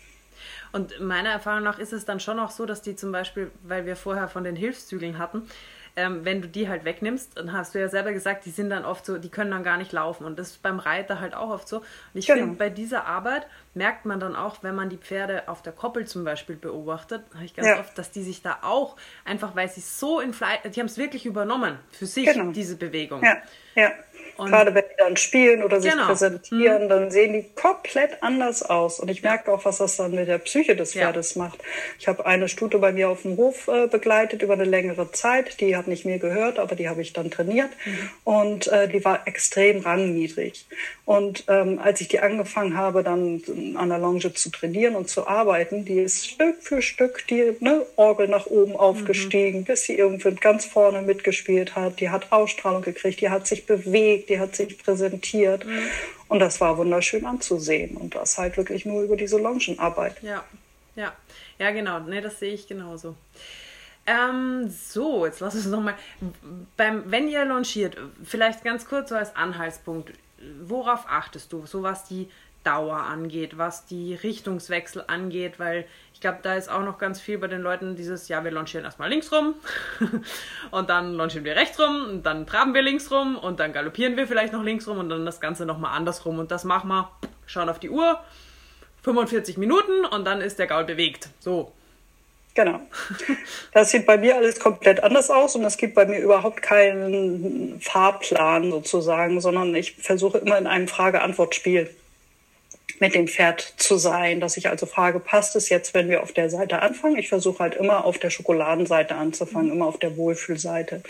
Und 0.71 0.99
meiner 0.99 1.29
Erfahrung 1.29 1.63
nach 1.63 1.79
ist 1.79 1.93
es 1.93 2.05
dann 2.05 2.19
schon 2.19 2.39
auch 2.39 2.51
so, 2.51 2.65
dass 2.65 2.81
die 2.81 2.95
zum 2.95 3.11
Beispiel, 3.11 3.51
weil 3.63 3.85
wir 3.85 3.95
vorher 3.95 4.27
von 4.27 4.43
den 4.43 4.55
Hilfszügeln 4.55 5.17
hatten, 5.17 5.43
ähm, 5.97 6.23
wenn 6.23 6.43
du 6.43 6.47
die 6.47 6.69
halt 6.69 6.85
wegnimmst, 6.85 7.37
dann 7.37 7.51
hast 7.51 7.73
du 7.73 7.79
ja 7.79 7.89
selber 7.89 8.13
gesagt, 8.13 8.45
die 8.45 8.51
sind 8.51 8.69
dann 8.69 8.85
oft 8.85 9.03
so, 9.03 9.17
die 9.17 9.29
können 9.29 9.49
dann 9.49 9.63
gar 9.63 9.77
nicht 9.77 9.91
laufen. 9.91 10.25
Und 10.25 10.37
das 10.37 10.51
ist 10.51 10.61
beim 10.61 10.77
Reiter 10.77 11.19
halt 11.19 11.33
auch 11.33 11.49
oft 11.49 11.67
so. 11.67 11.77
Und 11.77 11.85
ich 12.13 12.27
genau. 12.27 12.41
finde, 12.41 12.55
bei 12.55 12.69
dieser 12.69 13.05
Arbeit 13.05 13.47
merkt 13.77 14.05
man 14.05 14.19
dann 14.19 14.35
auch, 14.35 14.63
wenn 14.63 14.75
man 14.75 14.89
die 14.89 14.97
Pferde 14.97 15.47
auf 15.47 15.61
der 15.61 15.73
Koppel 15.73 16.05
zum 16.05 16.23
Beispiel 16.23 16.55
beobachtet, 16.55 17.23
habe 17.33 17.45
ich 17.45 17.55
ganz 17.55 17.67
ja. 17.67 17.79
oft, 17.79 17.97
dass 17.97 18.11
die 18.11 18.23
sich 18.23 18.41
da 18.41 18.59
auch 18.61 18.97
einfach, 19.23 19.55
weil 19.55 19.69
sie 19.69 19.81
so 19.81 20.19
in 20.19 20.33
Fleisch, 20.33 20.59
die 20.63 20.79
haben 20.79 20.87
es 20.87 20.97
wirklich 20.97 21.25
übernommen 21.25 21.79
für 21.91 22.05
sich, 22.05 22.25
genau. 22.25 22.51
diese 22.51 22.75
Bewegung. 22.75 23.23
Ja, 23.23 23.37
ja. 23.75 23.91
Und 24.37 24.51
Gerade 24.51 24.73
wenn 24.75 24.83
die 24.83 24.97
dann 24.97 25.17
spielen 25.17 25.63
oder 25.63 25.81
sich 25.81 25.91
genau. 25.91 26.05
präsentieren, 26.05 26.83
mhm. 26.83 26.89
dann 26.89 27.11
sehen 27.11 27.33
die 27.33 27.45
komplett 27.55 28.21
anders 28.21 28.61
aus. 28.61 28.99
Und 28.99 29.09
ich 29.09 29.21
ja. 29.21 29.31
merke 29.31 29.51
auch, 29.51 29.65
was 29.65 29.79
das 29.79 29.97
dann 29.97 30.11
mit 30.11 30.27
der 30.27 30.37
Psyche 30.37 30.75
des 30.75 30.93
Pferdes 30.93 31.35
ja. 31.35 31.43
macht. 31.43 31.59
Ich 31.97 32.07
habe 32.07 32.25
eine 32.25 32.47
Stute 32.47 32.77
bei 32.77 32.91
mir 32.91 33.09
auf 33.09 33.23
dem 33.23 33.35
Hof 33.37 33.67
äh, 33.67 33.87
begleitet 33.87 34.43
über 34.43 34.53
eine 34.53 34.65
längere 34.65 35.11
Zeit. 35.11 35.59
Die 35.59 35.75
hat 35.75 35.87
nicht 35.87 36.05
mir 36.05 36.19
gehört, 36.19 36.59
aber 36.59 36.75
die 36.75 36.87
habe 36.87 37.01
ich 37.01 37.13
dann 37.13 37.31
trainiert. 37.31 37.71
Mhm. 37.85 38.09
Und 38.23 38.67
äh, 38.67 38.87
die 38.87 39.03
war 39.03 39.27
extrem 39.27 39.79
rangniedrig. 39.79 40.67
Und 41.05 41.45
ähm, 41.47 41.79
als 41.79 42.01
ich 42.01 42.07
die 42.07 42.19
angefangen 42.19 42.77
habe, 42.77 43.03
dann 43.03 43.41
an 43.75 43.89
der 43.89 43.97
Longe 43.97 44.33
zu 44.33 44.49
trainieren 44.49 44.95
und 44.95 45.09
zu 45.09 45.27
arbeiten, 45.27 45.83
die 45.83 45.99
ist 45.99 46.29
Stück 46.29 46.61
für 46.61 46.81
Stück 46.81 47.27
die 47.27 47.55
ne, 47.59 47.85
Orgel 47.95 48.27
nach 48.27 48.45
oben 48.45 48.71
mhm. 48.71 48.77
aufgestiegen, 48.77 49.59
mhm. 49.59 49.63
bis 49.65 49.83
sie 49.83 49.97
irgendwie 49.97 50.33
ganz 50.35 50.65
vorne 50.65 51.01
mitgespielt 51.01 51.75
hat. 51.75 51.99
Die 51.99 52.09
hat 52.09 52.31
Ausstrahlung 52.31 52.83
gekriegt, 52.83 53.19
die 53.19 53.29
hat 53.29 53.47
sich 53.47 53.65
bewegt 53.65 54.29
die 54.29 54.39
hat 54.39 54.55
sich 54.55 54.77
präsentiert. 54.77 55.65
Mhm. 55.65 55.79
Und 56.27 56.39
das 56.39 56.59
war 56.61 56.77
wunderschön 56.77 57.25
anzusehen. 57.25 57.97
Und 57.97 58.15
das 58.15 58.37
halt 58.37 58.57
wirklich 58.57 58.85
nur 58.85 59.03
über 59.03 59.15
diese 59.15 59.37
Longenarbeit. 59.37 60.21
Ja, 60.21 60.43
ja, 60.95 61.13
ja, 61.57 61.71
genau. 61.71 61.99
Ne, 61.99 62.21
das 62.21 62.39
sehe 62.39 62.53
ich 62.53 62.67
genauso. 62.67 63.15
Ähm, 64.05 64.69
so, 64.69 65.25
jetzt 65.25 65.41
lass 65.41 65.55
uns 65.55 65.65
nochmal. 65.65 65.95
wenn 66.77 67.27
ihr 67.27 67.43
launchiert, 67.43 67.97
vielleicht 68.23 68.63
ganz 68.63 68.87
kurz 68.87 69.09
so 69.09 69.15
als 69.15 69.35
Anhaltspunkt, 69.35 70.13
worauf 70.61 71.05
achtest 71.09 71.51
du? 71.51 71.65
So 71.65 71.83
was 71.83 72.05
die 72.05 72.29
Dauer 72.63 72.97
angeht, 72.97 73.57
was 73.57 73.85
die 73.85 74.13
Richtungswechsel 74.13 75.03
angeht, 75.07 75.59
weil 75.59 75.85
ich 76.13 76.21
glaube, 76.21 76.39
da 76.41 76.55
ist 76.55 76.69
auch 76.69 76.83
noch 76.83 76.97
ganz 76.97 77.21
viel 77.21 77.37
bei 77.37 77.47
den 77.47 77.61
Leuten 77.61 77.95
dieses, 77.95 78.27
ja, 78.27 78.43
wir 78.43 78.51
launchieren 78.51 78.85
erstmal 78.85 79.09
links 79.09 79.31
rum 79.31 79.55
und 80.71 80.89
dann 80.89 81.13
launchieren 81.13 81.45
wir 81.45 81.55
rechts 81.55 81.79
rum 81.79 82.05
und 82.09 82.23
dann 82.25 82.45
traben 82.45 82.73
wir 82.73 82.81
links 82.81 83.11
rum 83.11 83.37
und 83.37 83.59
dann 83.59 83.71
galoppieren 83.71 84.17
wir 84.17 84.27
vielleicht 84.27 84.51
noch 84.51 84.63
links 84.63 84.87
rum 84.87 84.97
und 84.97 85.09
dann 85.09 85.25
das 85.25 85.39
Ganze 85.39 85.65
nochmal 85.65 85.95
andersrum 85.95 86.39
und 86.39 86.51
das 86.51 86.63
machen 86.63 86.89
wir, 86.89 87.11
schauen 87.45 87.69
auf 87.69 87.79
die 87.79 87.89
Uhr, 87.89 88.19
45 89.03 89.57
Minuten 89.57 90.05
und 90.05 90.25
dann 90.25 90.41
ist 90.41 90.59
der 90.59 90.67
Gaul 90.67 90.83
bewegt. 90.83 91.29
So. 91.39 91.71
Genau. 92.57 92.81
Das 93.71 93.91
sieht 93.91 94.07
bei 94.07 94.17
mir 94.17 94.35
alles 94.35 94.59
komplett 94.59 95.03
anders 95.03 95.29
aus 95.29 95.55
und 95.55 95.63
es 95.63 95.77
gibt 95.77 95.93
bei 95.93 96.07
mir 96.07 96.17
überhaupt 96.17 96.63
keinen 96.63 97.79
Fahrplan 97.79 98.71
sozusagen, 98.71 99.39
sondern 99.39 99.75
ich 99.75 99.93
versuche 99.93 100.39
immer 100.39 100.57
in 100.57 100.65
einem 100.65 100.87
Frage-Antwort-Spiel 100.87 101.87
mit 102.99 103.13
dem 103.13 103.27
Pferd 103.27 103.73
zu 103.77 103.97
sein, 103.97 104.39
dass 104.39 104.57
ich 104.57 104.69
also 104.69 104.85
frage, 104.85 105.19
passt 105.19 105.55
es 105.55 105.69
jetzt, 105.69 105.93
wenn 105.93 106.09
wir 106.09 106.23
auf 106.23 106.31
der 106.31 106.49
Seite 106.49 106.81
anfangen? 106.81 107.17
Ich 107.17 107.29
versuche 107.29 107.59
halt 107.59 107.75
immer 107.75 108.05
auf 108.05 108.17
der 108.17 108.29
Schokoladenseite 108.29 109.15
anzufangen, 109.15 109.71
immer 109.71 109.85
auf 109.85 109.99
der 109.99 110.17
Wohlfühlseite. 110.17 111.03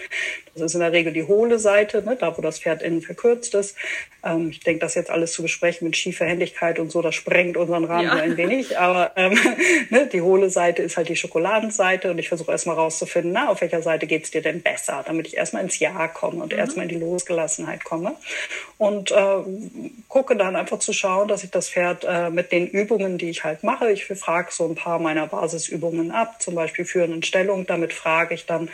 Das 0.53 0.63
ist 0.63 0.73
in 0.73 0.81
der 0.81 0.91
Regel 0.91 1.13
die 1.13 1.23
hohle 1.23 1.59
Seite, 1.59 2.03
ne, 2.03 2.17
da 2.19 2.37
wo 2.37 2.41
das 2.41 2.59
Pferd 2.59 2.81
innen 2.81 3.01
verkürzt 3.01 3.53
ist. 3.53 3.75
Ähm, 4.23 4.49
ich 4.49 4.59
denke, 4.59 4.79
das 4.79 4.95
jetzt 4.95 5.09
alles 5.09 5.33
zu 5.33 5.41
besprechen 5.41 5.85
mit 5.85 5.95
schiefer 5.95 6.25
Händigkeit 6.25 6.79
und 6.79 6.91
so, 6.91 7.01
das 7.01 7.15
sprengt 7.15 7.57
unseren 7.57 7.85
Rahmen 7.85 8.05
ja. 8.05 8.13
ein 8.13 8.35
wenig. 8.37 8.77
Aber 8.77 9.11
ähm, 9.15 9.37
ne, 9.89 10.07
die 10.11 10.21
hohle 10.21 10.49
Seite 10.49 10.81
ist 10.81 10.97
halt 10.97 11.09
die 11.09 11.15
Schokoladenseite 11.15 12.11
und 12.11 12.19
ich 12.19 12.27
versuche 12.27 12.51
erstmal 12.51 12.75
rauszufinden, 12.75 13.31
na, 13.31 13.49
auf 13.49 13.61
welcher 13.61 13.81
Seite 13.81 14.07
geht's 14.07 14.31
dir 14.31 14.41
denn 14.41 14.61
besser, 14.61 15.03
damit 15.05 15.27
ich 15.27 15.37
erstmal 15.37 15.63
ins 15.63 15.79
Ja 15.79 16.07
komme 16.07 16.43
und 16.43 16.51
mhm. 16.51 16.59
erstmal 16.59 16.83
in 16.83 16.89
die 16.89 16.99
Losgelassenheit 16.99 17.83
komme. 17.83 18.15
Und 18.77 19.11
äh, 19.11 19.37
gucke 20.07 20.35
dann 20.35 20.55
einfach 20.55 20.79
zu 20.79 20.93
schauen, 20.93 21.27
dass 21.27 21.43
ich 21.43 21.51
das 21.51 21.69
Pferd 21.69 21.76
Pferd 21.77 22.05
äh, 22.05 22.31
mit 22.31 22.51
den 22.51 22.65
Übungen, 22.65 23.19
die 23.19 23.29
ich 23.29 23.43
halt 23.43 23.61
mache. 23.61 23.91
Ich 23.91 24.05
frage 24.05 24.47
so 24.51 24.67
ein 24.67 24.73
paar 24.73 24.97
meiner 24.97 25.27
Basisübungen 25.27 26.09
ab, 26.09 26.41
zum 26.41 26.55
Beispiel 26.55 26.85
führen 26.85 27.21
Stellung. 27.21 27.67
Damit 27.67 27.93
frage 27.93 28.33
ich 28.33 28.47
dann, 28.47 28.69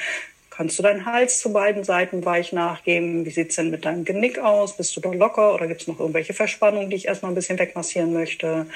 kannst 0.50 0.80
du 0.80 0.84
deinen 0.84 1.06
Hals 1.06 1.40
zu 1.40 1.52
beiden 1.52 1.84
Seiten 1.84 2.24
weich 2.24 2.54
nachgeben? 2.54 3.26
Wie 3.26 3.30
sieht's 3.30 3.58
denn 3.58 3.72
mit 3.72 3.84
deinem 3.84 4.06
Genick 4.06 4.40
aus? 4.40 4.78
Bist 4.78 4.96
du 4.96 5.02
da 5.02 5.12
locker 5.12 5.54
oder 5.54 5.68
gibt's 5.68 5.86
noch 5.88 6.00
irgendwelche 6.00 6.34
Verspannungen, 6.34 6.90
die 6.90 6.96
ich 6.96 7.08
erstmal 7.08 7.34
ein 7.34 7.36
bisschen 7.36 7.60
wegmassieren 7.60 8.14
möchte? 8.14 8.68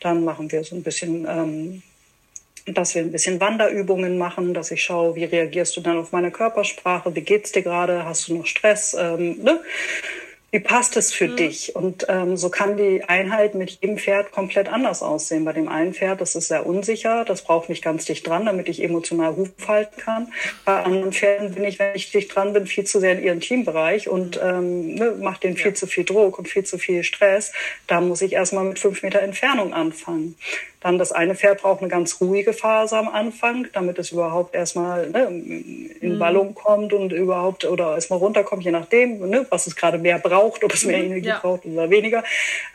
Dann 0.00 0.22
machen 0.22 0.52
wir 0.52 0.62
so 0.62 0.76
ein 0.76 0.84
bisschen... 0.84 1.26
Ähm, 1.28 1.82
dass 2.66 2.94
wir 2.94 3.02
ein 3.02 3.10
bisschen 3.10 3.40
Wanderübungen 3.40 4.18
machen, 4.18 4.54
dass 4.54 4.70
ich 4.70 4.84
schaue, 4.84 5.16
wie 5.16 5.24
reagierst 5.24 5.76
du 5.76 5.80
dann 5.80 5.98
auf 5.98 6.12
meine 6.12 6.30
Körpersprache, 6.30 7.12
wie 7.16 7.22
geht's 7.22 7.50
dir 7.50 7.62
gerade, 7.62 8.04
hast 8.04 8.28
du 8.28 8.36
noch 8.36 8.46
Stress, 8.46 8.94
ähm, 8.96 9.42
ne? 9.42 9.60
Wie 10.52 10.60
passt 10.60 10.98
es 10.98 11.14
für 11.14 11.28
mhm. 11.28 11.36
dich? 11.36 11.74
Und 11.74 12.04
ähm, 12.10 12.36
so 12.36 12.50
kann 12.50 12.76
die 12.76 13.02
Einheit 13.04 13.54
mit 13.54 13.70
jedem 13.80 13.96
Pferd 13.96 14.32
komplett 14.32 14.68
anders 14.68 15.02
aussehen. 15.02 15.46
Bei 15.46 15.54
dem 15.54 15.66
einen 15.66 15.94
Pferd, 15.94 16.20
das 16.20 16.34
ist 16.34 16.48
sehr 16.48 16.66
unsicher, 16.66 17.24
das 17.24 17.42
braucht 17.42 17.70
mich 17.70 17.80
ganz 17.80 18.04
dicht 18.04 18.26
dran, 18.26 18.44
damit 18.44 18.68
ich 18.68 18.82
emotional 18.82 19.34
Huf 19.34 19.48
halten 19.66 19.98
kann. 19.98 20.30
Bei 20.66 20.82
anderen 20.82 21.12
Pferden 21.12 21.54
bin 21.54 21.64
ich, 21.64 21.78
wenn 21.78 21.96
ich 21.96 22.12
dicht 22.12 22.34
dran 22.34 22.52
bin, 22.52 22.66
viel 22.66 22.84
zu 22.84 23.00
sehr 23.00 23.12
in 23.12 23.24
ihren 23.24 23.40
Teambereich 23.40 24.10
und 24.10 24.38
ähm, 24.42 24.94
ne, 24.94 25.12
mache 25.18 25.40
denen 25.40 25.56
viel 25.56 25.70
ja. 25.70 25.74
zu 25.74 25.86
viel 25.86 26.04
Druck 26.04 26.38
und 26.38 26.48
viel 26.48 26.64
zu 26.64 26.76
viel 26.76 27.02
Stress. 27.02 27.52
Da 27.86 28.02
muss 28.02 28.20
ich 28.20 28.34
erstmal 28.34 28.64
mit 28.64 28.78
fünf 28.78 29.02
Meter 29.02 29.20
Entfernung 29.20 29.72
anfangen. 29.72 30.36
Dann 30.82 30.98
das 30.98 31.12
eine 31.12 31.34
Pferd 31.34 31.62
braucht 31.62 31.80
eine 31.80 31.88
ganz 31.88 32.20
ruhige 32.20 32.52
Phase 32.52 32.96
am 32.96 33.08
Anfang, 33.08 33.66
damit 33.72 33.98
es 33.98 34.12
überhaupt 34.12 34.54
erstmal 34.54 35.08
ne, 35.10 35.26
in 36.00 36.14
mhm. 36.14 36.18
Ballung 36.18 36.54
kommt 36.54 36.92
und 36.92 37.12
überhaupt 37.12 37.64
oder 37.64 37.94
erstmal 37.94 38.18
runterkommt, 38.18 38.64
je 38.64 38.70
nachdem, 38.70 39.28
ne, 39.28 39.46
was 39.50 39.66
es 39.66 39.76
gerade 39.76 39.98
mehr 39.98 40.18
braucht, 40.18 40.64
ob 40.64 40.74
es 40.74 40.84
mehr 40.84 40.98
mhm, 40.98 41.04
Energie 41.04 41.28
ja. 41.28 41.38
braucht 41.38 41.64
oder 41.64 41.90
weniger. 41.90 42.24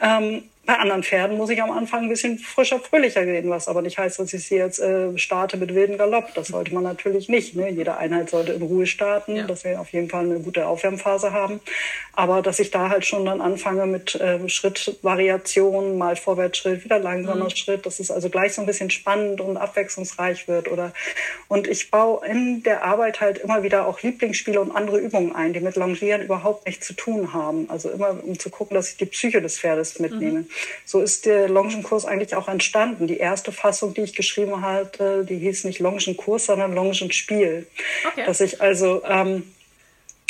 Ähm, 0.01 0.43
bei 0.67 0.77
anderen 0.79 1.01
Pferden 1.01 1.37
muss 1.37 1.49
ich 1.49 1.63
am 1.63 1.71
Anfang 1.71 2.03
ein 2.03 2.09
bisschen 2.09 2.39
frischer, 2.39 2.79
fröhlicher 2.79 3.25
gehen, 3.25 3.49
was 3.49 3.69
aber 3.69 3.81
nicht 3.81 3.97
heißt, 3.97 4.19
dass 4.19 4.33
ich 4.33 4.45
sie 4.45 4.57
jetzt 4.57 4.79
äh, 4.79 5.17
starte 5.17 5.55
mit 5.55 5.73
wilden 5.73 5.97
Galopp. 5.97 6.33
Das 6.35 6.49
sollte 6.49 6.73
man 6.73 6.83
natürlich 6.83 7.29
nicht. 7.29 7.55
Ne? 7.55 7.69
Jede 7.69 7.95
Einheit 7.95 8.29
sollte 8.29 8.51
in 8.51 8.61
Ruhe 8.61 8.85
starten, 8.85 9.37
ja. 9.37 9.47
dass 9.47 9.63
wir 9.63 9.79
auf 9.79 9.93
jeden 9.93 10.09
Fall 10.09 10.25
eine 10.25 10.41
gute 10.41 10.67
Aufwärmphase 10.67 11.31
haben. 11.31 11.61
Aber 12.11 12.41
dass 12.41 12.59
ich 12.59 12.69
da 12.69 12.89
halt 12.89 13.05
schon 13.05 13.25
dann 13.25 13.39
anfange 13.39 13.85
mit 13.85 14.15
äh, 14.15 14.49
Schrittvariationen, 14.49 15.97
mal 15.97 16.17
Vorwärtsschritt, 16.17 16.83
wieder 16.83 16.99
langsamer 16.99 17.45
mhm. 17.45 17.49
Schritt, 17.51 17.85
dass 17.85 18.01
es 18.01 18.11
also 18.11 18.29
gleich 18.29 18.53
so 18.53 18.61
ein 18.61 18.67
bisschen 18.67 18.89
spannend 18.89 19.39
und 19.39 19.55
abwechslungsreich 19.55 20.49
wird. 20.49 20.69
Oder 20.69 20.91
und 21.47 21.69
ich 21.69 21.91
baue 21.91 22.27
in 22.27 22.61
der 22.63 22.83
Arbeit 22.83 23.21
halt 23.21 23.37
immer 23.37 23.63
wieder 23.63 23.87
auch 23.87 24.01
Lieblingsspiele 24.01 24.59
und 24.59 24.71
andere 24.71 24.99
Übungen 24.99 25.33
ein, 25.33 25.53
die 25.53 25.61
mit 25.61 25.77
Longieren 25.77 26.23
überhaupt 26.23 26.65
nichts 26.65 26.87
zu 26.87 26.93
tun 26.93 27.31
haben. 27.31 27.69
Also 27.69 27.89
immer 27.89 28.21
um 28.21 28.37
zu 28.37 28.49
gucken, 28.49 28.75
dass 28.75 28.89
ich 28.89 28.97
die 28.97 29.05
Psyche 29.05 29.41
des 29.41 29.59
Pferdes 29.59 29.99
mitnehme. 29.99 30.39
Mhm. 30.39 30.47
So 30.85 31.01
ist 31.01 31.25
der 31.25 31.49
Longenkurs 31.49 32.05
eigentlich 32.05 32.35
auch 32.35 32.47
entstanden. 32.47 33.07
Die 33.07 33.17
erste 33.17 33.51
Fassung, 33.51 33.93
die 33.93 34.01
ich 34.01 34.15
geschrieben 34.15 34.61
hatte, 34.61 35.25
die 35.25 35.37
hieß 35.37 35.63
nicht 35.65 35.79
Longenkurs, 35.79 36.45
sondern 36.45 36.73
Longenspiel. 36.73 37.67
Okay. 38.11 38.25
Dass 38.25 38.41
ich 38.41 38.61
also 38.61 39.03
ähm, 39.05 39.43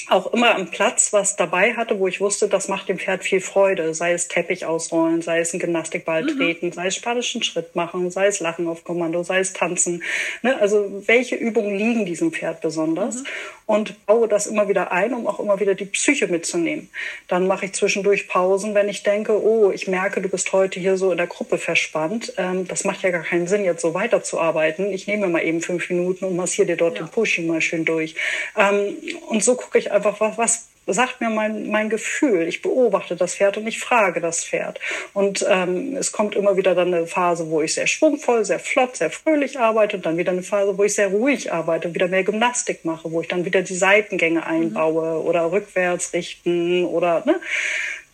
auch 0.09 0.33
immer 0.33 0.55
am 0.55 0.69
Platz 0.69 1.11
was 1.13 1.35
dabei 1.35 1.73
hatte, 1.75 1.99
wo 1.99 2.07
ich 2.07 2.21
wusste, 2.21 2.47
das 2.47 2.67
macht 2.67 2.89
dem 2.89 2.97
Pferd 2.97 3.23
viel 3.23 3.41
Freude. 3.41 3.93
Sei 3.93 4.13
es 4.13 4.27
Teppich 4.27 4.65
ausrollen, 4.65 5.21
sei 5.21 5.39
es 5.39 5.53
ein 5.53 5.59
Gymnastikball 5.59 6.23
mhm. 6.23 6.37
treten, 6.37 6.71
sei 6.71 6.87
es 6.87 6.95
spanischen 6.95 7.43
Schritt 7.43 7.75
machen, 7.75 8.09
sei 8.11 8.27
es 8.27 8.39
Lachen 8.39 8.67
auf 8.67 8.83
Kommando, 8.83 9.23
sei 9.23 9.39
es 9.39 9.53
tanzen. 9.53 10.03
Ne? 10.41 10.59
Also 10.59 11.03
welche 11.07 11.35
Übungen 11.35 11.75
liegen 11.75 12.05
diesem 12.05 12.31
Pferd 12.31 12.61
besonders? 12.61 13.17
Mhm. 13.17 13.27
Und 13.65 14.05
baue 14.05 14.29
das 14.29 14.47
immer 14.47 14.69
wieder 14.69 14.93
ein, 14.93 15.13
um 15.13 15.27
auch 15.27 15.41
immer 15.41 15.59
wieder 15.59 15.75
die 15.75 15.85
Psyche 15.85 16.27
mitzunehmen. 16.27 16.89
Dann 17.27 17.47
mache 17.47 17.65
ich 17.65 17.73
zwischendurch 17.73 18.29
Pausen, 18.29 18.73
wenn 18.75 18.87
ich 18.87 19.03
denke, 19.03 19.43
oh, 19.43 19.71
ich 19.71 19.89
merke, 19.89 20.21
du 20.21 20.29
bist 20.29 20.53
heute 20.53 20.79
hier 20.79 20.95
so 20.95 21.11
in 21.11 21.17
der 21.17 21.27
Gruppe 21.27 21.57
verspannt. 21.57 22.33
Ähm, 22.37 22.65
das 22.65 22.85
macht 22.85 23.01
ja 23.01 23.09
gar 23.09 23.23
keinen 23.23 23.47
Sinn, 23.47 23.65
jetzt 23.65 23.81
so 23.81 23.93
weiterzuarbeiten. 23.93 24.93
Ich 24.93 25.07
nehme 25.07 25.27
mal 25.27 25.43
eben 25.43 25.59
fünf 25.59 25.89
Minuten 25.89 26.23
und 26.23 26.37
massiere 26.37 26.67
dir 26.67 26.77
dort 26.77 26.97
ja. 26.97 27.03
den 27.03 27.11
Pushing 27.11 27.45
mal 27.47 27.59
schön 27.59 27.83
durch. 27.83 28.15
Ähm, 28.55 28.95
und 29.27 29.43
so 29.43 29.55
gucke 29.55 29.77
ich 29.77 29.91
einfach, 30.05 30.37
was, 30.37 30.67
was 30.85 30.95
sagt 30.95 31.21
mir 31.21 31.29
mein, 31.29 31.69
mein 31.69 31.89
Gefühl. 31.89 32.47
Ich 32.47 32.61
beobachte 32.61 33.15
das 33.15 33.35
Pferd 33.35 33.57
und 33.57 33.67
ich 33.67 33.79
frage 33.79 34.21
das 34.21 34.45
Pferd. 34.45 34.79
Und 35.13 35.45
ähm, 35.47 35.95
es 35.97 36.11
kommt 36.11 36.35
immer 36.35 36.57
wieder 36.57 36.75
dann 36.75 36.93
eine 36.93 37.07
Phase, 37.07 37.49
wo 37.49 37.61
ich 37.61 37.73
sehr 37.73 37.87
schwungvoll, 37.87 38.45
sehr 38.45 38.59
flott, 38.59 38.97
sehr 38.97 39.11
fröhlich 39.11 39.59
arbeite 39.59 39.97
und 39.97 40.05
dann 40.05 40.17
wieder 40.17 40.31
eine 40.31 40.43
Phase, 40.43 40.77
wo 40.77 40.83
ich 40.83 40.95
sehr 40.95 41.09
ruhig 41.09 41.51
arbeite, 41.51 41.93
wieder 41.93 42.07
mehr 42.07 42.23
Gymnastik 42.23 42.85
mache, 42.85 43.11
wo 43.11 43.21
ich 43.21 43.27
dann 43.27 43.45
wieder 43.45 43.61
die 43.61 43.75
Seitengänge 43.75 44.45
einbaue 44.45 45.19
mhm. 45.19 45.27
oder 45.27 45.51
rückwärts 45.51 46.13
richten 46.13 46.85
oder 46.85 47.23
ne, 47.25 47.39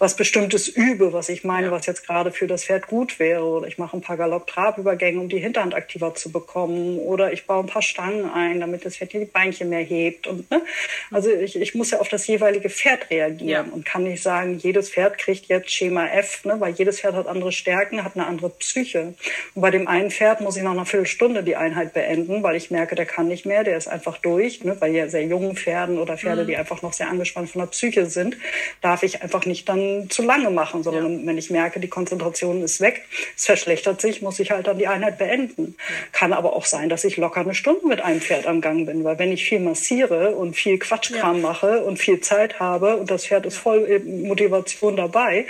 was 0.03 0.17
Bestimmtes 0.17 0.67
übe, 0.67 1.13
was 1.13 1.29
ich 1.29 1.45
meine, 1.45 1.71
was 1.71 1.85
jetzt 1.85 2.05
gerade 2.05 2.31
für 2.31 2.45
das 2.45 2.65
Pferd 2.65 2.87
gut 2.87 3.19
wäre. 3.19 3.45
Oder 3.45 3.67
ich 3.67 3.77
mache 3.77 3.95
ein 3.95 4.01
paar 4.01 4.17
Galopp-Trabübergänge, 4.17 5.17
um 5.17 5.29
die 5.29 5.39
Hinterhand 5.39 5.73
aktiver 5.73 6.13
zu 6.13 6.29
bekommen. 6.29 6.99
Oder 6.99 7.31
ich 7.31 7.47
baue 7.47 7.61
ein 7.61 7.67
paar 7.67 7.81
Stangen 7.81 8.29
ein, 8.29 8.59
damit 8.59 8.83
das 8.83 8.97
Pferd 8.97 9.13
die 9.13 9.23
Beinchen 9.23 9.69
mehr 9.69 9.79
hebt. 9.79 10.27
Und, 10.27 10.51
ne? 10.51 10.61
Also 11.09 11.29
ich, 11.29 11.55
ich 11.55 11.73
muss 11.73 11.91
ja 11.91 12.01
auf 12.01 12.09
das 12.09 12.27
jeweilige 12.27 12.69
Pferd 12.69 13.09
reagieren 13.09 13.47
ja. 13.47 13.73
und 13.73 13.85
kann 13.85 14.03
nicht 14.03 14.21
sagen, 14.21 14.57
jedes 14.57 14.89
Pferd 14.89 15.17
kriegt 15.17 15.45
jetzt 15.45 15.71
Schema 15.71 16.05
F, 16.07 16.43
ne? 16.43 16.59
weil 16.59 16.73
jedes 16.73 16.99
Pferd 16.99 17.15
hat 17.15 17.27
andere 17.27 17.53
Stärken, 17.53 18.03
hat 18.03 18.17
eine 18.17 18.27
andere 18.27 18.49
Psyche. 18.49 19.13
Und 19.55 19.61
bei 19.61 19.71
dem 19.71 19.87
einen 19.87 20.11
Pferd 20.11 20.41
muss 20.41 20.57
ich 20.57 20.63
nach 20.63 20.71
einer 20.71 20.85
Viertelstunde 20.85 21.43
die 21.43 21.55
Einheit 21.55 21.93
beenden, 21.93 22.43
weil 22.43 22.57
ich 22.57 22.71
merke, 22.71 22.95
der 22.95 23.05
kann 23.05 23.29
nicht 23.29 23.45
mehr, 23.45 23.63
der 23.63 23.77
ist 23.77 23.87
einfach 23.87 24.17
durch. 24.17 24.65
Ne? 24.65 24.75
Bei 24.75 25.07
sehr 25.07 25.23
jungen 25.23 25.55
Pferden 25.55 25.97
oder 25.97 26.17
Pferde, 26.17 26.43
mhm. 26.43 26.47
die 26.47 26.57
einfach 26.57 26.81
noch 26.81 26.91
sehr 26.91 27.07
angespannt 27.07 27.51
von 27.51 27.61
der 27.61 27.67
Psyche 27.67 28.05
sind, 28.07 28.35
darf 28.81 29.03
ich 29.03 29.21
einfach 29.21 29.45
nicht 29.45 29.69
dann 29.69 29.92
zu 30.10 30.21
lange 30.21 30.49
machen, 30.49 30.84
sondern 30.84 31.21
ja. 31.21 31.27
wenn 31.27 31.38
ich 31.38 31.49
merke, 31.49 31.79
die 31.79 31.88
Konzentration 31.88 32.62
ist 32.63 32.82
weg, 32.82 33.03
es 33.36 33.45
verschlechtert 33.45 34.01
sich, 34.01 34.21
muss 34.21 34.39
ich 34.39 34.51
halt 34.51 34.67
dann 34.67 34.77
die 34.77 34.88
Einheit 34.88 35.17
beenden. 35.17 35.75
Kann 36.12 36.34
aber 36.34 36.53
auch 36.53 36.65
sein, 36.65 36.89
dass 36.89 37.03
ich 37.03 37.17
locker 37.17 37.41
eine 37.41 37.56
Stunde 37.56 37.88
mit 37.88 38.01
einem 38.01 38.21
Pferd 38.21 38.47
am 38.47 38.62
Gang 38.62 38.86
bin, 38.86 39.03
weil 39.03 39.19
wenn 39.19 39.32
ich 39.32 39.43
viel 39.43 39.60
massiere 39.60 40.32
und 40.36 40.56
viel 40.56 40.79
Quatschkram 40.79 41.41
mache 41.41 41.84
und 41.84 41.97
viel 41.97 42.19
Zeit 42.21 42.60
habe 42.60 42.97
und 42.97 43.10
das 43.10 43.25
Pferd 43.25 43.45
ist 43.45 43.58
voll 43.58 43.99
Motivation 44.06 44.95
dabei, 44.95 45.45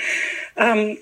ähm, 0.58 0.97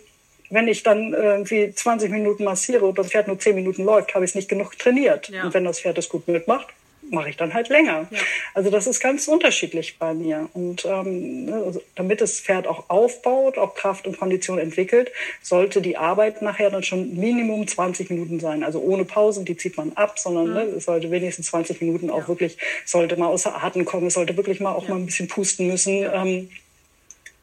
wenn 0.51 0.67
ich 0.67 0.83
dann 0.83 1.13
irgendwie 1.13 1.73
20 1.73 2.11
Minuten 2.11 2.43
massiere 2.43 2.85
und 2.85 2.97
das 2.97 3.07
Pferd 3.07 3.27
nur 3.27 3.39
10 3.39 3.55
Minuten 3.55 3.83
läuft, 3.85 4.13
habe 4.13 4.25
ich 4.25 4.31
es 4.31 4.35
nicht 4.35 4.49
genug 4.49 4.77
trainiert. 4.77 5.29
Ja. 5.29 5.45
Und 5.45 5.53
wenn 5.53 5.63
das 5.63 5.79
Pferd 5.79 5.97
es 5.97 6.09
gut 6.09 6.27
mitmacht, 6.27 6.67
mache 7.11 7.29
ich 7.29 7.37
dann 7.37 7.53
halt 7.53 7.69
länger. 7.69 8.07
Ja. 8.09 8.19
Also 8.53 8.69
das 8.69 8.87
ist 8.87 8.99
ganz 8.99 9.27
unterschiedlich 9.27 9.97
bei 9.99 10.13
mir. 10.13 10.49
Und 10.53 10.85
ähm, 10.85 11.45
ne, 11.45 11.63
also 11.65 11.81
damit 11.95 12.21
das 12.21 12.39
Pferd 12.39 12.67
auch 12.67 12.89
aufbaut, 12.89 13.57
auch 13.57 13.75
Kraft 13.75 14.07
und 14.07 14.17
Kondition 14.17 14.57
entwickelt, 14.57 15.11
sollte 15.41 15.81
die 15.81 15.97
Arbeit 15.97 16.41
nachher 16.41 16.69
dann 16.69 16.83
schon 16.83 17.15
Minimum 17.15 17.67
20 17.67 18.09
Minuten 18.09 18.39
sein. 18.39 18.63
Also 18.63 18.79
ohne 18.79 19.05
Pausen, 19.05 19.45
die 19.45 19.57
zieht 19.57 19.77
man 19.77 19.93
ab, 19.93 20.17
sondern 20.17 20.47
mhm. 20.47 20.53
ne, 20.53 20.61
es 20.77 20.85
sollte 20.85 21.11
wenigstens 21.11 21.47
20 21.47 21.81
Minuten 21.81 22.09
auch 22.09 22.21
ja. 22.21 22.27
wirklich, 22.27 22.57
sollte 22.85 23.17
mal 23.17 23.27
außer 23.27 23.63
Atem 23.63 23.85
kommen, 23.85 24.07
es 24.07 24.15
sollte 24.15 24.37
wirklich 24.37 24.59
mal 24.59 24.73
auch 24.73 24.83
ja. 24.83 24.91
mal 24.91 24.95
ein 24.97 25.05
bisschen 25.05 25.27
pusten 25.27 25.67
müssen. 25.67 26.05
Ähm, 26.13 26.49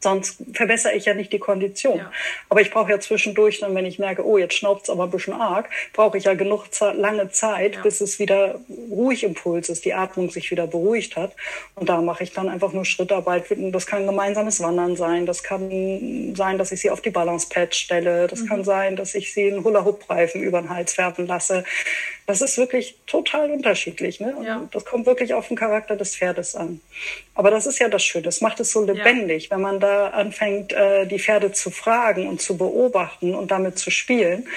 Sonst 0.01 0.41
verbessere 0.53 0.93
ich 0.93 1.05
ja 1.05 1.13
nicht 1.13 1.33
die 1.33 1.39
Kondition. 1.39 1.97
Ja. 1.97 2.11
Aber 2.47 2.61
ich 2.61 2.71
brauche 2.71 2.91
ja 2.91 2.99
zwischendurch, 2.99 3.59
dann 3.59 3.75
wenn 3.75 3.85
ich 3.85 3.99
merke, 3.99 4.25
oh, 4.25 4.37
jetzt 4.37 4.55
schnauft 4.55 4.83
es 4.83 4.89
aber 4.89 5.03
ein 5.03 5.09
bisschen 5.09 5.33
arg, 5.33 5.69
brauche 5.91 6.17
ich 6.17 6.23
ja 6.23 6.35
genug 6.35 6.67
lange 6.93 7.31
Zeit, 7.31 7.75
ja. 7.75 7.81
bis 7.81 7.99
es 7.99 8.17
wieder 8.17 8.59
ruhig 8.89 9.23
im 9.23 9.33
Puls 9.33 9.67
ist, 9.67 9.83
die 9.83 9.93
Atmung 9.93 10.29
sich 10.29 10.51
wieder 10.51 10.67
beruhigt 10.67 11.17
hat. 11.17 11.35
Und 11.75 11.89
da 11.89 12.01
mache 12.01 12.23
ich 12.23 12.31
dann 12.31 12.47
einfach 12.47 12.71
nur 12.71 12.85
Schrittarbeit. 12.85 13.45
Das 13.49 13.85
kann 13.85 14.05
gemeinsames 14.05 14.61
Wandern 14.61 14.95
sein. 14.95 15.25
Das 15.25 15.43
kann 15.43 16.33
sein, 16.35 16.57
dass 16.57 16.71
ich 16.71 16.79
sie 16.79 16.91
auf 16.91 17.01
die 17.01 17.09
Balance-Pad 17.09 17.75
stelle. 17.75 18.27
Das 18.27 18.41
mhm. 18.41 18.47
kann 18.47 18.63
sein, 18.63 18.95
dass 18.95 19.15
ich 19.15 19.33
sie 19.33 19.51
einen 19.51 19.63
Hula-Hoop-Reifen 19.63 20.41
über 20.41 20.61
den 20.61 20.69
Hals 20.69 20.97
werfen 20.97 21.27
lasse. 21.27 21.65
Das 22.29 22.41
ist 22.41 22.59
wirklich 22.59 22.95
total 23.07 23.49
unterschiedlich. 23.49 24.19
Ne? 24.19 24.35
Ja. 24.45 24.69
Das 24.71 24.85
kommt 24.85 25.07
wirklich 25.07 25.33
auf 25.33 25.47
den 25.47 25.57
Charakter 25.57 25.95
des 25.95 26.15
Pferdes 26.15 26.55
an. 26.55 26.79
Aber 27.33 27.49
das 27.49 27.65
ist 27.65 27.79
ja 27.79 27.89
das 27.89 28.03
Schöne. 28.03 28.21
Das 28.21 28.39
macht 28.39 28.59
es 28.59 28.71
so 28.71 28.85
lebendig, 28.85 29.45
ja. 29.45 29.55
wenn 29.55 29.61
man 29.61 29.79
da 29.79 30.09
anfängt, 30.09 30.71
äh, 30.71 31.07
die 31.07 31.17
Pferde 31.17 31.53
zu 31.53 31.71
fragen 31.71 32.27
und 32.27 32.39
zu 32.39 32.55
beobachten 32.55 33.33
und 33.33 33.49
damit 33.49 33.79
zu 33.79 33.89
spielen. 33.89 34.47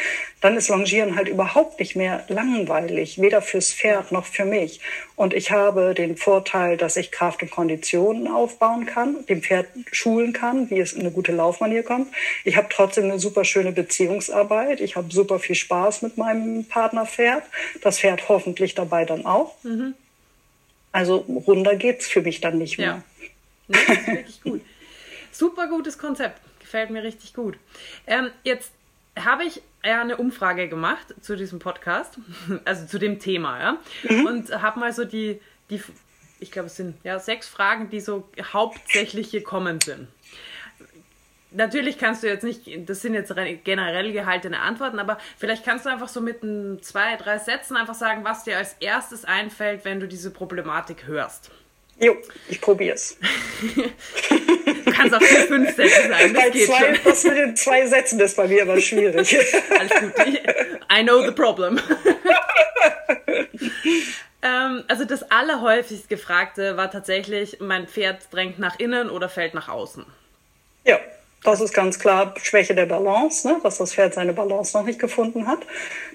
Dann 0.42 0.58
ist 0.58 0.68
Longieren 0.68 1.16
halt 1.16 1.28
überhaupt 1.28 1.80
nicht 1.80 1.96
mehr 1.96 2.24
langweilig, 2.28 3.22
weder 3.22 3.40
fürs 3.40 3.72
Pferd 3.72 4.12
noch 4.12 4.26
für 4.26 4.44
mich. 4.44 4.80
Und 5.22 5.34
ich 5.34 5.52
habe 5.52 5.94
den 5.94 6.16
Vorteil, 6.16 6.76
dass 6.76 6.96
ich 6.96 7.12
Kraft 7.12 7.44
und 7.44 7.50
Konditionen 7.52 8.26
aufbauen 8.26 8.86
kann, 8.86 9.24
dem 9.26 9.40
Pferd 9.40 9.68
schulen 9.92 10.32
kann, 10.32 10.68
wie 10.68 10.80
es 10.80 10.94
in 10.94 11.02
eine 11.02 11.12
gute 11.12 11.30
Laufmanier 11.30 11.84
kommt. 11.84 12.12
Ich 12.42 12.56
habe 12.56 12.66
trotzdem 12.68 13.04
eine 13.04 13.20
super 13.20 13.44
schöne 13.44 13.70
Beziehungsarbeit. 13.70 14.80
Ich 14.80 14.96
habe 14.96 15.12
super 15.12 15.38
viel 15.38 15.54
Spaß 15.54 16.02
mit 16.02 16.18
meinem 16.18 16.64
Partnerpferd 16.64 17.44
das 17.82 18.00
Pferd 18.00 18.28
hoffentlich 18.28 18.74
dabei 18.74 19.04
dann 19.04 19.24
auch. 19.24 19.54
Mhm. 19.62 19.94
Also 20.90 21.18
runter 21.46 21.76
geht's 21.76 22.08
für 22.08 22.22
mich 22.22 22.40
dann 22.40 22.58
nicht 22.58 22.78
mehr. 22.78 23.04
Ja. 23.20 23.28
Nee, 23.68 23.78
das 23.86 23.98
ist 23.98 24.06
wirklich 24.08 24.42
gut. 24.42 24.60
Super 25.30 25.68
gutes 25.68 25.98
Konzept. 25.98 26.40
Gefällt 26.58 26.90
mir 26.90 27.04
richtig 27.04 27.32
gut. 27.32 27.56
Ähm, 28.08 28.32
jetzt 28.42 28.72
habe 29.16 29.44
ich 29.44 29.62
ja 29.84 30.00
eine 30.00 30.16
Umfrage 30.16 30.68
gemacht 30.68 31.14
zu 31.20 31.36
diesem 31.36 31.58
Podcast, 31.58 32.18
also 32.64 32.86
zu 32.86 32.98
dem 32.98 33.18
Thema, 33.18 33.60
ja. 33.60 33.78
Mhm. 34.08 34.26
Und 34.26 34.62
habe 34.62 34.80
mal 34.80 34.92
so 34.92 35.04
die, 35.04 35.40
die 35.70 35.82
ich 36.40 36.50
glaube, 36.50 36.66
es 36.66 36.76
sind 36.76 36.96
ja 37.04 37.20
sechs 37.20 37.46
Fragen, 37.46 37.88
die 37.88 38.00
so 38.00 38.28
hauptsächlich 38.52 39.30
gekommen 39.30 39.80
sind 39.80 40.08
natürlich 41.54 41.98
kannst 41.98 42.22
du 42.22 42.28
jetzt 42.28 42.44
nicht, 42.44 42.62
das 42.88 43.02
sind 43.02 43.14
jetzt 43.14 43.32
generell 43.64 44.12
gehaltene 44.12 44.60
Antworten, 44.60 44.98
aber 44.98 45.18
vielleicht 45.38 45.64
kannst 45.64 45.86
du 45.86 45.90
einfach 45.90 46.08
so 46.08 46.20
mit 46.20 46.42
ein, 46.42 46.82
zwei, 46.82 47.16
drei 47.16 47.38
Sätzen 47.38 47.76
einfach 47.76 47.94
sagen, 47.94 48.24
was 48.24 48.44
dir 48.44 48.58
als 48.58 48.74
erstes 48.80 49.24
einfällt, 49.24 49.84
wenn 49.84 50.00
du 50.00 50.08
diese 50.08 50.30
Problematik 50.30 51.06
hörst. 51.06 51.50
Jo, 51.98 52.16
ich 52.48 52.60
probier's. 52.60 53.18
kannst 55.10 55.14
auch 55.14 55.22
vier, 55.22 55.46
fünf 55.46 55.76
Sätze 55.76 56.08
sagen. 56.08 56.34
Das, 56.34 56.42
bei 56.42 56.50
geht 56.50 56.66
zwei, 56.66 56.78
schon. 56.78 56.98
das 57.04 57.24
mit 57.24 57.36
den 57.36 57.56
zwei 57.56 57.86
Sätzen 57.86 58.20
ist 58.20 58.36
bei 58.36 58.48
mir 58.48 58.62
aber 58.62 58.80
schwierig. 58.80 59.36
Alles 59.78 59.92
gut. 60.00 60.12
I 60.90 61.02
know 61.02 61.24
the 61.24 61.32
problem. 61.32 61.78
ähm, 64.42 64.84
also 64.88 65.04
das 65.04 65.30
allerhäufigst 65.30 66.08
gefragte 66.08 66.76
war 66.76 66.90
tatsächlich, 66.90 67.58
mein 67.60 67.86
Pferd 67.86 68.26
drängt 68.30 68.58
nach 68.58 68.78
innen 68.78 69.10
oder 69.10 69.28
fällt 69.28 69.54
nach 69.54 69.68
außen. 69.68 70.04
Ja. 70.84 70.98
Das 71.44 71.60
ist 71.60 71.74
ganz 71.74 71.98
klar 71.98 72.34
Schwäche 72.40 72.72
der 72.72 72.86
Balance, 72.86 73.48
ne? 73.48 73.58
dass 73.64 73.78
das 73.78 73.92
Pferd 73.92 74.14
seine 74.14 74.32
Balance 74.32 74.76
noch 74.76 74.84
nicht 74.84 75.00
gefunden 75.00 75.48
hat. 75.48 75.58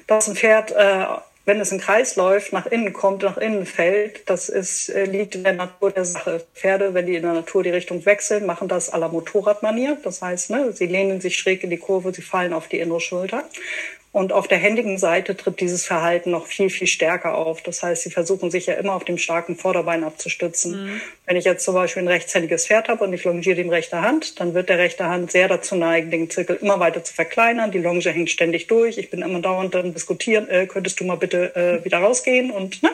Dass 0.08 0.30
ein 0.30 0.38
Pferd, 0.38 0.72
äh, 0.72 1.06
wenn 1.48 1.62
es 1.62 1.72
im 1.72 1.80
Kreis 1.80 2.18
läuft, 2.18 2.52
nach 2.52 2.66
innen 2.66 2.92
kommt, 2.92 3.24
nach 3.24 3.38
innen 3.38 3.66
fällt, 3.66 4.30
das 4.30 4.50
ist, 4.50 4.90
äh, 4.90 5.06
liegt 5.06 5.34
in 5.34 5.46
der 5.46 5.54
Natur 5.54 5.92
der 5.92 6.04
Sache. 6.04 6.46
Pferde, 6.54 6.94
wenn 6.94 7.06
die 7.06 7.16
in 7.16 7.22
der 7.22 7.32
Natur 7.32 7.64
die 7.64 7.70
Richtung 7.70 8.06
wechseln, 8.06 8.46
machen 8.46 8.68
das 8.68 8.94
à 8.94 8.98
la 8.98 9.08
Motorradmanier. 9.08 9.98
Das 10.04 10.22
heißt, 10.22 10.50
ne, 10.50 10.74
sie 10.74 10.88
lehnen 10.88 11.22
sich 11.22 11.38
schräg 11.38 11.64
in 11.64 11.70
die 11.70 11.78
Kurve, 11.78 12.14
sie 12.14 12.22
fallen 12.22 12.52
auf 12.52 12.68
die 12.68 12.80
innere 12.80 13.00
Schulter. 13.00 13.46
Und 14.14 14.34
auf 14.34 14.48
der 14.48 14.58
händigen 14.58 14.98
Seite 14.98 15.36
tritt 15.36 15.60
dieses 15.60 15.86
Verhalten 15.86 16.32
noch 16.32 16.48
viel, 16.48 16.70
viel 16.70 16.88
stärker 16.88 17.36
auf. 17.36 17.62
Das 17.62 17.84
heißt, 17.84 18.04
sie 18.04 18.10
versuchen 18.10 18.50
sich 18.50 18.66
ja 18.66 18.74
immer 18.76 18.94
auf 18.94 19.04
dem 19.04 19.18
starken 19.18 19.56
Vorderbein 19.56 20.04
abzustützen. 20.04 20.86
Mhm. 20.86 21.02
Wenn 21.26 21.38
ich 21.38 21.46
jetzt 21.46 21.64
zum 21.66 21.76
Beispiel 21.76 22.04
ein 22.04 22.08
rechtshändiges 22.08 22.68
Pferd 22.68 22.88
habe 22.88 23.04
und 23.04 23.14
ich 23.14 23.26
longiere 23.26 23.62
die 23.62 23.70
rechte 23.70 24.02
Hand, 24.02 24.40
dann 24.40 24.54
wird 24.54 24.70
der 24.70 24.80
rechte 24.80 25.06
Hand 25.06 25.32
sehr 25.32 25.48
dazu 25.48 25.76
neigen, 25.76 26.10
den 26.10 26.30
Zirkel 26.30 26.58
immer 26.62 26.80
weiter 26.80 27.04
zu 27.04 27.14
verkleinern. 27.14 27.72
Die 27.72 27.80
Longe 27.80 28.00
hängt 28.10 28.30
ständig 28.32 28.68
durch. 28.68 28.98
Ich 28.98 29.10
bin 29.10 29.22
immer 29.22 29.40
dauernd 29.40 29.76
dann 29.76 29.94
diskutieren, 29.94 30.50
äh, 30.50 30.66
könntest 30.68 31.00
du 31.00 31.04
mal 31.04 31.18
bitte 31.18 31.56
äh, 31.56 31.86
wieder 31.86 32.00
rausgehen 32.00 32.50
und 32.50 32.82
ne? 32.82 32.90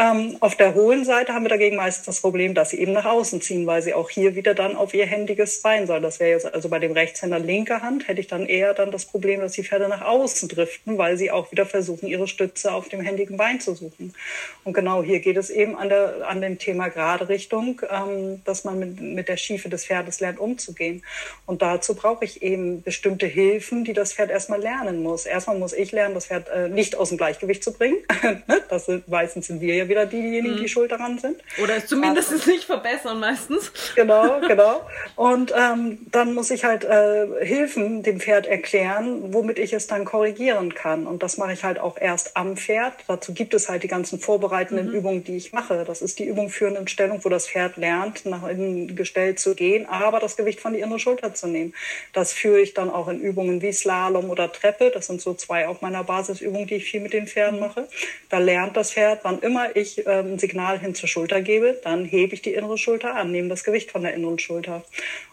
Ähm, 0.00 0.36
auf 0.38 0.54
der 0.54 0.74
hohen 0.74 1.04
Seite 1.04 1.34
haben 1.34 1.44
wir 1.44 1.48
dagegen 1.48 1.74
meistens 1.74 2.06
das 2.06 2.20
Problem, 2.20 2.54
dass 2.54 2.70
sie 2.70 2.78
eben 2.78 2.92
nach 2.92 3.04
außen 3.04 3.40
ziehen, 3.40 3.66
weil 3.66 3.82
sie 3.82 3.94
auch 3.94 4.10
hier 4.10 4.36
wieder 4.36 4.54
dann 4.54 4.76
auf 4.76 4.94
ihr 4.94 5.06
händiges 5.06 5.60
Bein 5.60 5.88
sollen. 5.88 6.04
Das 6.04 6.20
wäre 6.20 6.30
jetzt 6.30 6.54
also 6.54 6.68
bei 6.68 6.78
dem 6.78 6.92
Rechtshänder 6.92 7.40
linke 7.40 7.82
Hand, 7.82 8.06
hätte 8.06 8.20
ich 8.20 8.28
dann 8.28 8.46
eher 8.46 8.74
dann 8.74 8.92
das 8.92 9.06
Problem, 9.06 9.40
dass 9.40 9.52
die 9.52 9.64
Pferde 9.64 9.88
nach 9.88 10.02
außen 10.02 10.48
driften, 10.50 10.98
weil 10.98 11.16
sie 11.16 11.32
auch 11.32 11.50
wieder 11.50 11.66
versuchen, 11.66 12.06
ihre 12.06 12.28
Stütze 12.28 12.72
auf 12.72 12.88
dem 12.88 13.00
händigen 13.00 13.36
Bein 13.36 13.58
zu 13.58 13.74
suchen. 13.74 14.14
Und 14.62 14.72
genau 14.72 15.02
hier 15.02 15.18
geht 15.18 15.36
es 15.36 15.50
eben 15.50 15.76
an, 15.76 15.88
der, 15.88 16.28
an 16.28 16.40
dem 16.42 16.58
Thema 16.60 16.90
gerade 16.90 17.28
Richtung, 17.28 17.82
ähm, 17.90 18.40
dass 18.44 18.62
man 18.62 18.78
mit, 18.78 19.00
mit 19.00 19.28
der 19.28 19.36
Schiefe 19.36 19.68
des 19.68 19.84
Pferdes 19.84 20.20
lernt, 20.20 20.38
umzugehen. 20.38 21.02
Und 21.44 21.60
dazu 21.60 21.96
brauche 21.96 22.24
ich 22.24 22.42
eben 22.42 22.82
bestimmte 22.84 23.26
Hilfen, 23.26 23.82
die 23.82 23.94
das 23.94 24.12
Pferd 24.12 24.30
erstmal 24.30 24.60
lernen 24.60 25.02
muss. 25.02 25.26
Erstmal 25.26 25.58
muss 25.58 25.72
ich 25.72 25.90
lernen, 25.90 26.14
das 26.14 26.26
Pferd 26.26 26.48
äh, 26.50 26.68
nicht 26.68 26.94
aus 26.94 27.08
dem 27.08 27.18
Gleichgewicht 27.18 27.64
zu 27.64 27.72
bringen. 27.72 27.96
Ne? 28.46 28.62
das 28.68 28.86
sind, 28.86 29.08
meistens 29.08 29.46
sind 29.46 29.60
wir 29.60 29.74
ja 29.74 29.87
wieder 29.88 30.06
diejenigen, 30.06 30.56
mhm. 30.56 30.60
die 30.60 30.68
schuld 30.68 30.90
daran 30.90 31.18
sind. 31.18 31.36
Oder 31.62 31.76
es 31.76 31.86
zumindest 31.86 32.32
also, 32.32 32.50
nicht 32.50 32.64
verbessern 32.64 33.20
meistens. 33.20 33.72
Genau, 33.94 34.40
genau. 34.46 34.82
Und 35.16 35.52
ähm, 35.56 35.98
dann 36.10 36.34
muss 36.34 36.50
ich 36.50 36.64
halt 36.64 36.84
äh, 36.84 37.26
Hilfen 37.42 38.02
dem 38.02 38.20
Pferd 38.20 38.46
erklären, 38.46 39.32
womit 39.32 39.58
ich 39.58 39.72
es 39.72 39.86
dann 39.86 40.04
korrigieren 40.04 40.74
kann. 40.74 41.06
Und 41.06 41.22
das 41.22 41.38
mache 41.38 41.52
ich 41.52 41.64
halt 41.64 41.78
auch 41.78 41.98
erst 41.98 42.36
am 42.36 42.56
Pferd. 42.56 42.94
Dazu 43.06 43.32
gibt 43.34 43.54
es 43.54 43.68
halt 43.68 43.82
die 43.82 43.88
ganzen 43.88 44.18
vorbereitenden 44.18 44.88
mhm. 44.88 44.94
Übungen, 44.94 45.24
die 45.24 45.36
ich 45.36 45.52
mache. 45.52 45.84
Das 45.86 46.02
ist 46.02 46.18
die 46.18 46.24
Übung 46.24 46.50
führenden 46.50 46.88
Stellung, 46.88 47.24
wo 47.24 47.28
das 47.28 47.48
Pferd 47.48 47.76
lernt, 47.76 48.26
nach 48.26 48.46
innen 48.48 48.96
gestellt 48.96 49.40
zu 49.40 49.54
gehen, 49.54 49.86
aber 49.86 50.20
das 50.20 50.36
Gewicht 50.36 50.60
von 50.60 50.72
die 50.72 50.80
innere 50.80 50.98
Schulter 50.98 51.34
zu 51.34 51.46
nehmen. 51.46 51.74
Das 52.12 52.32
führe 52.32 52.60
ich 52.60 52.74
dann 52.74 52.90
auch 52.90 53.08
in 53.08 53.20
Übungen 53.20 53.62
wie 53.62 53.72
Slalom 53.72 54.30
oder 54.30 54.52
Treppe. 54.52 54.90
Das 54.92 55.06
sind 55.06 55.20
so 55.20 55.34
zwei 55.34 55.68
auf 55.68 55.80
meiner 55.80 56.04
Basisübungen, 56.04 56.66
die 56.66 56.76
ich 56.76 56.84
viel 56.84 57.00
mit 57.00 57.12
den 57.12 57.26
Pferden 57.26 57.60
mhm. 57.60 57.66
mache. 57.66 57.88
Da 58.28 58.38
lernt 58.38 58.76
das 58.76 58.92
Pferd, 58.92 59.20
wann 59.22 59.40
immer 59.40 59.74
ich 59.78 60.06
ähm, 60.06 60.34
ein 60.34 60.38
Signal 60.38 60.78
hin 60.78 60.94
zur 60.94 61.08
Schulter 61.08 61.40
gebe, 61.40 61.78
dann 61.82 62.04
hebe 62.04 62.34
ich 62.34 62.42
die 62.42 62.54
innere 62.54 62.78
Schulter 62.78 63.14
an, 63.14 63.32
nehme 63.32 63.48
das 63.48 63.64
Gewicht 63.64 63.90
von 63.90 64.02
der 64.02 64.14
inneren 64.14 64.38
Schulter, 64.38 64.84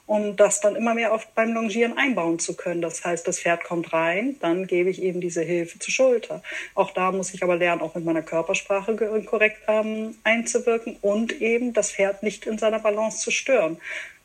um 0.05 0.35
das 0.35 0.61
dann 0.61 0.75
immer 0.75 0.93
mehr 0.93 1.13
auf, 1.13 1.27
beim 1.27 1.53
Longieren 1.53 1.97
einbauen 1.97 2.39
zu 2.39 2.55
können. 2.55 2.81
Das 2.81 3.03
heißt, 3.03 3.27
das 3.27 3.39
Pferd 3.39 3.63
kommt 3.63 3.93
rein, 3.93 4.35
dann 4.39 4.67
gebe 4.67 4.89
ich 4.89 5.01
eben 5.01 5.21
diese 5.21 5.41
Hilfe 5.41 5.79
zur 5.79 5.93
Schulter. 5.93 6.41
Auch 6.73 6.91
da 6.91 7.11
muss 7.11 7.33
ich 7.33 7.43
aber 7.43 7.55
lernen, 7.55 7.81
auch 7.81 7.95
mit 7.95 8.05
meiner 8.05 8.21
Körpersprache 8.21 8.95
korrekt 9.25 9.61
ähm, 9.67 10.15
einzuwirken 10.23 10.97
und 11.01 11.41
eben 11.41 11.73
das 11.73 11.91
Pferd 11.91 12.23
nicht 12.23 12.45
in 12.45 12.57
seiner 12.57 12.79
Balance 12.79 13.19
zu 13.19 13.31
stören. 13.31 13.77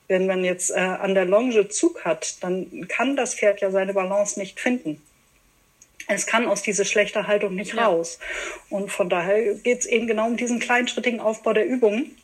Wenn 0.08 0.26
man 0.26 0.44
jetzt 0.44 0.70
äh, 0.70 0.74
an 0.74 1.14
der 1.14 1.24
Longe 1.24 1.68
Zug 1.68 2.04
hat, 2.04 2.42
dann 2.42 2.86
kann 2.88 3.16
das 3.16 3.34
Pferd 3.34 3.60
ja 3.60 3.70
seine 3.70 3.94
Balance 3.94 4.38
nicht 4.38 4.58
finden 4.58 5.00
es 6.14 6.26
kann 6.26 6.46
aus 6.46 6.62
dieser 6.62 6.84
schlechten 6.84 7.26
Haltung 7.26 7.54
nicht 7.54 7.74
ja. 7.74 7.86
raus. 7.86 8.18
Und 8.68 8.90
von 8.90 9.08
daher 9.08 9.54
geht 9.54 9.80
es 9.80 9.86
eben 9.86 10.06
genau 10.06 10.26
um 10.26 10.36
diesen 10.36 10.58
kleinschrittigen 10.58 11.20
Aufbau 11.20 11.52
der 11.52 11.66
Übungen 11.66 12.16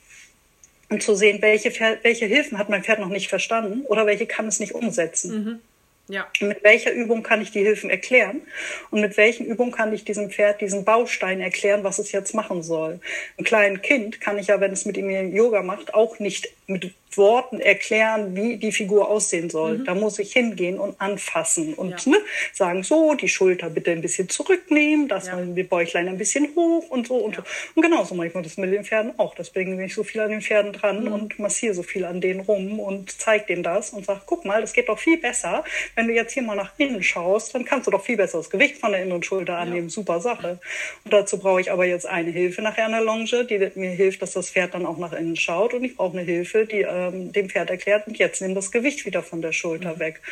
und 0.89 1.03
zu 1.03 1.15
sehen, 1.15 1.43
welche, 1.43 1.73
welche 2.03 2.27
Hilfen 2.27 2.59
hat 2.59 2.69
mein 2.69 2.85
Pferd 2.85 3.01
noch 3.01 3.09
nicht 3.09 3.29
verstanden 3.29 3.85
oder 3.87 4.07
welche 4.07 4.27
kann 4.27 4.47
es 4.47 4.61
nicht 4.61 4.73
umsetzen. 4.73 5.45
Mhm. 5.45 5.61
Ja. 6.09 6.29
Mit 6.41 6.63
welcher 6.63 6.93
Übung 6.93 7.25
kann 7.25 7.43
ich 7.43 7.51
die 7.51 7.65
Hilfen 7.65 7.91
erklären? 7.91 8.43
Und 8.91 9.01
mit 9.01 9.17
welchen 9.17 9.45
Übungen 9.45 9.73
kann 9.73 9.93
ich 9.93 10.05
diesem 10.05 10.31
Pferd 10.31 10.61
diesen 10.61 10.85
Baustein 10.85 11.41
erklären, 11.41 11.83
was 11.83 11.99
es 11.99 12.13
jetzt 12.13 12.33
machen 12.33 12.63
soll? 12.63 13.01
Ein 13.39 13.45
kleines 13.45 13.83
Kind 13.83 14.21
kann 14.21 14.39
ich 14.39 14.47
ja, 14.47 14.61
wenn 14.61 14.71
es 14.71 14.85
mit 14.85 14.97
ihm 14.97 15.11
Yoga 15.35 15.63
macht, 15.63 15.95
auch 15.95 16.21
nicht 16.21 16.49
mit 16.67 16.93
Worten 17.17 17.61
erklären, 17.61 18.37
wie 18.37 18.57
die 18.57 18.73
Figur 18.73 19.09
aussehen 19.09 19.51
soll. 19.51 19.79
Mhm. 19.79 19.85
Da 19.85 19.95
muss 19.95 20.19
ich 20.19 20.33
hingehen 20.33 20.79
und 20.79 21.01
anfassen 21.01 21.75
und 21.75 22.05
ja. 22.05 22.13
ne, 22.13 22.19
sagen, 22.53 22.83
so, 22.83 23.15
die 23.15 23.29
Schulter 23.29 23.71
bitte 23.71 23.91
ein 23.93 24.01
bisschen 24.01 24.29
zurücknehmen, 24.29 25.09
das 25.09 25.29
ja. 25.29 25.41
die 25.41 25.63
Bäuchlein 25.63 26.09
ein 26.09 26.19
bisschen 26.19 26.49
hoch 26.55 26.89
und 26.91 27.07
so 27.07 27.17
und 27.17 27.37
ja. 27.37 27.43
so. 27.43 27.71
Und 27.75 27.83
genauso 27.83 28.15
mache 28.15 28.29
ich 28.29 28.33
das 28.33 28.57
mit 28.57 28.73
den 28.73 28.85
Pferden 28.85 29.19
auch. 29.19 29.35
Deswegen 29.35 29.77
bin 29.77 29.87
ich 29.87 29.95
so 29.95 30.05
viel 30.05 30.21
an 30.21 30.31
den 30.31 30.43
Pferden 30.43 30.73
dran 30.73 31.05
mhm. 31.05 31.13
und 31.13 31.39
massiere 31.39 31.75
so 31.75 31.83
viel 31.83 32.05
an 32.05 32.21
denen 32.21 32.41
rum 32.41 32.81
und 32.81 33.11
zeige 33.11 33.47
denen 33.47 33.63
das 33.63 33.91
und 33.91 34.05
sage, 34.05 34.21
guck 34.27 34.45
mal, 34.45 34.61
das 34.61 34.73
geht 34.73 34.89
doch 34.89 34.99
viel 34.99 35.19
besser. 35.19 35.65
Wenn 35.95 36.09
du 36.09 36.15
jetzt 36.15 36.33
hier 36.33 36.43
mal 36.43 36.57
nach 36.57 36.73
innen 36.79 37.03
schaust, 37.03 37.55
dann 37.55 37.65
kannst 37.65 37.87
du 37.87 37.91
doch 37.91 38.05
viel 38.05 38.17
besser 38.17 38.39
das 38.39 38.51
Gewicht 38.51 38.79
von 38.79 38.93
der 38.93 39.03
inneren 39.03 39.23
Schulter 39.23 39.59
annehmen. 39.59 39.89
Super 39.89 40.21
Sache. 40.21 40.59
Und 41.05 41.13
dazu 41.13 41.39
brauche 41.39 41.61
ich 41.61 41.71
aber 41.71 41.87
jetzt 41.87 42.07
eine 42.07 42.31
Hilfe 42.31 42.63
nachher 42.63 42.87
an 42.87 42.93
der 42.93 43.01
Longe, 43.01 43.45
die 43.45 43.71
mir 43.75 43.91
hilft, 43.91 44.23
dass 44.23 44.33
das 44.33 44.51
Pferd 44.51 44.75
dann 44.75 44.87
auch 44.87 44.99
nach 44.99 45.13
innen 45.13 45.37
schaut. 45.37 45.75
Und 45.75 45.85
ich 45.85 45.97
brauche 45.97 46.17
eine 46.17 46.27
Hilfe, 46.27 46.56
die 46.65 46.81
ähm, 46.81 47.33
dem 47.33 47.51
Pferd 47.51 47.71
erklärt, 47.71 48.07
und 48.07 48.17
jetzt 48.19 48.41
nimm 48.41 48.55
das 48.55 48.71
Gewicht 48.71 49.05
wieder 49.05 49.23
von 49.23 49.43
der 49.43 49.53
Schulter 49.53 49.97
mhm. 49.97 49.99
weg. 49.99 50.23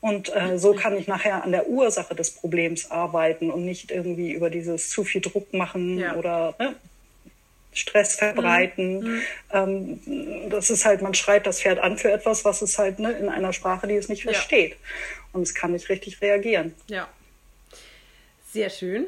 Und 0.00 0.34
äh, 0.36 0.58
so 0.58 0.74
kann 0.74 0.96
ich 0.96 1.08
nachher 1.08 1.42
an 1.42 1.52
der 1.52 1.66
Ursache 1.66 2.14
des 2.14 2.30
Problems 2.30 2.90
arbeiten 2.90 3.50
und 3.50 3.64
nicht 3.64 3.90
irgendwie 3.90 4.32
über 4.32 4.50
dieses 4.50 4.90
zu 4.90 5.02
viel 5.02 5.22
Druck 5.22 5.54
machen 5.54 5.98
ja. 5.98 6.14
oder 6.16 6.54
ne, 6.58 6.76
Stress 7.72 8.16
verbreiten. 8.16 9.00
Mhm. 9.00 9.22
Ähm, 9.50 10.50
das 10.50 10.70
ist 10.70 10.84
halt, 10.84 11.00
man 11.00 11.14
schreit 11.14 11.46
das 11.46 11.62
Pferd 11.62 11.78
an 11.78 11.96
für 11.96 12.12
etwas, 12.12 12.44
was 12.44 12.60
es 12.62 12.78
halt 12.78 12.98
ne, 12.98 13.12
in 13.12 13.28
einer 13.28 13.52
Sprache, 13.52 13.86
die 13.86 13.96
es 13.96 14.08
nicht 14.08 14.24
versteht. 14.24 14.72
Ja. 14.72 14.76
Und 15.32 15.42
es 15.42 15.54
kann 15.54 15.72
nicht 15.72 15.88
richtig 15.88 16.20
reagieren. 16.20 16.74
Ja. 16.86 17.08
Sehr 18.52 18.70
schön. 18.70 19.06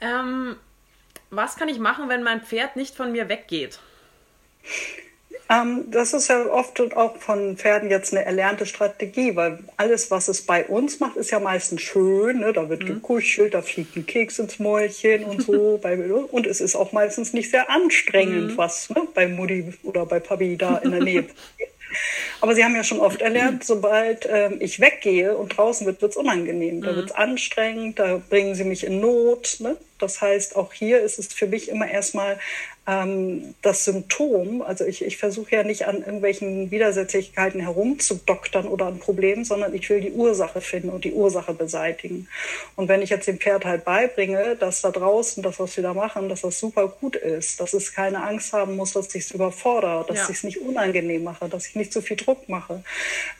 Ähm, 0.00 0.56
was 1.30 1.56
kann 1.56 1.68
ich 1.68 1.78
machen, 1.78 2.08
wenn 2.08 2.22
mein 2.22 2.42
Pferd 2.42 2.76
nicht 2.76 2.94
von 2.94 3.12
mir 3.12 3.28
weggeht? 3.28 3.78
Ähm, 5.48 5.84
das 5.90 6.12
ist 6.12 6.28
ja 6.28 6.46
oft 6.46 6.80
auch 6.96 7.16
von 7.18 7.56
Pferden 7.56 7.88
jetzt 7.88 8.12
eine 8.12 8.24
erlernte 8.24 8.66
Strategie, 8.66 9.36
weil 9.36 9.60
alles, 9.76 10.10
was 10.10 10.28
es 10.28 10.42
bei 10.42 10.64
uns 10.64 10.98
macht, 10.98 11.16
ist 11.16 11.30
ja 11.30 11.38
meistens 11.38 11.82
schön. 11.82 12.40
Ne? 12.40 12.52
Da 12.52 12.68
wird 12.68 12.82
mhm. 12.82 12.86
gekuschelt, 12.86 13.54
da 13.54 13.62
fliegt 13.62 13.96
ein 13.96 14.06
Keks 14.06 14.40
ins 14.40 14.58
Mäulchen 14.58 15.24
und 15.24 15.42
so. 15.42 15.80
und 16.32 16.46
es 16.46 16.60
ist 16.60 16.74
auch 16.74 16.92
meistens 16.92 17.32
nicht 17.32 17.50
sehr 17.50 17.70
anstrengend, 17.70 18.52
mhm. 18.52 18.56
was 18.56 18.90
ne? 18.90 19.02
bei 19.14 19.28
Mutti 19.28 19.72
oder 19.84 20.04
bei 20.04 20.18
Papi 20.18 20.56
da 20.56 20.78
in 20.78 20.90
der 20.90 21.02
Nähe 21.02 21.22
passiert. 21.22 21.70
Aber 22.40 22.54
Sie 22.54 22.64
haben 22.64 22.74
ja 22.74 22.84
schon 22.84 23.00
oft 23.00 23.22
erlernt, 23.22 23.64
sobald 23.64 24.28
ähm, 24.30 24.56
ich 24.60 24.80
weggehe 24.80 25.36
und 25.36 25.56
draußen 25.56 25.86
wird, 25.86 26.02
wird 26.02 26.12
es 26.12 26.16
unangenehm. 26.16 26.82
Da 26.82 26.92
mhm. 26.92 26.96
wird 26.96 27.10
es 27.10 27.16
anstrengend, 27.16 27.98
da 27.98 28.20
bringen 28.28 28.54
Sie 28.54 28.64
mich 28.64 28.84
in 28.84 29.00
Not. 29.00 29.56
Ne? 29.60 29.76
Das 29.98 30.20
heißt, 30.20 30.56
auch 30.56 30.72
hier 30.72 31.00
ist 31.00 31.18
es 31.18 31.32
für 31.32 31.46
mich 31.46 31.68
immer 31.68 31.88
erstmal 31.88 32.38
ähm, 32.86 33.54
das 33.62 33.84
Symptom. 33.84 34.62
Also 34.62 34.84
ich, 34.84 35.04
ich 35.04 35.16
versuche 35.16 35.56
ja 35.56 35.62
nicht 35.62 35.86
an 35.86 35.98
irgendwelchen 35.98 36.70
Widersetzlichkeiten 36.70 37.60
herumzudoktern 37.60 38.68
oder 38.68 38.86
an 38.86 38.98
Problemen, 38.98 39.44
sondern 39.44 39.74
ich 39.74 39.88
will 39.90 40.00
die 40.00 40.12
Ursache 40.12 40.60
finden 40.60 40.90
und 40.90 41.04
die 41.04 41.12
Ursache 41.12 41.52
beseitigen. 41.52 42.28
Und 42.76 42.88
wenn 42.88 43.02
ich 43.02 43.10
jetzt 43.10 43.26
dem 43.26 43.38
Pferd 43.38 43.64
halt 43.64 43.84
beibringe, 43.84 44.56
dass 44.56 44.82
da 44.82 44.90
draußen 44.90 45.42
das, 45.42 45.58
was 45.58 45.76
wir 45.76 45.82
da 45.82 45.94
machen, 45.94 46.28
dass 46.28 46.42
das 46.42 46.58
super 46.58 46.88
gut 46.88 47.16
ist, 47.16 47.60
dass 47.60 47.74
es 47.74 47.92
keine 47.92 48.22
Angst 48.22 48.52
haben 48.52 48.76
muss, 48.76 48.92
dass 48.92 49.14
ich 49.14 49.24
es 49.24 49.30
überfordere, 49.32 50.04
dass 50.06 50.18
ja. 50.18 50.24
ich 50.24 50.36
es 50.36 50.44
nicht 50.44 50.60
unangenehm 50.60 51.24
mache, 51.24 51.48
dass 51.48 51.66
ich 51.66 51.74
nicht 51.74 51.92
zu 51.92 52.00
viel 52.00 52.16
Druck 52.16 52.48
mache, 52.48 52.82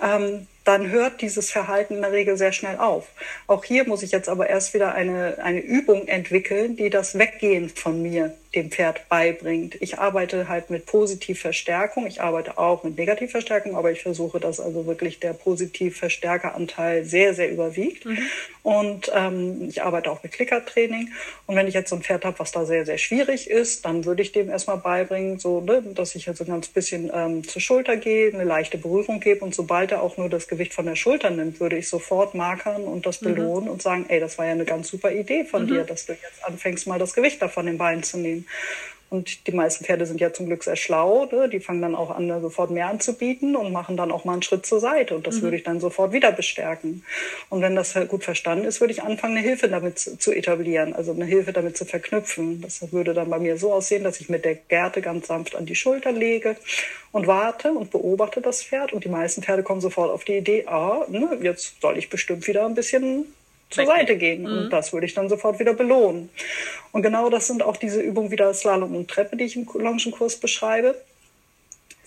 ähm, 0.02 0.46
dann 0.64 0.90
hört 0.90 1.20
dieses 1.20 1.52
Verhalten 1.52 1.94
in 1.94 2.02
der 2.02 2.10
Regel 2.10 2.36
sehr 2.36 2.50
schnell 2.50 2.78
auf. 2.78 3.06
Auch 3.46 3.64
hier 3.64 3.86
muss 3.86 4.02
ich 4.02 4.10
jetzt 4.10 4.28
aber 4.28 4.48
erst 4.48 4.74
wieder 4.74 4.94
eine, 4.94 5.38
eine 5.40 5.60
Übung 5.60 6.08
entwickeln, 6.08 6.76
die 6.76 6.90
das 6.90 7.16
Weggehen 7.16 7.68
von 7.68 8.02
mir 8.02 8.34
dem 8.56 8.70
Pferd 8.70 9.08
beibringt. 9.08 9.76
Ich 9.80 9.98
arbeite 9.98 10.48
halt 10.48 10.70
mit 10.70 10.86
Positivverstärkung. 10.86 12.06
Ich 12.06 12.20
arbeite 12.20 12.58
auch 12.58 12.82
mit 12.82 12.96
Negativverstärkung, 12.96 13.76
aber 13.76 13.92
ich 13.92 14.02
versuche, 14.02 14.40
dass 14.40 14.58
also 14.58 14.86
wirklich 14.86 15.20
der 15.20 15.34
Positivverstärkeranteil 15.34 17.04
sehr, 17.04 17.34
sehr 17.34 17.50
überwiegt. 17.50 18.06
Mhm. 18.06 18.18
Und 18.62 19.12
ähm, 19.14 19.68
ich 19.68 19.82
arbeite 19.84 20.10
auch 20.10 20.24
mit 20.24 20.32
Klickertraining. 20.32 21.12
Und 21.46 21.54
wenn 21.54 21.68
ich 21.68 21.74
jetzt 21.74 21.90
so 21.90 21.94
ein 21.94 22.02
Pferd 22.02 22.24
habe, 22.24 22.38
was 22.40 22.50
da 22.50 22.64
sehr, 22.64 22.84
sehr 22.84 22.98
schwierig 22.98 23.48
ist, 23.48 23.84
dann 23.84 24.04
würde 24.04 24.22
ich 24.22 24.32
dem 24.32 24.50
erstmal 24.50 24.78
beibringen, 24.78 25.38
so, 25.38 25.60
ne, 25.60 25.82
dass 25.94 26.16
ich 26.16 26.26
jetzt 26.26 26.38
so 26.38 26.44
ein 26.44 26.50
ganz 26.50 26.66
bisschen 26.66 27.08
ähm, 27.14 27.46
zur 27.46 27.62
Schulter 27.62 27.96
gehe, 27.96 28.34
eine 28.34 28.42
leichte 28.42 28.76
Berührung 28.76 29.20
gebe. 29.20 29.44
Und 29.44 29.54
sobald 29.54 29.92
er 29.92 30.02
auch 30.02 30.16
nur 30.16 30.28
das 30.28 30.48
Gewicht 30.48 30.74
von 30.74 30.86
der 30.86 30.96
Schulter 30.96 31.30
nimmt, 31.30 31.60
würde 31.60 31.76
ich 31.76 31.88
sofort 31.88 32.34
markern 32.34 32.82
und 32.82 33.06
das 33.06 33.20
mhm. 33.20 33.26
belohnen 33.26 33.64
mhm. 33.66 33.70
und 33.70 33.82
sagen, 33.82 34.06
ey, 34.08 34.18
das 34.18 34.36
war 34.36 34.46
ja 34.46 34.52
eine 34.52 34.64
ganz 34.64 34.88
super 34.88 35.12
Idee 35.12 35.44
von 35.44 35.62
mhm. 35.62 35.68
dir, 35.68 35.84
dass 35.84 36.06
du 36.06 36.14
jetzt 36.14 36.44
anfängst, 36.44 36.88
mal 36.88 36.98
das 36.98 37.14
Gewicht 37.14 37.40
da 37.40 37.46
von 37.46 37.66
den 37.66 37.78
Beinen 37.78 38.02
zu 38.02 38.18
nehmen. 38.18 38.45
Und 39.08 39.46
die 39.46 39.52
meisten 39.52 39.84
Pferde 39.84 40.04
sind 40.04 40.20
ja 40.20 40.32
zum 40.32 40.46
Glück 40.46 40.64
sehr 40.64 40.74
schlau. 40.74 41.26
Ne? 41.26 41.48
Die 41.48 41.60
fangen 41.60 41.80
dann 41.80 41.94
auch 41.94 42.10
an, 42.10 42.28
sofort 42.40 42.72
mehr 42.72 42.88
anzubieten 42.88 43.54
und 43.54 43.72
machen 43.72 43.96
dann 43.96 44.10
auch 44.10 44.24
mal 44.24 44.32
einen 44.32 44.42
Schritt 44.42 44.66
zur 44.66 44.80
Seite. 44.80 45.14
Und 45.14 45.26
das 45.28 45.36
mhm. 45.36 45.42
würde 45.42 45.56
ich 45.56 45.62
dann 45.62 45.78
sofort 45.78 46.12
wieder 46.12 46.32
bestärken. 46.32 47.04
Und 47.48 47.62
wenn 47.62 47.76
das 47.76 47.94
gut 48.08 48.24
verstanden 48.24 48.64
ist, 48.64 48.80
würde 48.80 48.92
ich 48.92 49.02
anfangen, 49.02 49.36
eine 49.36 49.46
Hilfe 49.46 49.68
damit 49.68 49.98
zu 49.98 50.32
etablieren, 50.32 50.92
also 50.92 51.12
eine 51.12 51.24
Hilfe 51.24 51.52
damit 51.52 51.76
zu 51.76 51.84
verknüpfen. 51.84 52.60
Das 52.62 52.92
würde 52.92 53.14
dann 53.14 53.30
bei 53.30 53.38
mir 53.38 53.56
so 53.58 53.72
aussehen, 53.72 54.02
dass 54.02 54.20
ich 54.20 54.28
mit 54.28 54.44
der 54.44 54.56
Gerte 54.56 55.00
ganz 55.02 55.28
sanft 55.28 55.54
an 55.54 55.66
die 55.66 55.76
Schulter 55.76 56.10
lege 56.10 56.56
und 57.12 57.28
warte 57.28 57.72
und 57.72 57.92
beobachte 57.92 58.40
das 58.40 58.64
Pferd. 58.64 58.92
Und 58.92 59.04
die 59.04 59.08
meisten 59.08 59.42
Pferde 59.42 59.62
kommen 59.62 59.80
sofort 59.80 60.10
auf 60.10 60.24
die 60.24 60.38
Idee, 60.38 60.64
ah, 60.66 61.06
ne, 61.08 61.38
jetzt 61.42 61.80
soll 61.80 61.96
ich 61.96 62.10
bestimmt 62.10 62.46
wieder 62.48 62.66
ein 62.66 62.74
bisschen 62.74 63.26
zur. 63.70 63.86
Seite 63.86 64.16
gehen. 64.16 64.42
Mhm. 64.42 64.58
Und 64.58 64.70
das 64.70 64.92
würde 64.92 65.06
ich 65.06 65.14
dann 65.14 65.28
sofort 65.28 65.58
wieder 65.58 65.74
belohnen. 65.74 66.30
Und 66.92 67.02
genau 67.02 67.30
das 67.30 67.46
sind 67.46 67.62
auch 67.62 67.76
diese 67.76 68.00
Übungen 68.00 68.30
wie 68.30 68.36
das 68.36 68.60
Slalom 68.60 68.94
und 68.94 69.08
Treppe, 69.08 69.36
die 69.36 69.44
ich 69.44 69.56
im 69.56 69.66
Longenkurs 69.74 70.36
beschreibe 70.36 70.96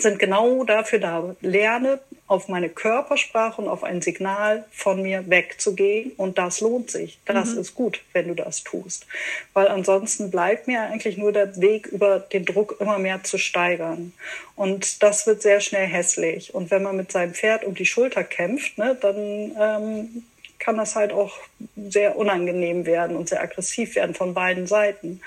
sind 0.02 0.18
genau 0.18 0.64
dafür 0.64 1.00
da. 1.00 1.36
Lerne 1.42 2.00
auf 2.28 2.48
meine 2.48 2.70
Körpersprache 2.70 3.62
und 3.62 3.68
auf 3.68 3.84
ein 3.84 4.02
Signal 4.02 4.66
von 4.72 5.02
mir 5.02 5.30
wegzugehen. 5.30 6.14
Und 6.16 6.38
das 6.38 6.62
lohnt 6.62 6.90
sich. 6.90 7.20
Das 7.26 7.54
mhm. 7.54 7.60
ist 7.60 7.76
gut, 7.76 8.02
wenn 8.14 8.30
du 8.30 8.36
das 8.36 8.64
tust. 8.64 9.06
Weil 9.54 9.68
ansonsten 9.68 10.32
bleibt 10.32 10.68
mir 10.68 10.82
eigentlich 10.82 11.18
nur 11.18 11.34
der 11.34 11.60
Weg, 11.60 11.88
über 11.88 12.20
den 12.20 12.46
Druck 12.46 12.78
immer 12.80 12.98
mehr 12.98 13.24
zu 13.24 13.38
steigern. 13.38 14.14
Und 14.56 15.04
das 15.04 15.28
wird 15.28 15.42
sehr 15.42 15.60
schnell 15.60 15.88
hässlich. 15.88 16.56
Und 16.56 16.72
wenn 16.72 16.84
man 16.84 16.96
mit 16.96 17.12
seinem 17.12 17.34
Pferd 17.34 17.66
um 17.66 17.76
die 17.76 17.86
Schulter 17.86 18.24
kämpft, 18.24 18.78
ne, 18.78 18.98
dann 19.00 19.52
ähm, 19.60 20.24
kann 20.60 20.78
das 20.78 20.96
halt 20.96 21.14
auch 21.14 21.38
sehr 21.76 22.18
unangenehm 22.18 22.86
werden 22.86 23.16
und 23.16 23.30
sehr 23.30 23.42
aggressiv 23.42 23.96
werden 23.96 24.14
von 24.14 24.34
beiden 24.34 24.68
Seiten. 24.68 25.22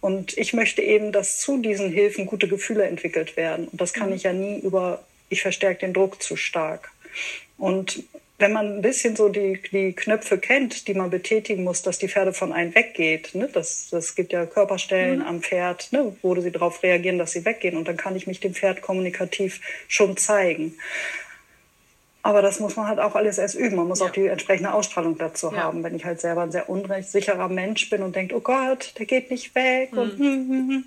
Und 0.00 0.36
ich 0.36 0.52
möchte 0.52 0.82
eben, 0.82 1.10
dass 1.10 1.40
zu 1.40 1.58
diesen 1.58 1.90
Hilfen 1.90 2.26
gute 2.26 2.48
Gefühle 2.48 2.84
entwickelt 2.84 3.36
werden. 3.36 3.68
Und 3.68 3.80
das 3.80 3.92
kann 3.92 4.10
mhm. 4.10 4.16
ich 4.16 4.22
ja 4.24 4.32
nie 4.32 4.58
über, 4.60 5.02
ich 5.30 5.42
verstärke 5.42 5.80
den 5.80 5.94
Druck 5.94 6.22
zu 6.22 6.36
stark. 6.36 6.90
Und 7.56 8.04
wenn 8.38 8.52
man 8.52 8.76
ein 8.76 8.82
bisschen 8.82 9.14
so 9.14 9.28
die, 9.28 9.60
die 9.70 9.92
Knöpfe 9.92 10.38
kennt, 10.38 10.88
die 10.88 10.94
man 10.94 11.08
betätigen 11.08 11.62
muss, 11.62 11.82
dass 11.82 11.98
die 11.98 12.08
Pferde 12.08 12.32
von 12.32 12.52
einem 12.52 12.74
weggeht, 12.74 13.34
ne? 13.34 13.48
das, 13.52 13.88
das 13.90 14.16
gibt 14.16 14.32
ja 14.32 14.44
Körperstellen 14.44 15.20
mhm. 15.20 15.26
am 15.26 15.42
Pferd, 15.42 15.92
ne? 15.92 16.16
wo 16.20 16.38
sie 16.40 16.50
darauf 16.50 16.82
reagieren, 16.82 17.18
dass 17.18 17.32
sie 17.32 17.44
weggehen 17.44 17.76
und 17.76 17.86
dann 17.86 17.96
kann 17.96 18.16
ich 18.16 18.26
mich 18.26 18.40
dem 18.40 18.54
Pferd 18.54 18.82
kommunikativ 18.82 19.60
schon 19.88 20.16
zeigen. 20.16 20.76
Aber 22.24 22.40
das 22.40 22.58
muss 22.58 22.74
man 22.76 22.88
halt 22.88 23.00
auch 23.00 23.14
alles 23.16 23.36
erst 23.36 23.54
üben. 23.54 23.76
Man 23.76 23.86
muss 23.86 24.00
ja. 24.00 24.06
auch 24.06 24.10
die 24.10 24.26
entsprechende 24.26 24.72
Ausstrahlung 24.72 25.18
dazu 25.18 25.52
ja. 25.52 25.64
haben. 25.64 25.84
Wenn 25.84 25.94
ich 25.94 26.06
halt 26.06 26.22
selber 26.22 26.40
ein 26.40 26.50
sehr 26.50 26.70
unsicherer 26.70 27.50
Mensch 27.50 27.90
bin 27.90 28.02
und 28.02 28.16
denke, 28.16 28.34
oh 28.34 28.40
Gott, 28.40 28.94
der 28.98 29.04
geht 29.04 29.30
nicht 29.30 29.54
weg 29.54 29.92
mhm. 29.92 29.98
und 29.98 30.12
hm, 30.12 30.20
hm, 30.20 30.68
hm. 30.70 30.84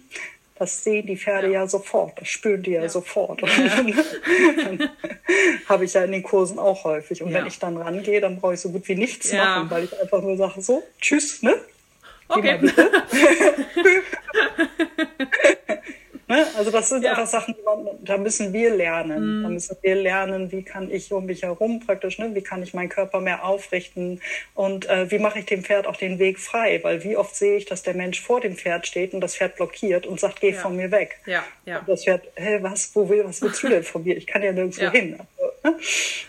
das 0.56 0.84
sehen 0.84 1.06
die 1.06 1.16
Pferde 1.16 1.50
ja, 1.50 1.62
ja 1.62 1.68
sofort, 1.68 2.20
das 2.20 2.28
spüren 2.28 2.64
die 2.64 2.72
ja, 2.72 2.90
sofort. 2.90 3.44
Habe 5.70 5.86
ich 5.86 5.94
ja 5.94 6.06
in 6.06 6.12
den 6.12 6.24
Kursen 6.24 6.58
auch 6.58 6.86
häufig. 6.86 7.22
Und 7.22 7.32
wenn 7.32 7.46
ich 7.46 7.60
dann 7.60 7.78
rangehe, 7.78 8.20
dann 8.20 8.40
brauche 8.40 8.56
ich 8.56 8.60
so 8.60 8.72
gut 8.72 8.88
wie 8.88 8.96
nichts 8.96 9.32
machen, 9.32 9.70
weil 9.70 9.84
ich 9.84 10.02
einfach 10.02 10.24
nur 10.24 10.38
sage, 10.38 10.60
so, 10.60 10.82
tschüss, 11.00 11.44
ne? 11.44 11.54
Okay. 12.30 12.60
Ne? 16.28 16.46
Also 16.58 16.72
das 16.72 16.90
sind 16.90 17.04
ja. 17.04 17.12
einfach 17.12 17.28
Sachen, 17.28 17.56
man, 17.64 17.88
da 18.02 18.18
müssen 18.18 18.52
wir 18.52 18.76
lernen. 18.76 19.40
Mhm. 19.40 19.44
Da 19.44 19.50
müssen 19.50 19.78
wir 19.82 19.96
lernen, 19.96 20.52
wie 20.52 20.64
kann 20.64 20.92
ich 20.92 21.12
um 21.14 21.26
mich 21.26 21.44
herum 21.44 21.80
praktisch, 21.80 22.20
ne? 22.20 22.36
wie 22.36 22.42
kann 22.42 22.62
ich 22.62 22.74
meinen 22.74 22.90
Körper 22.90 23.22
mehr 23.22 23.46
aufrichten 23.46 24.22
und 24.54 24.90
äh, 24.90 25.10
wie 25.10 25.20
mache 25.20 25.40
ich 25.40 25.46
dem 25.46 25.64
Pferd 25.64 25.88
auch 25.88 25.96
den 25.96 26.20
Weg 26.20 26.40
frei. 26.40 26.84
Weil 26.84 27.04
wie 27.04 27.16
oft 27.16 27.36
sehe 27.36 27.56
ich, 27.56 27.66
dass 27.66 27.84
der 27.84 27.94
Mensch 27.94 28.22
vor 28.22 28.42
dem 28.42 28.58
Pferd 28.58 28.88
steht 28.88 29.14
und 29.14 29.22
das 29.22 29.38
Pferd 29.38 29.56
blockiert 29.56 30.06
und 30.06 30.20
sagt, 30.20 30.42
geh 30.42 30.52
ja. 30.52 30.60
von 30.60 30.76
mir 30.76 30.92
weg. 30.92 31.20
Ja. 31.26 31.46
Ja. 31.66 31.80
Und 31.80 31.88
das 31.88 32.04
Pferd, 32.04 32.28
hä, 32.36 32.60
was, 32.62 32.94
wo 32.94 33.08
will, 33.08 33.24
was 33.24 33.42
willst 33.42 33.64
du 33.64 33.70
denn 33.70 33.84
von 33.84 34.04
mir? 34.04 34.18
Ich 34.18 34.28
kann 34.28 34.44
ja 34.44 34.52
nirgendwo 34.52 34.90
hin. 34.92 35.18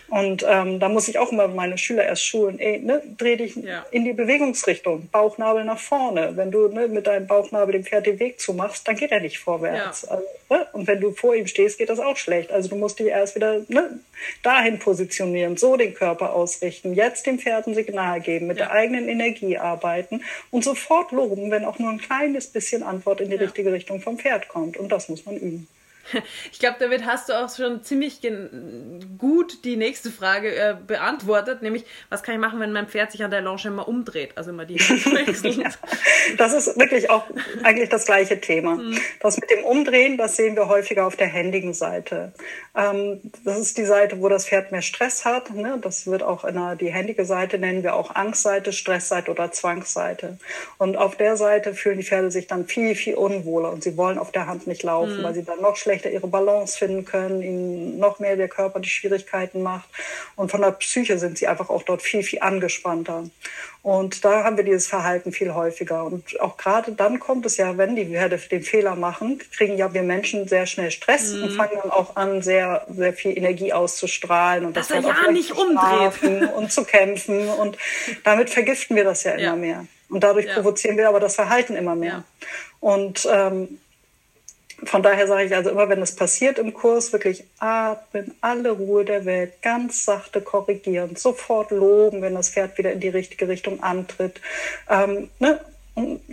Und 0.09 0.43
ähm, 0.47 0.79
da 0.79 0.89
muss 0.89 1.07
ich 1.07 1.19
auch 1.19 1.31
immer 1.31 1.47
meine 1.47 1.77
Schüler 1.77 2.03
erst 2.03 2.25
schulen, 2.25 2.59
ey, 2.59 2.79
ne, 2.79 3.01
dreh 3.17 3.35
dich 3.35 3.55
ja. 3.55 3.85
in 3.91 4.05
die 4.05 4.13
Bewegungsrichtung, 4.13 5.07
Bauchnabel 5.11 5.63
nach 5.63 5.79
vorne. 5.79 6.31
Wenn 6.35 6.51
du 6.51 6.67
ne, 6.67 6.87
mit 6.87 7.05
deinem 7.05 7.27
Bauchnabel 7.27 7.73
dem 7.73 7.83
Pferd 7.83 8.07
den 8.07 8.19
Weg 8.19 8.39
zumachst, 8.39 8.87
dann 8.87 8.95
geht 8.95 9.11
er 9.11 9.19
nicht 9.19 9.39
vorwärts. 9.39 10.03
Ja. 10.03 10.15
Also, 10.15 10.23
ne? 10.49 10.67
Und 10.73 10.87
wenn 10.87 10.99
du 10.99 11.11
vor 11.11 11.35
ihm 11.35 11.45
stehst, 11.45 11.77
geht 11.77 11.89
das 11.89 11.99
auch 11.99 12.17
schlecht. 12.17 12.51
Also 12.51 12.69
du 12.69 12.75
musst 12.75 12.99
dich 12.99 13.07
erst 13.07 13.35
wieder 13.35 13.61
ne, 13.67 13.99
dahin 14.41 14.79
positionieren, 14.79 15.57
so 15.57 15.77
den 15.77 15.93
Körper 15.93 16.33
ausrichten, 16.33 16.93
jetzt 16.93 17.27
dem 17.27 17.37
Pferd 17.37 17.67
ein 17.67 17.75
Signal 17.75 18.19
geben, 18.21 18.47
mit 18.47 18.57
ja. 18.57 18.65
der 18.65 18.73
eigenen 18.73 19.07
Energie 19.07 19.57
arbeiten 19.57 20.23
und 20.49 20.63
sofort 20.63 21.11
loben, 21.11 21.51
wenn 21.51 21.65
auch 21.65 21.77
nur 21.77 21.91
ein 21.91 22.01
kleines 22.01 22.47
bisschen 22.47 22.81
Antwort 22.81 23.21
in 23.21 23.29
die 23.29 23.35
richtige 23.35 23.71
Richtung 23.71 24.01
vom 24.01 24.17
Pferd 24.17 24.47
kommt. 24.47 24.77
Und 24.77 24.91
das 24.91 25.07
muss 25.07 25.25
man 25.25 25.37
üben. 25.37 25.67
Ich 26.51 26.59
glaube, 26.59 26.77
damit 26.79 27.05
hast 27.05 27.29
du 27.29 27.33
auch 27.33 27.53
schon 27.55 27.83
ziemlich 27.83 28.19
gut 29.17 29.63
die 29.63 29.77
nächste 29.77 30.11
Frage 30.11 30.55
äh, 30.55 30.75
beantwortet, 30.85 31.61
nämlich 31.61 31.85
was 32.09 32.23
kann 32.23 32.35
ich 32.35 32.41
machen, 32.41 32.59
wenn 32.59 32.71
mein 32.71 32.87
Pferd 32.87 33.11
sich 33.11 33.23
an 33.23 33.31
der 33.31 33.41
Longe 33.41 33.61
immer 33.65 33.87
umdreht, 33.87 34.31
also 34.35 34.49
immer 34.51 34.65
die 34.65 34.75
ja, 34.77 35.69
Das 36.37 36.53
ist 36.53 36.77
wirklich 36.77 37.09
auch 37.09 37.25
eigentlich 37.63 37.89
das 37.89 38.05
gleiche 38.05 38.39
Thema. 38.39 38.75
Mhm. 38.75 38.97
Das 39.19 39.39
mit 39.39 39.49
dem 39.49 39.63
Umdrehen, 39.63 40.17
das 40.17 40.35
sehen 40.35 40.55
wir 40.55 40.67
häufiger 40.67 41.05
auf 41.05 41.15
der 41.15 41.27
händigen 41.27 41.73
Seite. 41.73 42.33
Ähm, 42.75 43.19
das 43.43 43.59
ist 43.59 43.77
die 43.77 43.85
Seite, 43.85 44.21
wo 44.21 44.29
das 44.29 44.47
Pferd 44.47 44.71
mehr 44.71 44.81
Stress 44.81 45.25
hat. 45.25 45.53
Ne? 45.53 45.79
Das 45.81 46.07
wird 46.07 46.23
auch 46.23 46.43
in 46.43 46.55
der, 46.55 46.75
die 46.75 46.91
händige 46.91 47.25
Seite 47.25 47.59
nennen 47.59 47.83
wir 47.83 47.95
auch 47.95 48.15
Angstseite, 48.15 48.73
Stressseite 48.73 49.31
oder 49.31 49.51
Zwangsseite. 49.51 50.37
Und 50.77 50.97
auf 50.97 51.15
der 51.15 51.37
Seite 51.37 51.73
fühlen 51.73 51.97
die 51.97 52.03
Pferde 52.03 52.31
sich 52.31 52.47
dann 52.47 52.65
viel, 52.65 52.95
viel 52.95 53.15
unwohler 53.15 53.71
und 53.71 53.83
sie 53.83 53.97
wollen 53.97 54.17
auf 54.17 54.31
der 54.31 54.47
Hand 54.47 54.67
nicht 54.67 54.83
laufen, 54.83 55.19
mhm. 55.19 55.23
weil 55.23 55.33
sie 55.33 55.43
dann 55.43 55.61
noch 55.61 55.75
schlechter 55.75 55.98
schlechter 55.99 56.11
ihre 56.11 56.27
Balance 56.27 56.77
finden 56.77 57.05
können, 57.05 57.41
ihnen 57.41 57.99
noch 57.99 58.19
mehr 58.19 58.35
der 58.35 58.47
Körper 58.47 58.79
die 58.79 58.89
Schwierigkeiten 58.89 59.61
macht. 59.61 59.89
Und 60.35 60.51
von 60.51 60.61
der 60.61 60.71
Psyche 60.71 61.19
sind 61.19 61.37
sie 61.37 61.47
einfach 61.47 61.69
auch 61.69 61.83
dort 61.83 62.01
viel, 62.01 62.23
viel 62.23 62.39
angespannter. 62.41 63.23
Und 63.81 64.25
da 64.25 64.43
haben 64.43 64.57
wir 64.57 64.63
dieses 64.63 64.87
Verhalten 64.87 65.31
viel 65.31 65.53
häufiger. 65.53 66.03
Und 66.03 66.39
auch 66.39 66.57
gerade 66.57 66.91
dann 66.91 67.19
kommt 67.19 67.45
es 67.45 67.57
ja, 67.57 67.77
wenn 67.77 67.95
die 67.95 68.05
Pferde 68.05 68.37
den 68.37 68.63
Fehler 68.63 68.95
machen, 68.95 69.39
kriegen 69.55 69.77
ja 69.77 69.93
wir 69.93 70.03
Menschen 70.03 70.47
sehr 70.47 70.65
schnell 70.65 70.91
Stress 70.91 71.33
mhm. 71.33 71.43
und 71.43 71.51
fangen 71.51 71.77
dann 71.81 71.91
auch 71.91 72.15
an, 72.15 72.41
sehr, 72.41 72.85
sehr 72.89 73.13
viel 73.13 73.37
Energie 73.37 73.71
auszustrahlen 73.73 74.65
und 74.65 74.75
das, 74.75 74.89
das 74.89 75.03
er 75.03 75.11
ja 75.25 75.31
nicht 75.31 75.51
umdreht 75.51 76.51
und 76.55 76.71
zu 76.71 76.83
kämpfen. 76.83 77.49
Und 77.49 77.77
damit 78.23 78.49
vergiften 78.49 78.95
wir 78.95 79.03
das 79.03 79.23
ja 79.23 79.33
immer 79.33 79.43
ja. 79.43 79.55
mehr. 79.55 79.85
Und 80.09 80.23
dadurch 80.23 80.47
ja. 80.47 80.55
provozieren 80.55 80.97
wir 80.97 81.07
aber 81.07 81.19
das 81.19 81.35
Verhalten 81.35 81.75
immer 81.75 81.95
mehr. 81.95 82.23
Ja. 82.41 82.47
Und 82.79 83.27
ähm, 83.31 83.79
von 84.83 85.03
daher 85.03 85.27
sage 85.27 85.45
ich 85.45 85.55
also 85.55 85.69
immer, 85.69 85.89
wenn 85.89 86.01
es 86.01 86.15
passiert 86.15 86.59
im 86.59 86.73
Kurs, 86.73 87.11
wirklich 87.13 87.43
atmen, 87.59 88.33
alle 88.41 88.71
Ruhe 88.71 89.05
der 89.05 89.25
Welt, 89.25 89.61
ganz 89.61 90.05
sachte 90.05 90.41
korrigieren, 90.41 91.15
sofort 91.15 91.71
loben, 91.71 92.21
wenn 92.21 92.35
das 92.35 92.49
Pferd 92.49 92.77
wieder 92.77 92.91
in 92.91 92.99
die 92.99 93.09
richtige 93.09 93.47
Richtung 93.47 93.83
antritt. 93.83 94.41
Ähm, 94.89 95.29
ne? 95.39 95.59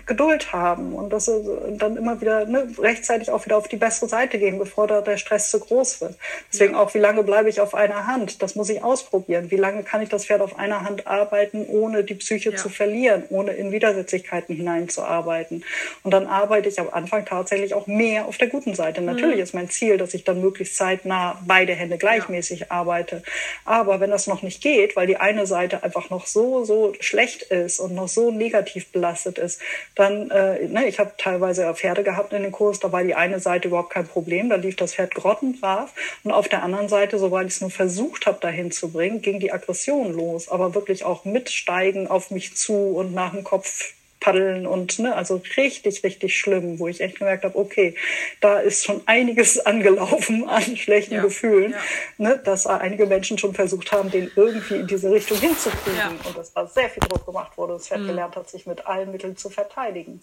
Geduld 0.06 0.52
haben 0.52 0.94
und 0.94 1.10
das 1.10 1.30
dann 1.70 1.96
immer 1.96 2.20
wieder 2.20 2.44
ne, 2.46 2.68
rechtzeitig 2.78 3.30
auch 3.30 3.44
wieder 3.44 3.56
auf 3.56 3.68
die 3.68 3.76
bessere 3.76 4.08
Seite 4.08 4.38
gehen, 4.38 4.58
bevor 4.58 4.86
da 4.86 5.00
der 5.00 5.16
Stress 5.16 5.50
zu 5.50 5.60
groß 5.60 6.00
wird. 6.00 6.14
Deswegen 6.52 6.74
auch, 6.74 6.94
wie 6.94 6.98
lange 6.98 7.22
bleibe 7.22 7.48
ich 7.48 7.60
auf 7.60 7.74
einer 7.74 8.06
Hand? 8.06 8.42
Das 8.42 8.54
muss 8.54 8.68
ich 8.68 8.82
ausprobieren. 8.82 9.50
Wie 9.50 9.56
lange 9.56 9.82
kann 9.82 10.02
ich 10.02 10.08
das 10.08 10.26
Pferd 10.26 10.40
auf 10.40 10.58
einer 10.58 10.82
Hand 10.82 11.06
arbeiten, 11.06 11.66
ohne 11.66 12.04
die 12.04 12.14
Psyche 12.14 12.50
ja. 12.50 12.56
zu 12.56 12.68
verlieren, 12.68 13.24
ohne 13.30 13.52
in 13.52 13.72
Widersetzlichkeiten 13.72 14.54
hineinzuarbeiten? 14.54 15.64
Und 16.02 16.10
dann 16.12 16.26
arbeite 16.26 16.68
ich 16.68 16.78
am 16.78 16.88
Anfang 16.90 17.24
tatsächlich 17.24 17.74
auch 17.74 17.86
mehr 17.86 18.26
auf 18.26 18.38
der 18.38 18.48
guten 18.48 18.74
Seite. 18.74 19.00
Mhm. 19.00 19.06
Natürlich 19.06 19.40
ist 19.40 19.54
mein 19.54 19.70
Ziel, 19.70 19.96
dass 19.96 20.14
ich 20.14 20.24
dann 20.24 20.40
möglichst 20.40 20.76
zeitnah 20.76 21.40
beide 21.46 21.74
Hände 21.74 21.98
gleichmäßig 21.98 22.60
ja. 22.60 22.66
arbeite. 22.70 23.22
Aber 23.64 24.00
wenn 24.00 24.10
das 24.10 24.26
noch 24.26 24.42
nicht 24.42 24.62
geht, 24.62 24.96
weil 24.96 25.06
die 25.06 25.16
eine 25.16 25.46
Seite 25.46 25.82
einfach 25.82 26.10
noch 26.10 26.26
so, 26.26 26.64
so 26.64 26.94
schlecht 27.00 27.42
ist 27.42 27.80
und 27.80 27.94
noch 27.94 28.08
so 28.08 28.30
negativ 28.30 28.92
belastet 28.92 29.38
ist, 29.38 29.55
dann, 29.94 30.30
äh, 30.30 30.68
ne, 30.68 30.86
ich 30.86 30.98
habe 30.98 31.12
teilweise 31.18 31.72
Pferde 31.74 32.02
gehabt 32.02 32.32
in 32.32 32.42
den 32.42 32.52
Kurs, 32.52 32.80
da 32.80 32.92
war 32.92 33.02
die 33.02 33.14
eine 33.14 33.40
Seite 33.40 33.68
überhaupt 33.68 33.90
kein 33.90 34.06
Problem, 34.06 34.48
da 34.48 34.56
lief 34.56 34.76
das 34.76 34.94
Pferd 34.94 35.14
grottenbrav. 35.14 35.92
Und 36.24 36.32
auf 36.32 36.48
der 36.48 36.62
anderen 36.62 36.88
Seite, 36.88 37.18
sobald 37.18 37.48
ich 37.48 37.54
es 37.54 37.60
nur 37.60 37.70
versucht 37.70 38.26
habe, 38.26 38.38
dahin 38.40 38.70
zu 38.70 38.90
bringen, 38.90 39.22
ging 39.22 39.40
die 39.40 39.52
Aggression 39.52 40.12
los, 40.12 40.48
aber 40.48 40.74
wirklich 40.74 41.04
auch 41.04 41.24
mitsteigen 41.24 42.06
auf 42.08 42.30
mich 42.30 42.56
zu 42.56 42.74
und 42.74 43.12
nach 43.14 43.32
dem 43.32 43.44
Kopf 43.44 43.95
paddeln 44.26 44.66
und 44.66 44.98
ne, 44.98 45.14
also 45.14 45.40
richtig, 45.56 46.02
richtig 46.02 46.36
schlimm, 46.36 46.80
wo 46.80 46.88
ich 46.88 47.00
echt 47.00 47.18
gemerkt 47.18 47.44
habe, 47.44 47.56
okay, 47.56 47.94
da 48.40 48.58
ist 48.58 48.84
schon 48.84 49.00
einiges 49.06 49.58
angelaufen 49.66 50.48
an 50.48 50.76
schlechten 50.76 51.14
ja, 51.14 51.22
Gefühlen, 51.22 51.72
ja. 51.72 51.78
Ne, 52.18 52.40
dass 52.44 52.66
einige 52.66 53.06
Menschen 53.06 53.38
schon 53.38 53.54
versucht 53.54 53.92
haben, 53.92 54.10
den 54.10 54.28
irgendwie 54.34 54.76
in 54.76 54.86
diese 54.88 55.12
Richtung 55.12 55.38
hinzukriegen 55.38 55.96
ja. 55.96 56.10
und 56.24 56.36
dass 56.36 56.52
da 56.52 56.66
sehr 56.66 56.90
viel 56.90 57.04
Druck 57.08 57.24
gemacht 57.24 57.56
wurde, 57.56 57.74
das 57.74 57.86
Pferd 57.86 58.00
mhm. 58.00 58.08
gelernt 58.08 58.34
hat, 58.34 58.50
sich 58.50 58.66
mit 58.66 58.84
allen 58.88 59.12
Mitteln 59.12 59.36
zu 59.36 59.48
verteidigen. 59.48 60.20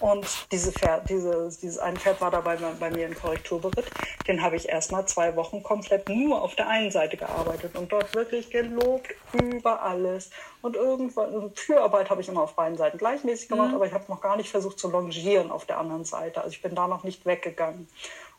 Und 0.00 0.46
diese 0.52 0.70
Pferd, 0.70 1.10
diese, 1.10 1.48
dieses 1.60 1.78
ein 1.78 1.96
Pferd 1.96 2.20
war 2.20 2.30
dabei 2.30 2.56
bei, 2.56 2.90
mir 2.90 3.06
im 3.06 3.14
Korrekturberitt. 3.14 3.86
Den 4.28 4.42
habe 4.42 4.54
ich 4.54 4.68
erstmal 4.68 5.06
zwei 5.06 5.34
Wochen 5.34 5.62
komplett 5.62 6.08
nur 6.08 6.40
auf 6.40 6.54
der 6.54 6.68
einen 6.68 6.92
Seite 6.92 7.16
gearbeitet 7.16 7.76
und 7.76 7.90
dort 7.90 8.14
wirklich 8.14 8.50
gelobt 8.50 9.08
über 9.32 9.82
alles. 9.82 10.30
Und 10.60 10.76
irgendwann, 10.76 11.26
also 11.26 11.48
Türarbeit 11.50 12.10
habe 12.10 12.20
ich 12.20 12.28
immer 12.28 12.42
auf 12.42 12.54
beiden 12.54 12.76
Seiten 12.76 12.98
gleichmäßig 12.98 13.48
gemacht, 13.48 13.70
mhm. 13.70 13.76
aber 13.76 13.86
ich 13.86 13.92
habe 13.92 14.04
noch 14.08 14.20
gar 14.20 14.36
nicht 14.36 14.50
versucht 14.50 14.78
zu 14.78 14.90
longieren 14.90 15.50
auf 15.50 15.66
der 15.66 15.78
anderen 15.78 16.04
Seite. 16.04 16.40
Also 16.40 16.50
ich 16.50 16.62
bin 16.62 16.74
da 16.74 16.88
noch 16.88 17.04
nicht 17.04 17.26
weggegangen. 17.26 17.88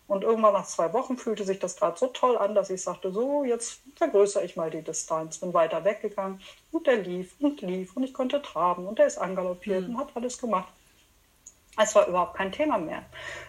Und 0.07 0.23
irgendwann 0.23 0.53
nach 0.53 0.65
zwei 0.65 0.91
Wochen 0.93 1.17
fühlte 1.17 1.43
sich 1.45 1.59
das 1.59 1.75
gerade 1.75 1.97
so 1.97 2.07
toll 2.07 2.35
an, 2.35 2.55
dass 2.55 2.71
ich 2.71 2.81
sagte, 2.81 3.11
so, 3.11 3.43
jetzt 3.43 3.81
vergrößere 3.95 4.43
ich 4.43 4.55
mal 4.55 4.71
die 4.71 4.81
Distanz. 4.81 5.37
Bin 5.37 5.53
weiter 5.53 5.85
weggegangen 5.85 6.41
und 6.71 6.87
der 6.87 6.97
lief 6.97 7.35
und 7.39 7.61
lief 7.61 7.95
und 7.95 8.03
ich 8.03 8.13
konnte 8.13 8.41
traben 8.41 8.87
und 8.87 8.97
der 8.97 9.05
ist 9.05 9.19
angaloppiert 9.19 9.87
mhm. 9.87 9.95
und 9.95 10.01
hat 10.01 10.09
alles 10.15 10.39
gemacht. 10.39 10.73
Es 11.81 11.95
war 11.95 12.07
überhaupt 12.07 12.35
kein 12.35 12.51
Thema 12.51 12.77
mehr. 12.77 13.03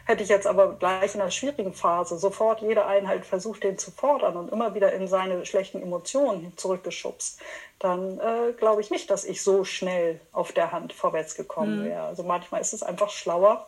Hätte 0.07 0.23
ich 0.23 0.29
jetzt 0.29 0.47
aber 0.47 0.75
gleich 0.75 1.15
in 1.15 1.21
der 1.21 1.31
schwierigen 1.31 1.75
Phase 1.75 2.17
sofort 2.17 2.61
jede 2.63 2.87
Einheit 2.87 3.27
versucht, 3.27 3.65
den 3.65 3.77
zu 3.77 3.91
fordern 3.91 4.37
und 4.37 4.53
immer 4.53 4.75
wieder 4.75 4.93
in 4.93 5.09
seine 5.09 5.45
schlechten 5.45 5.83
Emotionen 5.83 6.53
zurückgeschubst, 6.57 7.41
dann 7.81 8.21
äh, 8.21 8.53
glaube 8.57 8.83
ich 8.83 8.91
nicht, 8.91 9.11
dass 9.11 9.25
ich 9.25 9.43
so 9.43 9.65
schnell 9.65 10.21
auf 10.31 10.53
der 10.53 10.71
Hand 10.71 10.93
vorwärts 10.93 11.35
gekommen 11.35 11.81
mhm. 11.81 11.85
wäre. 11.87 12.03
Also 12.03 12.23
manchmal 12.23 12.61
ist 12.61 12.73
es 12.73 12.85
einfach 12.85 13.11
schlauer, 13.11 13.67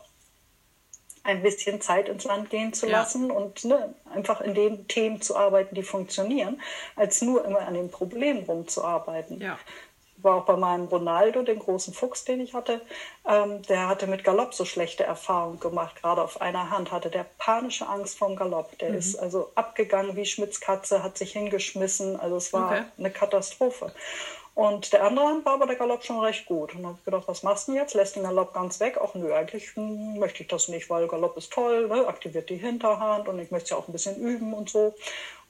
ein 1.24 1.42
bisschen 1.42 1.80
Zeit 1.80 2.08
ins 2.08 2.24
Land 2.24 2.50
gehen 2.50 2.72
zu 2.72 2.86
lassen 2.86 3.28
ja. 3.28 3.34
und 3.34 3.64
ne, 3.64 3.94
einfach 4.12 4.40
in 4.40 4.54
den 4.54 4.86
Themen 4.86 5.20
zu 5.20 5.36
arbeiten, 5.36 5.74
die 5.74 5.82
funktionieren, 5.82 6.60
als 6.96 7.22
nur 7.22 7.44
immer 7.44 7.60
an 7.60 7.74
dem 7.74 7.90
Problem 7.90 8.44
rumzuarbeiten. 8.44 9.40
Ja 9.40 9.58
war 10.22 10.36
auch 10.36 10.44
bei 10.44 10.56
meinem 10.56 10.86
Ronaldo, 10.86 11.42
den 11.42 11.58
großen 11.58 11.92
Fuchs, 11.94 12.24
den 12.24 12.40
ich 12.40 12.54
hatte, 12.54 12.80
ähm, 13.28 13.62
der 13.62 13.88
hatte 13.88 14.06
mit 14.06 14.24
Galopp 14.24 14.54
so 14.54 14.64
schlechte 14.64 15.04
Erfahrungen 15.04 15.60
gemacht. 15.60 15.96
Gerade 16.00 16.22
auf 16.22 16.40
einer 16.40 16.70
Hand 16.70 16.92
hatte 16.92 17.10
der 17.10 17.26
panische 17.38 17.88
Angst 17.88 18.18
vom 18.18 18.36
Galopp. 18.36 18.78
Der 18.78 18.90
mhm. 18.90 18.98
ist 18.98 19.16
also 19.16 19.50
abgegangen 19.54 20.16
wie 20.16 20.26
Schmitz 20.26 20.60
Katze, 20.60 21.02
hat 21.02 21.18
sich 21.18 21.32
hingeschmissen. 21.32 22.18
Also 22.18 22.36
es 22.36 22.52
war 22.52 22.66
okay. 22.66 22.82
eine 22.98 23.10
Katastrophe. 23.10 23.92
Und 24.54 24.92
der 24.92 25.04
andere 25.04 25.26
Hand 25.26 25.46
war 25.46 25.54
aber 25.54 25.66
der 25.66 25.76
Galopp 25.76 26.04
schon 26.04 26.20
recht 26.20 26.44
gut. 26.44 26.74
Und 26.74 26.86
habe 26.86 26.98
gedacht, 27.04 27.24
was 27.26 27.42
machst 27.42 27.68
du 27.68 27.72
denn 27.72 27.80
jetzt? 27.80 27.94
Lässt 27.94 28.16
den 28.16 28.24
Galopp 28.24 28.52
ganz 28.52 28.80
weg? 28.80 28.98
Auch 28.98 29.14
nö, 29.14 29.32
eigentlich 29.32 29.74
hm, 29.74 30.18
möchte 30.18 30.42
ich 30.42 30.48
das 30.48 30.68
nicht, 30.68 30.90
weil 30.90 31.08
Galopp 31.08 31.36
ist 31.38 31.52
toll, 31.52 31.88
ne? 31.88 32.06
aktiviert 32.06 32.50
die 32.50 32.56
Hinterhand 32.56 33.28
und 33.28 33.38
ich 33.38 33.50
möchte 33.50 33.64
es 33.64 33.70
ja 33.70 33.76
auch 33.78 33.88
ein 33.88 33.92
bisschen 33.92 34.16
üben 34.16 34.52
und 34.52 34.68
so. 34.68 34.94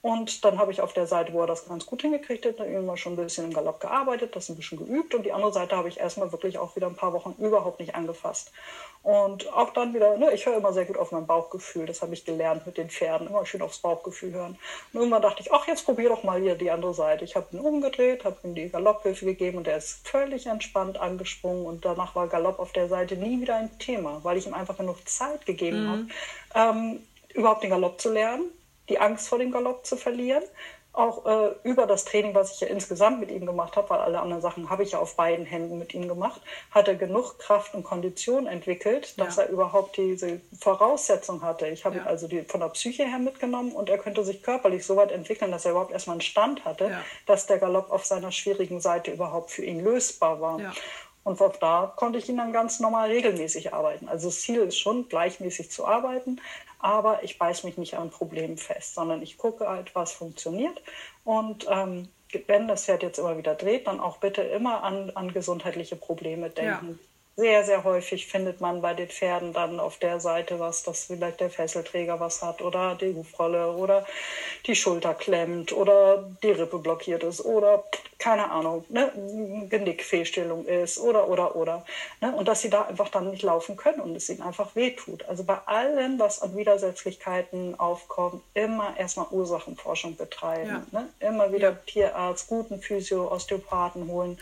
Und 0.03 0.45
dann 0.45 0.59
habe 0.59 0.73
ich 0.73 0.81
auf 0.81 0.93
der 0.93 1.07
Seite, 1.07 1.33
wo 1.33 1.43
er 1.43 1.47
das 1.47 1.69
ganz 1.69 1.87
gut 1.87 2.03
hingekriegt 2.03 2.45
hat, 2.45 2.59
immer 2.59 2.97
schon 2.97 3.13
ein 3.13 3.17
bisschen 3.17 3.45
im 3.45 3.53
Galopp 3.53 3.79
gearbeitet, 3.79 4.35
das 4.35 4.49
ein 4.49 4.57
bisschen 4.57 4.79
geübt. 4.79 5.15
Und 5.15 5.23
die 5.23 5.33
andere 5.33 5.53
Seite 5.53 5.77
habe 5.77 5.89
ich 5.89 6.01
erstmal 6.01 6.33
wirklich 6.33 6.59
auch 6.59 6.75
wieder 6.75 6.89
ein 6.89 6.97
paar 6.97 7.13
Wochen 7.13 7.37
überhaupt 7.39 7.79
nicht 7.79 7.95
angefasst. 7.95 8.51
Und 9.05 9.53
auch 9.53 9.73
dann 9.73 9.95
wieder, 9.95 10.17
ne, 10.17 10.33
ich 10.33 10.45
höre 10.45 10.57
immer 10.57 10.73
sehr 10.73 10.87
gut 10.87 10.99
auf 10.99 11.13
mein 11.13 11.29
Bauchgefühl. 11.29 11.87
Das 11.87 12.03
habe 12.03 12.15
ich 12.15 12.25
gelernt 12.25 12.67
mit 12.67 12.79
den 12.79 12.91
Pferden, 12.91 13.29
immer 13.29 13.47
schön 13.47 13.63
aufs 13.63 13.79
Bauchgefühl 13.79 14.33
hören. 14.33 14.59
Und 14.93 14.99
irgendwann 14.99 15.23
dachte 15.23 15.41
ich, 15.41 15.53
ach, 15.53 15.69
jetzt 15.69 15.85
probier 15.85 16.09
doch 16.09 16.25
mal 16.25 16.41
hier 16.41 16.57
die 16.57 16.73
andere 16.73 16.95
Seite. 16.95 17.25
Ich 17.25 17.37
habe 17.37 17.47
ihn 17.53 17.61
umgedreht, 17.61 18.25
habe 18.25 18.39
ihm 18.43 18.57
die 18.57 18.71
Galopphilfe 18.71 19.25
gegeben 19.25 19.59
und 19.59 19.69
er 19.69 19.77
ist 19.77 20.09
völlig 20.09 20.47
entspannt 20.47 20.99
angesprungen. 20.99 21.65
Und 21.65 21.85
danach 21.85 22.17
war 22.17 22.27
Galopp 22.27 22.59
auf 22.59 22.73
der 22.73 22.89
Seite 22.89 23.15
nie 23.15 23.41
wieder 23.41 23.55
ein 23.55 23.79
Thema, 23.79 24.19
weil 24.25 24.37
ich 24.37 24.49
ihm 24.49 24.55
einfach 24.55 24.77
genug 24.77 25.09
Zeit 25.09 25.47
gegeben 25.47 25.85
mhm. 25.85 26.11
habe, 26.55 26.79
ähm, 26.79 27.01
überhaupt 27.35 27.63
den 27.63 27.71
Galopp 27.71 28.01
zu 28.01 28.13
lernen 28.13 28.51
die 28.89 28.99
Angst 28.99 29.29
vor 29.29 29.39
dem 29.39 29.51
Galopp 29.51 29.87
zu 29.87 29.97
verlieren. 29.97 30.43
Auch 30.95 31.25
äh, 31.25 31.55
über 31.63 31.87
das 31.87 32.05
Training, 32.05 32.35
was 32.35 32.53
ich 32.53 32.61
ja 32.61 32.67
insgesamt 32.69 33.19
mit 33.19 33.31
ihm 33.31 33.47
gemacht 33.47 33.77
habe, 33.77 33.89
weil 33.89 34.01
alle 34.01 34.21
anderen 34.21 34.43
Sachen 34.43 34.69
habe 34.69 34.83
ich 34.83 34.93
ja 34.93 34.99
auf 34.99 35.17
beiden 35.17 35.47
Händen 35.47 35.79
mit 35.79 35.95
ihm 35.95 36.07
gemacht, 36.07 36.43
hat 36.71 36.87
er 36.87 36.97
genug 36.97 37.39
Kraft 37.39 37.75
und 37.75 37.83
Kondition 37.83 38.47
entwickelt, 38.47 39.19
dass 39.19 39.37
ja. 39.37 39.45
er 39.45 39.49
überhaupt 39.49 39.97
diese 39.97 40.43
Voraussetzung 40.61 41.41
hatte. 41.41 41.67
Ich 41.69 41.87
habe 41.87 41.97
ja. 41.97 42.03
ihn 42.03 42.09
also 42.09 42.29
die, 42.29 42.43
von 42.43 42.61
der 42.61 42.69
Psyche 42.69 43.07
her 43.07 43.19
mitgenommen 43.19 43.73
und 43.73 43.89
er 43.89 43.97
könnte 43.97 44.23
sich 44.23 44.43
körperlich 44.43 44.85
so 44.85 44.97
weit 44.97 45.13
entwickeln, 45.13 45.51
dass 45.51 45.65
er 45.65 45.71
überhaupt 45.71 45.93
erstmal 45.93 46.15
einen 46.15 46.21
Stand 46.21 46.67
hatte, 46.67 46.91
ja. 46.91 47.03
dass 47.25 47.47
der 47.47 47.59
Galopp 47.59 47.91
auf 47.91 48.05
seiner 48.05 48.31
schwierigen 48.31 48.83
Seite 48.83 49.13
überhaupt 49.13 49.51
für 49.51 49.65
ihn 49.65 49.83
lösbar 49.83 50.43
war. 50.43 50.61
Und 51.25 51.37
von 51.37 51.53
da 51.61 51.93
konnte 51.97 52.19
ich 52.19 52.29
ihn 52.29 52.37
dann 52.37 52.53
ganz 52.53 52.81
normal 52.81 53.09
regelmäßig 53.09 53.73
arbeiten. 53.73 54.09
Also 54.09 54.29
das 54.29 54.41
Ziel 54.41 54.61
ist 54.61 54.79
schon, 54.79 55.09
gleichmäßig 55.09 55.71
zu 55.71 55.87
arbeiten, 55.87 56.41
aber 56.83 57.23
ich 57.23 57.39
beiß 57.39 57.65
mich 57.65 57.79
nicht 57.79 57.97
an 57.97 58.11
Problemen 58.11 58.59
fest, 58.59 58.95
sondern 58.95 59.23
ich 59.23 59.39
gucke 59.39 59.69
halt, 59.69 59.95
was 59.95 60.13
funktioniert. 60.13 60.83
Und 61.25 61.67
ähm, 61.71 62.09
wenn 62.47 62.69
das 62.69 62.85
Pferd 62.85 63.03
jetzt 63.03 63.19
immer 63.19 63.39
wieder 63.39 63.55
dreht, 63.55 63.87
dann 63.87 64.01
auch 64.01 64.19
bitte 64.19 64.43
immer 64.43 64.83
an, 64.83 65.11
an 65.11 65.33
gesundheitliche 65.33 65.97
Probleme 65.97 66.51
denken. 66.51 66.99
Ja 67.01 67.12
sehr, 67.37 67.65
sehr 67.65 67.85
häufig 67.85 68.27
findet 68.27 68.61
man 68.61 68.83
bei 68.83 68.93
den 68.95 69.09
Pferden 69.09 69.53
dann 69.53 69.81
auf 69.81 69.99
der 69.99 70.21
Seite 70.21 70.61
was, 70.61 70.83
dass 70.83 71.07
vielleicht 71.07 71.41
der 71.41 71.51
Fesselträger 71.51 72.21
was 72.21 72.43
hat 72.43 72.61
oder 72.61 72.95
die 72.95 73.15
Hufrolle 73.15 73.73
oder 73.73 74.07
die 74.67 74.75
Schulter 74.75 75.15
klemmt 75.15 75.73
oder 75.73 76.31
die 76.43 76.51
Rippe 76.51 76.79
blockiert 76.79 77.23
ist 77.23 77.45
oder 77.45 77.85
keine 78.19 78.53
Ahnung, 78.53 78.85
ne, 78.89 79.11
Genickfehlstellung 79.69 80.65
ist 80.67 81.01
oder, 81.01 81.29
oder, 81.29 81.57
oder. 81.57 81.85
Ne, 82.21 82.33
und 82.33 82.47
dass 82.47 82.61
sie 82.61 82.71
da 82.71 82.83
einfach 82.83 83.09
dann 83.09 83.31
nicht 83.31 83.43
laufen 83.43 83.77
können 83.77 84.01
und 84.01 84.15
es 84.15 84.29
ihnen 84.29 84.43
einfach 84.43 84.77
wehtut. 84.77 85.25
Also 85.25 85.43
bei 85.43 85.59
allem, 85.67 86.21
was 86.21 86.41
an 86.41 86.57
Widersetzlichkeiten 86.57 87.81
aufkommt, 87.81 88.43
immer 88.55 88.95
erstmal 88.97 89.27
Ursachenforschung 89.31 90.17
betreiben. 90.17 90.87
Ja. 90.93 91.01
Ne? 91.01 91.09
Immer 91.19 91.53
wieder 91.53 91.71
ja. 91.71 91.79
Tierarzt, 91.85 92.47
guten 92.47 92.81
Physio, 92.81 93.29
Osteopathen 93.33 94.07
holen 94.07 94.39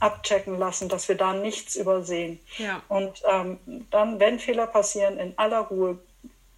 abchecken 0.00 0.58
lassen, 0.58 0.88
dass 0.88 1.08
wir 1.08 1.16
da 1.16 1.32
nichts 1.32 1.76
übersehen. 1.76 2.40
Ja. 2.58 2.82
Und 2.88 3.22
ähm, 3.30 3.58
dann, 3.90 4.18
wenn 4.18 4.38
Fehler 4.38 4.66
passieren, 4.66 5.18
in 5.18 5.34
aller 5.36 5.60
Ruhe 5.60 5.98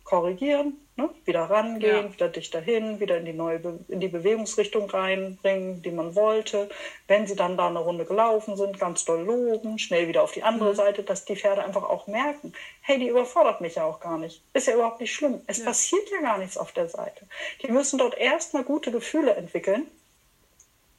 korrigieren, 0.05 0.75
ne? 0.97 1.09
wieder 1.25 1.45
rangehen, 1.45 2.07
ja. 2.07 2.13
wieder 2.13 2.29
dichter 2.29 2.61
hin, 2.61 3.01
wieder 3.01 3.19
in 3.19 3.25
die 3.25 3.33
neue 3.33 3.59
Be 3.59 3.79
in 3.89 4.01
die 4.01 4.09
Bewegungsrichtung 4.09 4.91
reinbringen, 4.91 5.83
die 5.83 5.91
man 5.91 6.15
wollte. 6.15 6.69
Wenn 7.09 7.27
sie 7.27 7.37
dann 7.37 7.57
da 7.57 7.69
eine 7.69 7.79
Runde 7.79 8.05
gelaufen 8.05 8.57
sind, 8.57 8.79
ganz 8.79 9.05
doll 9.05 9.23
loben, 9.23 9.79
schnell 9.79 10.09
wieder 10.09 10.23
auf 10.23 10.33
die 10.33 10.43
andere 10.43 10.71
mhm. 10.71 10.77
Seite, 10.77 11.03
dass 11.03 11.25
die 11.25 11.37
Pferde 11.37 11.65
einfach 11.65 11.85
auch 11.85 12.07
merken, 12.07 12.53
hey, 12.83 12.99
die 12.99 13.09
überfordert 13.09 13.61
mich 13.61 13.77
ja 13.77 13.85
auch 13.85 14.01
gar 14.01 14.19
nicht. 14.19 14.43
Ist 14.53 14.67
ja 14.67 14.75
überhaupt 14.75 15.01
nicht 15.01 15.15
schlimm. 15.15 15.41
Es 15.47 15.59
ja. 15.59 15.65
passiert 15.65 16.11
ja 16.11 16.21
gar 16.21 16.39
nichts 16.39 16.57
auf 16.57 16.73
der 16.73 16.89
Seite. 16.89 17.27
Die 17.63 17.73
müssen 17.73 17.99
dort 17.99 18.17
erstmal 18.19 18.65
gute 18.65 18.93
Gefühle 18.93 19.35
entwickeln 19.35 19.87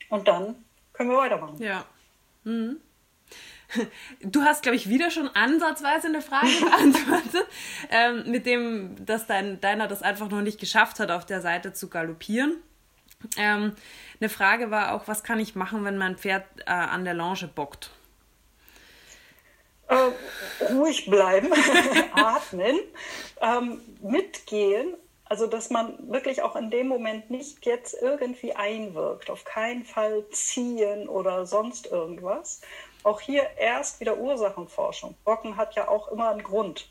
und 0.10 0.28
dann 0.28 0.56
können 0.94 1.10
wir 1.10 1.18
weitermachen. 1.18 1.62
Ja. 1.62 1.86
Mhm. 2.44 2.78
Du 4.22 4.44
hast, 4.44 4.62
glaube 4.62 4.76
ich, 4.76 4.88
wieder 4.88 5.10
schon 5.10 5.28
ansatzweise 5.30 6.08
eine 6.08 6.22
Frage 6.22 6.48
beantwortet, 6.62 7.48
ähm, 7.90 8.30
mit 8.30 8.46
dem, 8.46 9.04
dass 9.06 9.26
dein, 9.26 9.60
deiner 9.62 9.88
das 9.88 10.04
einfach 10.04 10.30
noch 10.30 10.42
nicht 10.42 10.60
geschafft 10.60 11.00
hat, 11.00 11.12
auf 11.12 11.26
der 11.26 11.42
Seite 11.42 11.74
zu 11.74 11.90
galoppieren. 11.90 12.58
Ähm, 13.38 13.74
eine 14.20 14.30
Frage 14.30 14.70
war 14.70 14.94
auch, 14.94 15.08
was 15.08 15.24
kann 15.24 15.40
ich 15.40 15.56
machen, 15.56 15.86
wenn 15.86 15.98
mein 15.98 16.18
Pferd 16.18 16.46
äh, 16.66 16.72
an 16.72 17.06
der 17.06 17.14
Longe 17.14 17.50
bockt? 17.54 17.90
Äh, 19.88 20.66
ruhig 20.72 21.06
bleiben, 21.06 21.50
atmen, 22.14 22.78
ähm, 23.42 23.82
mitgehen 24.02 24.96
also, 25.34 25.48
dass 25.48 25.72
man 25.72 25.98
wirklich 26.12 26.44
auch 26.44 26.56
in 26.56 26.70
dem 26.70 26.88
Moment 26.88 27.32
nicht 27.32 27.66
jetzt 27.66 28.00
irgendwie 28.00 28.54
einwirkt, 28.54 29.32
auf 29.32 29.46
keinen 29.46 29.84
Fall 29.84 30.30
ziehen 30.30 31.10
oder 31.10 31.48
sonst 31.48 31.88
irgendwas. 31.88 32.62
Auch 33.02 33.20
hier 33.20 33.42
erst 33.58 34.00
wieder 34.00 34.18
Ursachenforschung. 34.18 35.16
Bocken 35.26 35.58
hat 35.58 35.74
ja 35.74 35.88
auch 35.88 36.10
immer 36.10 36.30
einen 36.30 36.44
Grund. 36.44 36.88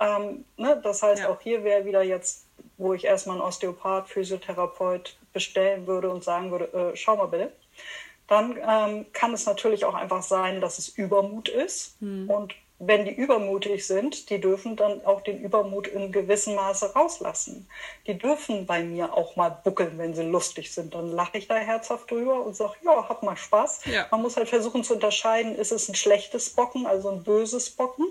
Ähm, 0.00 0.46
ne? 0.56 0.80
Das 0.82 1.02
heißt, 1.02 1.24
ja. 1.24 1.28
auch 1.28 1.42
hier 1.42 1.62
wäre 1.62 1.84
wieder 1.84 2.02
jetzt, 2.02 2.46
wo 2.78 2.94
ich 2.94 3.04
erstmal 3.04 3.36
einen 3.36 3.44
Osteopath, 3.44 4.08
Physiotherapeut 4.08 5.18
bestellen 5.34 5.86
würde 5.86 6.08
und 6.08 6.24
sagen 6.24 6.50
würde, 6.50 6.72
äh, 6.72 6.96
schau 6.96 7.18
mal 7.18 7.26
bitte. 7.26 7.52
Dann 8.28 8.56
ähm, 8.66 9.12
kann 9.12 9.34
es 9.34 9.44
natürlich 9.44 9.84
auch 9.84 9.94
einfach 9.94 10.22
sein, 10.22 10.62
dass 10.62 10.78
es 10.78 10.88
Übermut 10.88 11.50
ist. 11.50 12.00
Hm. 12.00 12.30
Und 12.30 12.54
wenn 12.80 13.04
die 13.04 13.12
übermutig 13.12 13.86
sind, 13.86 14.30
die 14.30 14.40
dürfen 14.40 14.76
dann 14.76 15.04
auch 15.04 15.20
den 15.20 15.40
Übermut 15.40 15.88
in 15.88 16.12
gewissem 16.12 16.54
Maße 16.54 16.94
rauslassen. 16.94 17.68
Die 18.06 18.16
dürfen 18.16 18.66
bei 18.66 18.84
mir 18.84 19.14
auch 19.14 19.34
mal 19.34 19.48
buckeln, 19.50 19.98
wenn 19.98 20.14
sie 20.14 20.22
lustig 20.22 20.72
sind. 20.72 20.94
Dann 20.94 21.10
lache 21.10 21.38
ich 21.38 21.48
da 21.48 21.56
herzhaft 21.56 22.10
drüber 22.10 22.44
und 22.44 22.54
sage, 22.54 22.74
ja, 22.84 23.08
hab 23.08 23.22
mal 23.24 23.36
Spaß. 23.36 23.86
Ja. 23.86 24.06
Man 24.12 24.22
muss 24.22 24.36
halt 24.36 24.48
versuchen 24.48 24.84
zu 24.84 24.94
unterscheiden, 24.94 25.56
ist 25.56 25.72
es 25.72 25.88
ein 25.88 25.96
schlechtes 25.96 26.50
Bocken, 26.50 26.86
also 26.86 27.08
ein 27.10 27.24
böses 27.24 27.70
Bocken, 27.70 28.06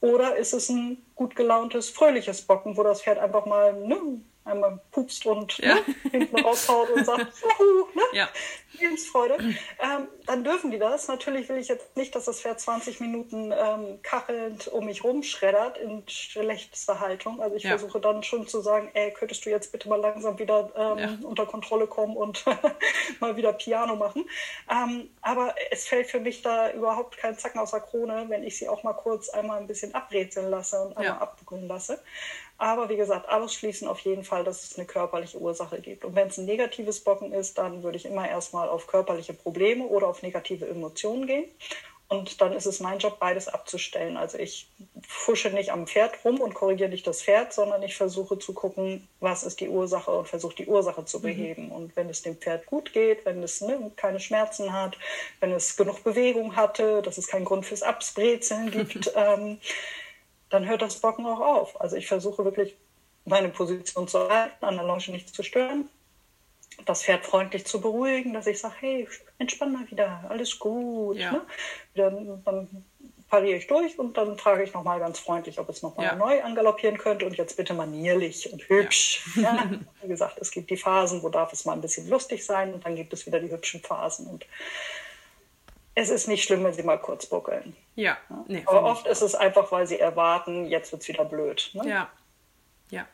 oder 0.00 0.36
ist 0.36 0.52
es 0.52 0.68
ein 0.68 1.02
gut 1.14 1.34
gelauntes, 1.34 1.88
fröhliches 1.88 2.42
Bocken, 2.42 2.76
wo 2.76 2.82
das 2.82 3.02
Pferd 3.02 3.18
einfach 3.18 3.46
mal 3.46 3.72
ne, 3.72 4.20
einmal 4.46 4.80
pupst 4.92 5.26
und 5.26 5.58
ja. 5.58 5.74
ne, 5.74 5.82
hinten 6.10 6.38
raushaut 6.40 6.90
und 6.90 7.04
sagt, 7.04 7.26
Juhu, 7.58 7.86
ne? 7.94 8.02
ja. 8.12 8.28
Lebensfreude, 8.78 9.38
ähm, 9.38 10.08
dann 10.26 10.44
dürfen 10.44 10.70
die 10.70 10.78
das. 10.78 11.08
Natürlich 11.08 11.48
will 11.48 11.56
ich 11.56 11.68
jetzt 11.68 11.96
nicht, 11.96 12.14
dass 12.14 12.26
das 12.26 12.40
Pferd 12.40 12.60
20 12.60 13.00
Minuten 13.00 13.52
ähm, 13.52 14.00
kachelnd 14.02 14.68
um 14.68 14.84
mich 14.84 15.02
rumschreddert 15.02 15.78
in 15.78 16.02
schlechtester 16.08 17.00
Haltung. 17.00 17.40
Also 17.40 17.56
ich 17.56 17.62
ja. 17.62 17.70
versuche 17.70 18.00
dann 18.00 18.22
schon 18.22 18.46
zu 18.46 18.60
sagen, 18.60 18.90
ey, 18.94 19.12
könntest 19.12 19.44
du 19.46 19.50
jetzt 19.50 19.72
bitte 19.72 19.88
mal 19.88 20.00
langsam 20.00 20.38
wieder 20.38 20.70
ähm, 20.76 20.98
ja. 20.98 21.18
unter 21.22 21.46
Kontrolle 21.46 21.86
kommen 21.86 22.16
und 22.16 22.44
mal 23.20 23.36
wieder 23.36 23.52
Piano 23.52 23.96
machen. 23.96 24.28
Ähm, 24.70 25.10
aber 25.22 25.54
es 25.70 25.86
fällt 25.86 26.10
für 26.10 26.20
mich 26.20 26.42
da 26.42 26.70
überhaupt 26.72 27.16
kein 27.16 27.38
Zacken 27.38 27.60
aus 27.60 27.70
der 27.70 27.80
Krone, 27.80 28.26
wenn 28.28 28.44
ich 28.44 28.58
sie 28.58 28.68
auch 28.68 28.82
mal 28.82 28.92
kurz 28.92 29.28
einmal 29.30 29.58
ein 29.58 29.66
bisschen 29.66 29.94
abrätseln 29.94 30.50
lasse 30.50 30.80
und 30.80 30.96
einmal 30.96 31.18
abbuckeln 31.18 31.66
lasse. 31.66 32.02
Aber 32.58 32.88
wie 32.88 32.96
gesagt, 32.96 33.28
ausschließen 33.28 33.86
auf 33.86 34.00
jeden 34.00 34.24
Fall, 34.24 34.44
dass 34.44 34.62
es 34.64 34.78
eine 34.78 34.86
körperliche 34.86 35.38
Ursache 35.38 35.80
gibt. 35.80 36.04
Und 36.04 36.14
wenn 36.14 36.28
es 36.28 36.38
ein 36.38 36.46
negatives 36.46 37.00
Bocken 37.00 37.32
ist, 37.32 37.58
dann 37.58 37.82
würde 37.82 37.96
ich 37.96 38.06
immer 38.06 38.28
erstmal 38.28 38.68
auf 38.68 38.86
körperliche 38.86 39.34
Probleme 39.34 39.84
oder 39.84 40.08
auf 40.08 40.22
negative 40.22 40.66
Emotionen 40.66 41.26
gehen. 41.26 41.44
Und 42.08 42.40
dann 42.40 42.52
ist 42.52 42.66
es 42.66 42.78
mein 42.78 43.00
Job, 43.00 43.18
beides 43.18 43.48
abzustellen. 43.48 44.16
Also 44.16 44.38
ich 44.38 44.68
fusche 45.06 45.50
nicht 45.50 45.72
am 45.72 45.88
Pferd 45.88 46.24
rum 46.24 46.40
und 46.40 46.54
korrigiere 46.54 46.88
nicht 46.88 47.04
das 47.06 47.22
Pferd, 47.22 47.52
sondern 47.52 47.82
ich 47.82 47.96
versuche 47.96 48.38
zu 48.38 48.52
gucken, 48.52 49.08
was 49.18 49.42
ist 49.42 49.60
die 49.60 49.68
Ursache 49.68 50.12
und 50.12 50.28
versuche 50.28 50.54
die 50.54 50.66
Ursache 50.66 51.04
zu 51.04 51.18
mhm. 51.18 51.22
beheben. 51.22 51.66
Mhm. 51.66 51.72
Und 51.72 51.96
wenn 51.96 52.08
es 52.08 52.22
dem 52.22 52.36
Pferd 52.36 52.66
gut 52.66 52.92
geht, 52.92 53.24
wenn 53.24 53.42
es 53.42 53.60
ne, 53.60 53.90
keine 53.96 54.20
Schmerzen 54.20 54.72
hat, 54.72 54.96
wenn 55.40 55.50
es 55.50 55.76
genug 55.76 56.04
Bewegung 56.04 56.54
hatte, 56.54 57.02
dass 57.02 57.18
es 57.18 57.26
keinen 57.26 57.44
Grund 57.44 57.66
fürs 57.66 57.82
Absbrezeln 57.82 58.70
gibt, 58.70 59.12
ähm, 59.16 59.58
dann 60.50 60.66
hört 60.66 60.82
das 60.82 61.00
Bocken 61.00 61.26
auch 61.26 61.40
auf. 61.40 61.80
Also 61.80 61.96
ich 61.96 62.06
versuche 62.06 62.44
wirklich 62.44 62.76
meine 63.24 63.48
Position 63.48 64.06
zu 64.08 64.28
halten, 64.28 64.64
an 64.64 64.76
der 64.76 64.84
Longe 64.84 65.10
nichts 65.10 65.32
zu 65.32 65.42
stören 65.42 65.88
das 66.84 67.04
Pferd 67.04 67.24
freundlich 67.24 67.66
zu 67.66 67.80
beruhigen, 67.80 68.32
dass 68.32 68.46
ich 68.46 68.58
sage, 68.58 68.74
hey, 68.80 69.08
entspann 69.38 69.72
mal 69.72 69.90
wieder, 69.90 70.24
alles 70.28 70.58
gut. 70.58 71.16
Ja. 71.16 71.32
Ne? 71.32 71.42
Dann, 71.94 72.42
dann 72.44 72.84
pariere 73.28 73.56
ich 73.56 73.66
durch 73.66 73.98
und 73.98 74.16
dann 74.16 74.38
frage 74.38 74.62
ich 74.62 74.72
nochmal 74.72 75.00
ganz 75.00 75.18
freundlich, 75.18 75.58
ob 75.58 75.68
es 75.68 75.82
nochmal 75.82 76.06
ja. 76.06 76.14
neu 76.14 76.42
angaloppieren 76.42 76.98
könnte 76.98 77.26
und 77.26 77.36
jetzt 77.36 77.56
bitte 77.56 77.74
manierlich 77.74 78.52
und 78.52 78.68
hübsch. 78.68 79.24
Ja. 79.36 79.42
ja. 79.42 79.70
Wie 80.02 80.08
gesagt, 80.08 80.38
es 80.38 80.50
gibt 80.50 80.70
die 80.70 80.76
Phasen, 80.76 81.22
wo 81.22 81.28
darf 81.28 81.52
es 81.52 81.64
mal 81.64 81.72
ein 81.72 81.80
bisschen 81.80 82.08
lustig 82.08 82.44
sein 82.44 82.74
und 82.74 82.84
dann 82.84 82.94
gibt 82.94 83.12
es 83.12 83.26
wieder 83.26 83.40
die 83.40 83.50
hübschen 83.50 83.80
Phasen 83.80 84.26
und 84.26 84.46
es 85.96 86.10
ist 86.10 86.28
nicht 86.28 86.44
schlimm, 86.44 86.62
wenn 86.62 86.74
sie 86.74 86.82
mal 86.82 86.98
kurz 86.98 87.26
buckeln. 87.26 87.74
Ja. 87.96 88.18
Nee, 88.46 88.62
Aber 88.66 88.84
oft 88.84 89.06
ist 89.06 89.22
es 89.22 89.34
einfach, 89.34 89.72
weil 89.72 89.86
sie 89.86 89.98
erwarten, 89.98 90.66
jetzt 90.66 90.92
wird 90.92 91.02
es 91.02 91.08
wieder 91.08 91.24
blöd. 91.24 91.70
Ne? 91.72 91.88
Ja. 91.88 92.10
Ja. 92.90 93.06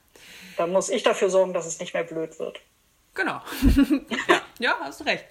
Dann 0.57 0.73
muss 0.73 0.91
ich 0.91 1.05
dafür 1.05 1.31
sorgen, 1.31 1.55
dass 1.55 1.65
es 1.65 1.79
nicht 1.79 1.95
mehr 1.95 2.03
blöd 2.03 2.39
wird. 2.41 2.61
Genau. 3.15 3.41
ja, 4.29 4.41
ja, 4.59 4.77
hast 4.81 5.01
du 5.01 5.05
recht. 5.05 5.25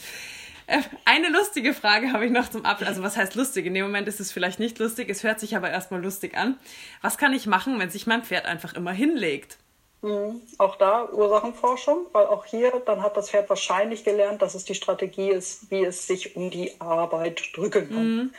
Äh, 0.66 0.82
eine 1.04 1.28
lustige 1.28 1.74
Frage 1.74 2.14
habe 2.14 2.26
ich 2.26 2.32
noch 2.32 2.50
zum 2.50 2.64
Abschluss. 2.64 2.88
Also 2.88 3.04
was 3.04 3.18
heißt 3.18 3.36
lustig? 3.36 3.66
In 3.66 3.74
dem 3.74 3.84
Moment 3.84 4.08
ist 4.08 4.22
es 4.22 4.32
vielleicht 4.32 4.60
nicht 4.60 4.80
lustig, 4.80 5.10
es 5.10 5.24
hört 5.24 5.42
sich 5.42 5.58
aber 5.58 5.70
erstmal 5.70 6.02
lustig 6.02 6.38
an. 6.38 6.58
Was 7.02 7.18
kann 7.18 7.34
ich 7.34 7.48
machen, 7.48 7.80
wenn 7.80 7.90
sich 7.90 8.08
mein 8.08 8.24
Pferd 8.24 8.46
einfach 8.46 8.76
immer 8.76 8.94
hinlegt? 8.94 9.58
Mhm. 10.02 10.42
Auch 10.58 10.76
da 10.78 11.10
Ursachenforschung, 11.12 12.08
weil 12.12 12.26
auch 12.26 12.46
hier, 12.46 12.72
dann 12.86 13.04
hat 13.04 13.18
das 13.18 13.30
Pferd 13.30 13.50
wahrscheinlich 13.50 14.04
gelernt, 14.04 14.42
dass 14.42 14.56
es 14.56 14.66
die 14.66 14.76
Strategie 14.76 15.30
ist, 15.30 15.70
wie 15.70 15.84
es 15.84 16.08
sich 16.08 16.36
um 16.36 16.50
die 16.50 16.80
Arbeit 16.80 17.42
drücken 17.56 17.90
kann. 17.90 18.16
Mhm. 18.16 18.34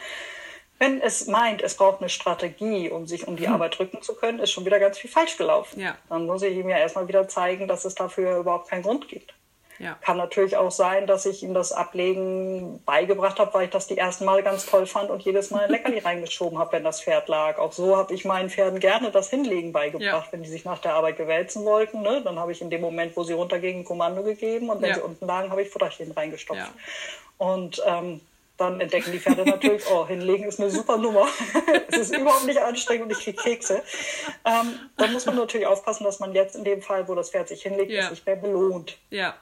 Wenn 0.82 1.00
es 1.00 1.28
meint, 1.28 1.62
es 1.62 1.76
braucht 1.76 2.00
eine 2.00 2.08
Strategie, 2.08 2.90
um 2.90 3.06
sich 3.06 3.28
um 3.28 3.36
die 3.36 3.46
hm. 3.46 3.52
Arbeit 3.52 3.78
drücken 3.78 4.02
zu 4.02 4.16
können, 4.16 4.40
ist 4.40 4.50
schon 4.50 4.64
wieder 4.64 4.80
ganz 4.80 4.98
viel 4.98 5.08
falsch 5.08 5.36
gelaufen. 5.36 5.78
Ja. 5.78 5.96
Dann 6.08 6.26
muss 6.26 6.42
ich 6.42 6.56
ihm 6.56 6.68
ja 6.68 6.76
erstmal 6.76 7.06
wieder 7.06 7.28
zeigen, 7.28 7.68
dass 7.68 7.84
es 7.84 7.94
dafür 7.94 8.38
überhaupt 8.38 8.68
keinen 8.68 8.82
Grund 8.82 9.06
gibt. 9.06 9.32
Ja. 9.78 9.96
Kann 10.00 10.16
natürlich 10.16 10.56
auch 10.56 10.70
sein, 10.70 11.06
dass 11.06 11.26
ich 11.26 11.42
ihm 11.42 11.54
das 11.54 11.72
Ablegen 11.72 12.82
beigebracht 12.84 13.38
habe, 13.38 13.52
weil 13.54 13.64
ich 13.64 13.70
das 13.70 13.86
die 13.86 13.98
ersten 13.98 14.24
Male 14.24 14.42
ganz 14.42 14.66
toll 14.66 14.86
fand 14.86 15.10
und 15.10 15.22
jedes 15.22 15.50
Mal 15.50 15.64
ein 15.64 15.70
Leckerli 15.70 15.98
reingeschoben 16.04 16.58
habe, 16.58 16.72
wenn 16.72 16.84
das 16.84 17.02
Pferd 17.02 17.28
lag. 17.28 17.58
Auch 17.58 17.72
so 17.72 17.96
habe 17.96 18.14
ich 18.14 18.24
meinen 18.24 18.50
Pferden 18.50 18.80
gerne 18.80 19.10
das 19.10 19.30
Hinlegen 19.30 19.72
beigebracht, 19.72 20.26
ja. 20.26 20.32
wenn 20.32 20.42
die 20.42 20.50
sich 20.50 20.64
nach 20.64 20.78
der 20.78 20.94
Arbeit 20.94 21.16
gewälzen 21.16 21.64
wollten. 21.64 22.02
Ne? 22.02 22.22
Dann 22.24 22.38
habe 22.38 22.52
ich 22.52 22.60
in 22.60 22.70
dem 22.70 22.80
Moment, 22.80 23.16
wo 23.16 23.24
sie 23.24 23.32
runtergingen, 23.32 23.82
ein 23.82 23.84
Kommando 23.84 24.22
gegeben 24.22 24.70
und 24.70 24.82
wenn 24.82 24.90
ja. 24.90 24.94
sie 24.96 25.02
unten 25.02 25.26
lagen, 25.26 25.50
habe 25.50 25.62
ich 25.62 25.70
Futterchen 25.70 26.12
reingestopft. 26.12 26.72
Und 27.38 27.82
ähm, 27.86 28.20
dann 28.62 28.80
entdecken 28.80 29.10
die 29.12 29.18
Pferde 29.18 29.44
natürlich, 29.44 29.82
oh, 29.90 30.06
hinlegen 30.06 30.44
ist 30.44 30.60
eine 30.60 30.70
super 30.70 30.96
Nummer. 30.96 31.26
es 31.88 31.98
ist 31.98 32.16
überhaupt 32.16 32.46
nicht 32.46 32.60
anstrengend 32.60 33.06
und 33.06 33.10
ich 33.10 33.24
kriege 33.24 33.42
Kekse. 33.42 33.82
Ähm, 34.44 34.78
dann 34.96 35.12
muss 35.12 35.26
man 35.26 35.36
natürlich 35.36 35.66
aufpassen, 35.66 36.04
dass 36.04 36.20
man 36.20 36.32
jetzt 36.34 36.54
in 36.54 36.62
dem 36.62 36.82
Fall, 36.82 37.08
wo 37.08 37.14
das 37.14 37.30
Pferd 37.30 37.48
sich 37.48 37.62
hinlegt, 37.62 37.90
ja. 37.90 38.04
es 38.04 38.10
nicht 38.10 38.26
mehr 38.26 38.36
belohnt. 38.36 38.98
Ja. 39.10 39.34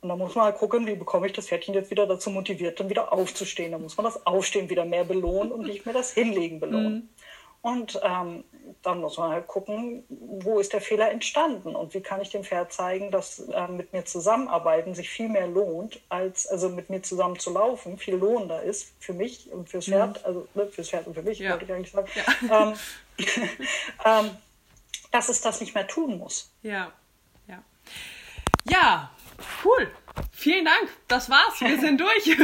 Und 0.00 0.08
dann 0.08 0.18
muss 0.18 0.34
man 0.34 0.46
halt 0.46 0.56
gucken, 0.56 0.86
wie 0.86 0.94
bekomme 0.94 1.26
ich 1.26 1.32
das 1.32 1.48
Pferdchen 1.48 1.74
jetzt 1.74 1.90
wieder 1.90 2.06
dazu 2.06 2.30
motiviert, 2.30 2.80
dann 2.80 2.88
wieder 2.88 3.12
aufzustehen. 3.12 3.72
Dann 3.72 3.82
muss 3.82 3.96
man 3.96 4.04
das 4.04 4.26
Aufstehen 4.26 4.70
wieder 4.70 4.84
mehr 4.84 5.04
belohnen 5.04 5.52
und 5.52 5.66
nicht 5.66 5.84
mehr 5.84 5.94
das 5.94 6.12
Hinlegen 6.12 6.58
belohnen. 6.58 6.94
Mhm. 6.94 7.08
Und 7.62 8.00
ähm, 8.02 8.44
dann 8.82 9.00
muss 9.00 9.18
man 9.18 9.32
halt 9.32 9.46
gucken, 9.46 10.04
wo 10.08 10.60
ist 10.60 10.72
der 10.72 10.80
Fehler 10.80 11.10
entstanden 11.10 11.76
und 11.76 11.92
wie 11.92 12.00
kann 12.00 12.22
ich 12.22 12.30
dem 12.30 12.42
Pferd 12.42 12.72
zeigen, 12.72 13.10
dass 13.10 13.38
äh, 13.40 13.68
mit 13.68 13.92
mir 13.92 14.06
zusammenarbeiten 14.06 14.94
sich 14.94 15.10
viel 15.10 15.28
mehr 15.28 15.46
lohnt, 15.46 16.00
als 16.08 16.46
also 16.46 16.70
mit 16.70 16.88
mir 16.88 17.02
zusammen 17.02 17.38
zu 17.38 17.52
laufen 17.52 17.98
viel 17.98 18.14
lohnender 18.14 18.62
ist 18.62 18.94
für 18.98 19.12
mich 19.12 19.52
und 19.52 19.68
fürs 19.68 19.88
mhm. 19.88 19.92
Pferd, 19.92 20.20
mhm. 20.20 20.24
also 20.24 20.48
ne, 20.54 20.66
fürs 20.68 20.88
Pferd 20.88 21.06
und 21.06 21.14
für 21.14 21.22
mich, 21.22 21.38
ja. 21.38 21.50
wollte 21.50 21.66
ich 21.66 21.72
eigentlich 21.72 21.92
sagen, 21.92 22.08
ja. 22.48 22.62
ähm, 22.62 22.74
ähm, 24.06 24.30
dass 25.10 25.28
es 25.28 25.42
das 25.42 25.60
nicht 25.60 25.74
mehr 25.74 25.86
tun 25.86 26.16
muss. 26.16 26.50
Ja, 26.62 26.92
ja. 27.46 27.62
Ja, 28.64 29.10
cool. 29.64 29.88
Vielen 30.32 30.64
Dank, 30.64 30.88
das 31.08 31.30
war's. 31.30 31.60
Wir 31.60 31.78
sind 31.78 32.00
durch. 32.00 32.24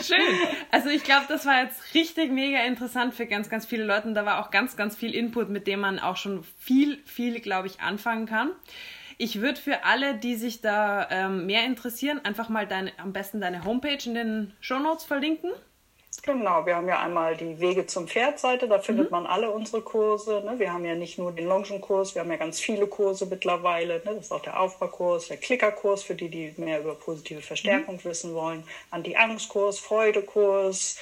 Schön. 0.00 0.18
Also 0.70 0.88
ich 0.88 1.04
glaube, 1.04 1.26
das 1.28 1.46
war 1.46 1.62
jetzt 1.62 1.94
richtig 1.94 2.30
mega 2.30 2.64
interessant 2.64 3.14
für 3.14 3.26
ganz, 3.26 3.48
ganz 3.48 3.66
viele 3.66 3.84
Leute. 3.84 4.08
Und 4.08 4.14
da 4.14 4.24
war 4.24 4.44
auch 4.44 4.50
ganz, 4.50 4.76
ganz 4.76 4.96
viel 4.96 5.14
Input, 5.14 5.48
mit 5.48 5.66
dem 5.66 5.80
man 5.80 5.98
auch 5.98 6.16
schon 6.16 6.44
viel, 6.58 7.02
viel, 7.04 7.40
glaube 7.40 7.68
ich, 7.68 7.80
anfangen 7.80 8.26
kann. 8.26 8.52
Ich 9.18 9.40
würde 9.40 9.60
für 9.60 9.84
alle, 9.84 10.16
die 10.16 10.34
sich 10.34 10.60
da 10.60 11.08
ähm, 11.10 11.46
mehr 11.46 11.64
interessieren, 11.64 12.20
einfach 12.24 12.48
mal 12.48 12.66
deine, 12.66 12.92
am 12.98 13.12
besten 13.12 13.40
deine 13.40 13.64
Homepage 13.64 13.98
in 14.04 14.14
den 14.14 14.52
Show 14.60 14.78
Notes 14.78 15.04
verlinken. 15.04 15.50
Genau, 16.26 16.66
wir 16.66 16.74
haben 16.74 16.88
ja 16.88 16.98
einmal 16.98 17.36
die 17.36 17.60
Wege 17.60 17.86
zum 17.86 18.08
Pferd-Seite, 18.08 18.66
da 18.66 18.80
findet 18.80 19.06
mhm. 19.06 19.12
man 19.12 19.26
alle 19.26 19.48
unsere 19.48 19.80
Kurse. 19.80 20.42
Ne? 20.44 20.58
Wir 20.58 20.72
haben 20.72 20.84
ja 20.84 20.96
nicht 20.96 21.18
nur 21.18 21.30
den 21.30 21.46
Longenkurs, 21.46 22.16
wir 22.16 22.22
haben 22.22 22.30
ja 22.32 22.36
ganz 22.36 22.58
viele 22.58 22.88
Kurse 22.88 23.26
mittlerweile. 23.26 24.02
Ne? 24.04 24.16
Das 24.16 24.26
ist 24.26 24.32
auch 24.32 24.42
der 24.42 24.58
Aufbaukurs, 24.58 25.28
der 25.28 25.36
Klickerkurs 25.36 26.02
für 26.02 26.16
die, 26.16 26.28
die 26.28 26.52
mehr 26.56 26.80
über 26.80 26.96
positive 26.96 27.42
Verstärkung 27.42 27.96
mhm. 27.96 28.04
wissen 28.04 28.34
wollen, 28.34 28.64
Anti-Angst-Kurs, 28.90 29.78
Freudekurs. 29.78 30.98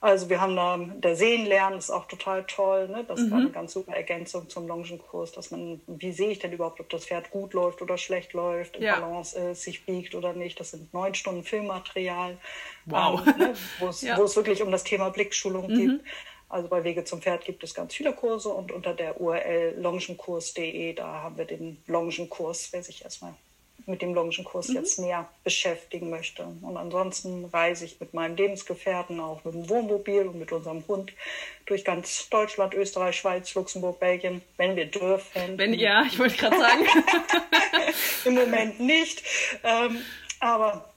Also 0.00 0.30
wir 0.30 0.40
haben 0.40 0.54
da, 0.54 0.76
der 0.76 1.16
Sehenlernen 1.16 1.78
ist 1.78 1.90
auch 1.90 2.06
total 2.06 2.44
toll. 2.44 2.88
Ne? 2.88 3.04
Das 3.06 3.20
mhm. 3.20 3.30
war 3.30 3.38
eine 3.38 3.50
ganz 3.50 3.72
super 3.72 3.94
Ergänzung 3.94 4.48
zum 4.48 4.68
Longenkurs, 4.68 5.32
dass 5.32 5.50
man, 5.50 5.80
wie 5.86 6.12
sehe 6.12 6.30
ich 6.30 6.38
denn 6.38 6.52
überhaupt, 6.52 6.80
ob 6.80 6.88
das 6.88 7.06
Pferd 7.06 7.30
gut 7.30 7.52
läuft 7.52 7.82
oder 7.82 7.98
schlecht 7.98 8.32
läuft, 8.32 8.76
in 8.76 8.84
ja. 8.84 9.00
Balance 9.00 9.36
ist, 9.36 9.62
sich 9.62 9.84
biegt 9.84 10.14
oder 10.14 10.34
nicht. 10.34 10.60
Das 10.60 10.70
sind 10.70 10.94
neun 10.94 11.14
Stunden 11.14 11.42
Filmmaterial, 11.42 12.38
wow. 12.86 13.20
ähm, 13.26 13.38
ne? 13.38 13.54
wo 13.80 13.88
es 13.88 14.02
ja. 14.02 14.16
wirklich 14.18 14.62
um 14.62 14.70
das 14.70 14.84
Thema 14.84 15.10
Blickschulung 15.10 15.68
mhm. 15.68 15.76
geht. 15.76 16.00
Also 16.48 16.68
bei 16.68 16.84
Wege 16.84 17.04
zum 17.04 17.20
Pferd 17.20 17.44
gibt 17.44 17.62
es 17.64 17.74
ganz 17.74 17.94
viele 17.94 18.14
Kurse 18.14 18.48
und 18.48 18.72
unter 18.72 18.94
der 18.94 19.20
URL 19.20 19.74
longenkurs.de, 19.78 20.94
da 20.94 21.22
haben 21.22 21.36
wir 21.36 21.44
den 21.44 21.82
Longenkurs, 21.86 22.68
wer 22.72 22.82
sich 22.82 23.04
erstmal 23.04 23.34
mit 23.88 24.02
dem 24.02 24.14
Longenkurs 24.14 24.68
mhm. 24.68 24.76
jetzt 24.76 24.98
näher 24.98 25.28
beschäftigen 25.44 26.10
möchte. 26.10 26.44
Und 26.44 26.76
ansonsten 26.76 27.46
reise 27.46 27.84
ich 27.84 27.98
mit 27.98 28.14
meinem 28.14 28.36
Lebensgefährten, 28.36 29.18
auch 29.18 29.44
mit 29.44 29.54
dem 29.54 29.68
Wohnmobil 29.68 30.28
und 30.28 30.38
mit 30.38 30.52
unserem 30.52 30.86
Hund 30.86 31.12
durch 31.66 31.84
ganz 31.84 32.28
Deutschland, 32.28 32.74
Österreich, 32.74 33.16
Schweiz, 33.16 33.54
Luxemburg, 33.54 33.98
Belgien, 33.98 34.42
wenn 34.56 34.76
wir 34.76 34.86
dürfen. 34.86 35.56
Wenn 35.56 35.74
ja, 35.74 36.04
ich 36.04 36.18
wollte 36.18 36.36
gerade 36.36 36.58
sagen. 36.58 36.86
Im 38.24 38.34
Moment 38.34 38.78
nicht. 38.78 39.22
Ähm, 39.64 40.02
aber 40.40 40.92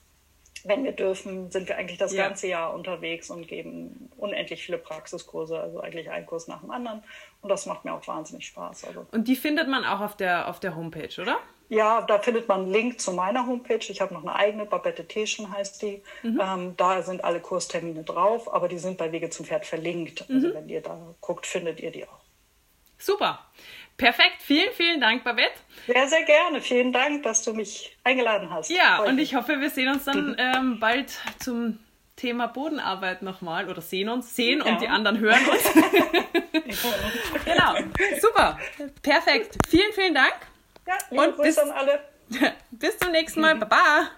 wenn 0.63 0.83
wir 0.83 0.91
dürfen, 0.91 1.49
sind 1.49 1.67
wir 1.67 1.77
eigentlich 1.77 1.97
das 1.97 2.13
ja. 2.13 2.27
ganze 2.27 2.47
Jahr 2.47 2.73
unterwegs 2.73 3.29
und 3.29 3.47
geben 3.47 4.11
unendlich 4.17 4.63
viele 4.63 4.77
Praxiskurse, 4.77 5.59
also 5.59 5.79
eigentlich 5.79 6.09
ein 6.09 6.25
Kurs 6.25 6.47
nach 6.47 6.61
dem 6.61 6.71
anderen. 6.71 7.03
Und 7.41 7.49
das 7.49 7.65
macht 7.65 7.85
mir 7.85 7.93
auch 7.93 8.07
wahnsinnig 8.07 8.45
Spaß. 8.47 8.85
Also. 8.85 9.07
Und 9.11 9.27
die 9.27 9.35
findet 9.35 9.67
man 9.67 9.85
auch 9.85 10.01
auf 10.01 10.15
der, 10.15 10.49
auf 10.49 10.59
der 10.59 10.75
Homepage, 10.75 11.19
oder? 11.19 11.39
Ja, 11.71 12.01
da 12.01 12.19
findet 12.19 12.49
man 12.49 12.63
einen 12.63 12.71
Link 12.73 12.99
zu 12.99 13.13
meiner 13.13 13.47
Homepage. 13.47 13.79
Ich 13.87 14.01
habe 14.01 14.13
noch 14.13 14.23
eine 14.23 14.35
eigene, 14.35 14.65
Babette 14.65 15.07
Teschen 15.07 15.49
heißt 15.49 15.81
die. 15.81 16.03
Mhm. 16.21 16.41
Ähm, 16.43 16.73
da 16.75 17.01
sind 17.01 17.23
alle 17.23 17.39
Kurstermine 17.39 18.03
drauf, 18.03 18.53
aber 18.53 18.67
die 18.67 18.77
sind 18.77 18.97
bei 18.97 19.13
Wege 19.13 19.29
zum 19.29 19.45
Pferd 19.45 19.65
verlinkt. 19.65 20.25
Also 20.29 20.49
mhm. 20.49 20.53
wenn 20.53 20.67
ihr 20.67 20.81
da 20.81 21.15
guckt, 21.21 21.45
findet 21.45 21.79
ihr 21.79 21.91
die 21.91 22.03
auch. 22.03 22.19
Super. 22.97 23.39
Perfekt. 23.95 24.41
Vielen, 24.41 24.73
vielen 24.73 24.99
Dank, 24.99 25.23
Babette. 25.23 25.53
Sehr, 25.87 26.09
sehr 26.09 26.23
gerne. 26.23 26.59
Vielen 26.59 26.91
Dank, 26.91 27.23
dass 27.23 27.43
du 27.43 27.53
mich 27.53 27.97
eingeladen 28.03 28.49
hast. 28.49 28.69
Ja, 28.69 28.97
Heute. 28.97 29.11
und 29.11 29.19
ich 29.19 29.35
hoffe, 29.35 29.61
wir 29.61 29.69
sehen 29.69 29.93
uns 29.93 30.03
dann 30.03 30.35
ähm, 30.39 30.77
bald 30.81 31.17
zum 31.39 31.79
Thema 32.17 32.47
Bodenarbeit 32.47 33.21
nochmal 33.21 33.69
oder 33.69 33.79
sehen 33.79 34.09
uns, 34.09 34.35
sehen 34.35 34.61
ja. 34.65 34.73
und 34.73 34.81
die 34.81 34.89
anderen 34.89 35.19
hören 35.19 35.47
uns. 35.47 35.63
genau. 37.45 37.75
Super. 38.19 38.59
Perfekt. 39.01 39.57
Vielen, 39.69 39.93
vielen 39.93 40.13
Dank. 40.13 40.50
Ja, 40.87 40.97
liebe 41.09 41.23
und 41.23 41.35
Grüße 41.35 41.47
bis, 41.47 41.57
an 41.59 41.71
alle. 41.71 41.99
bis 42.71 42.97
zum 42.97 43.11
nächsten 43.11 43.41
Mal. 43.41 43.55
Baba. 43.55 44.09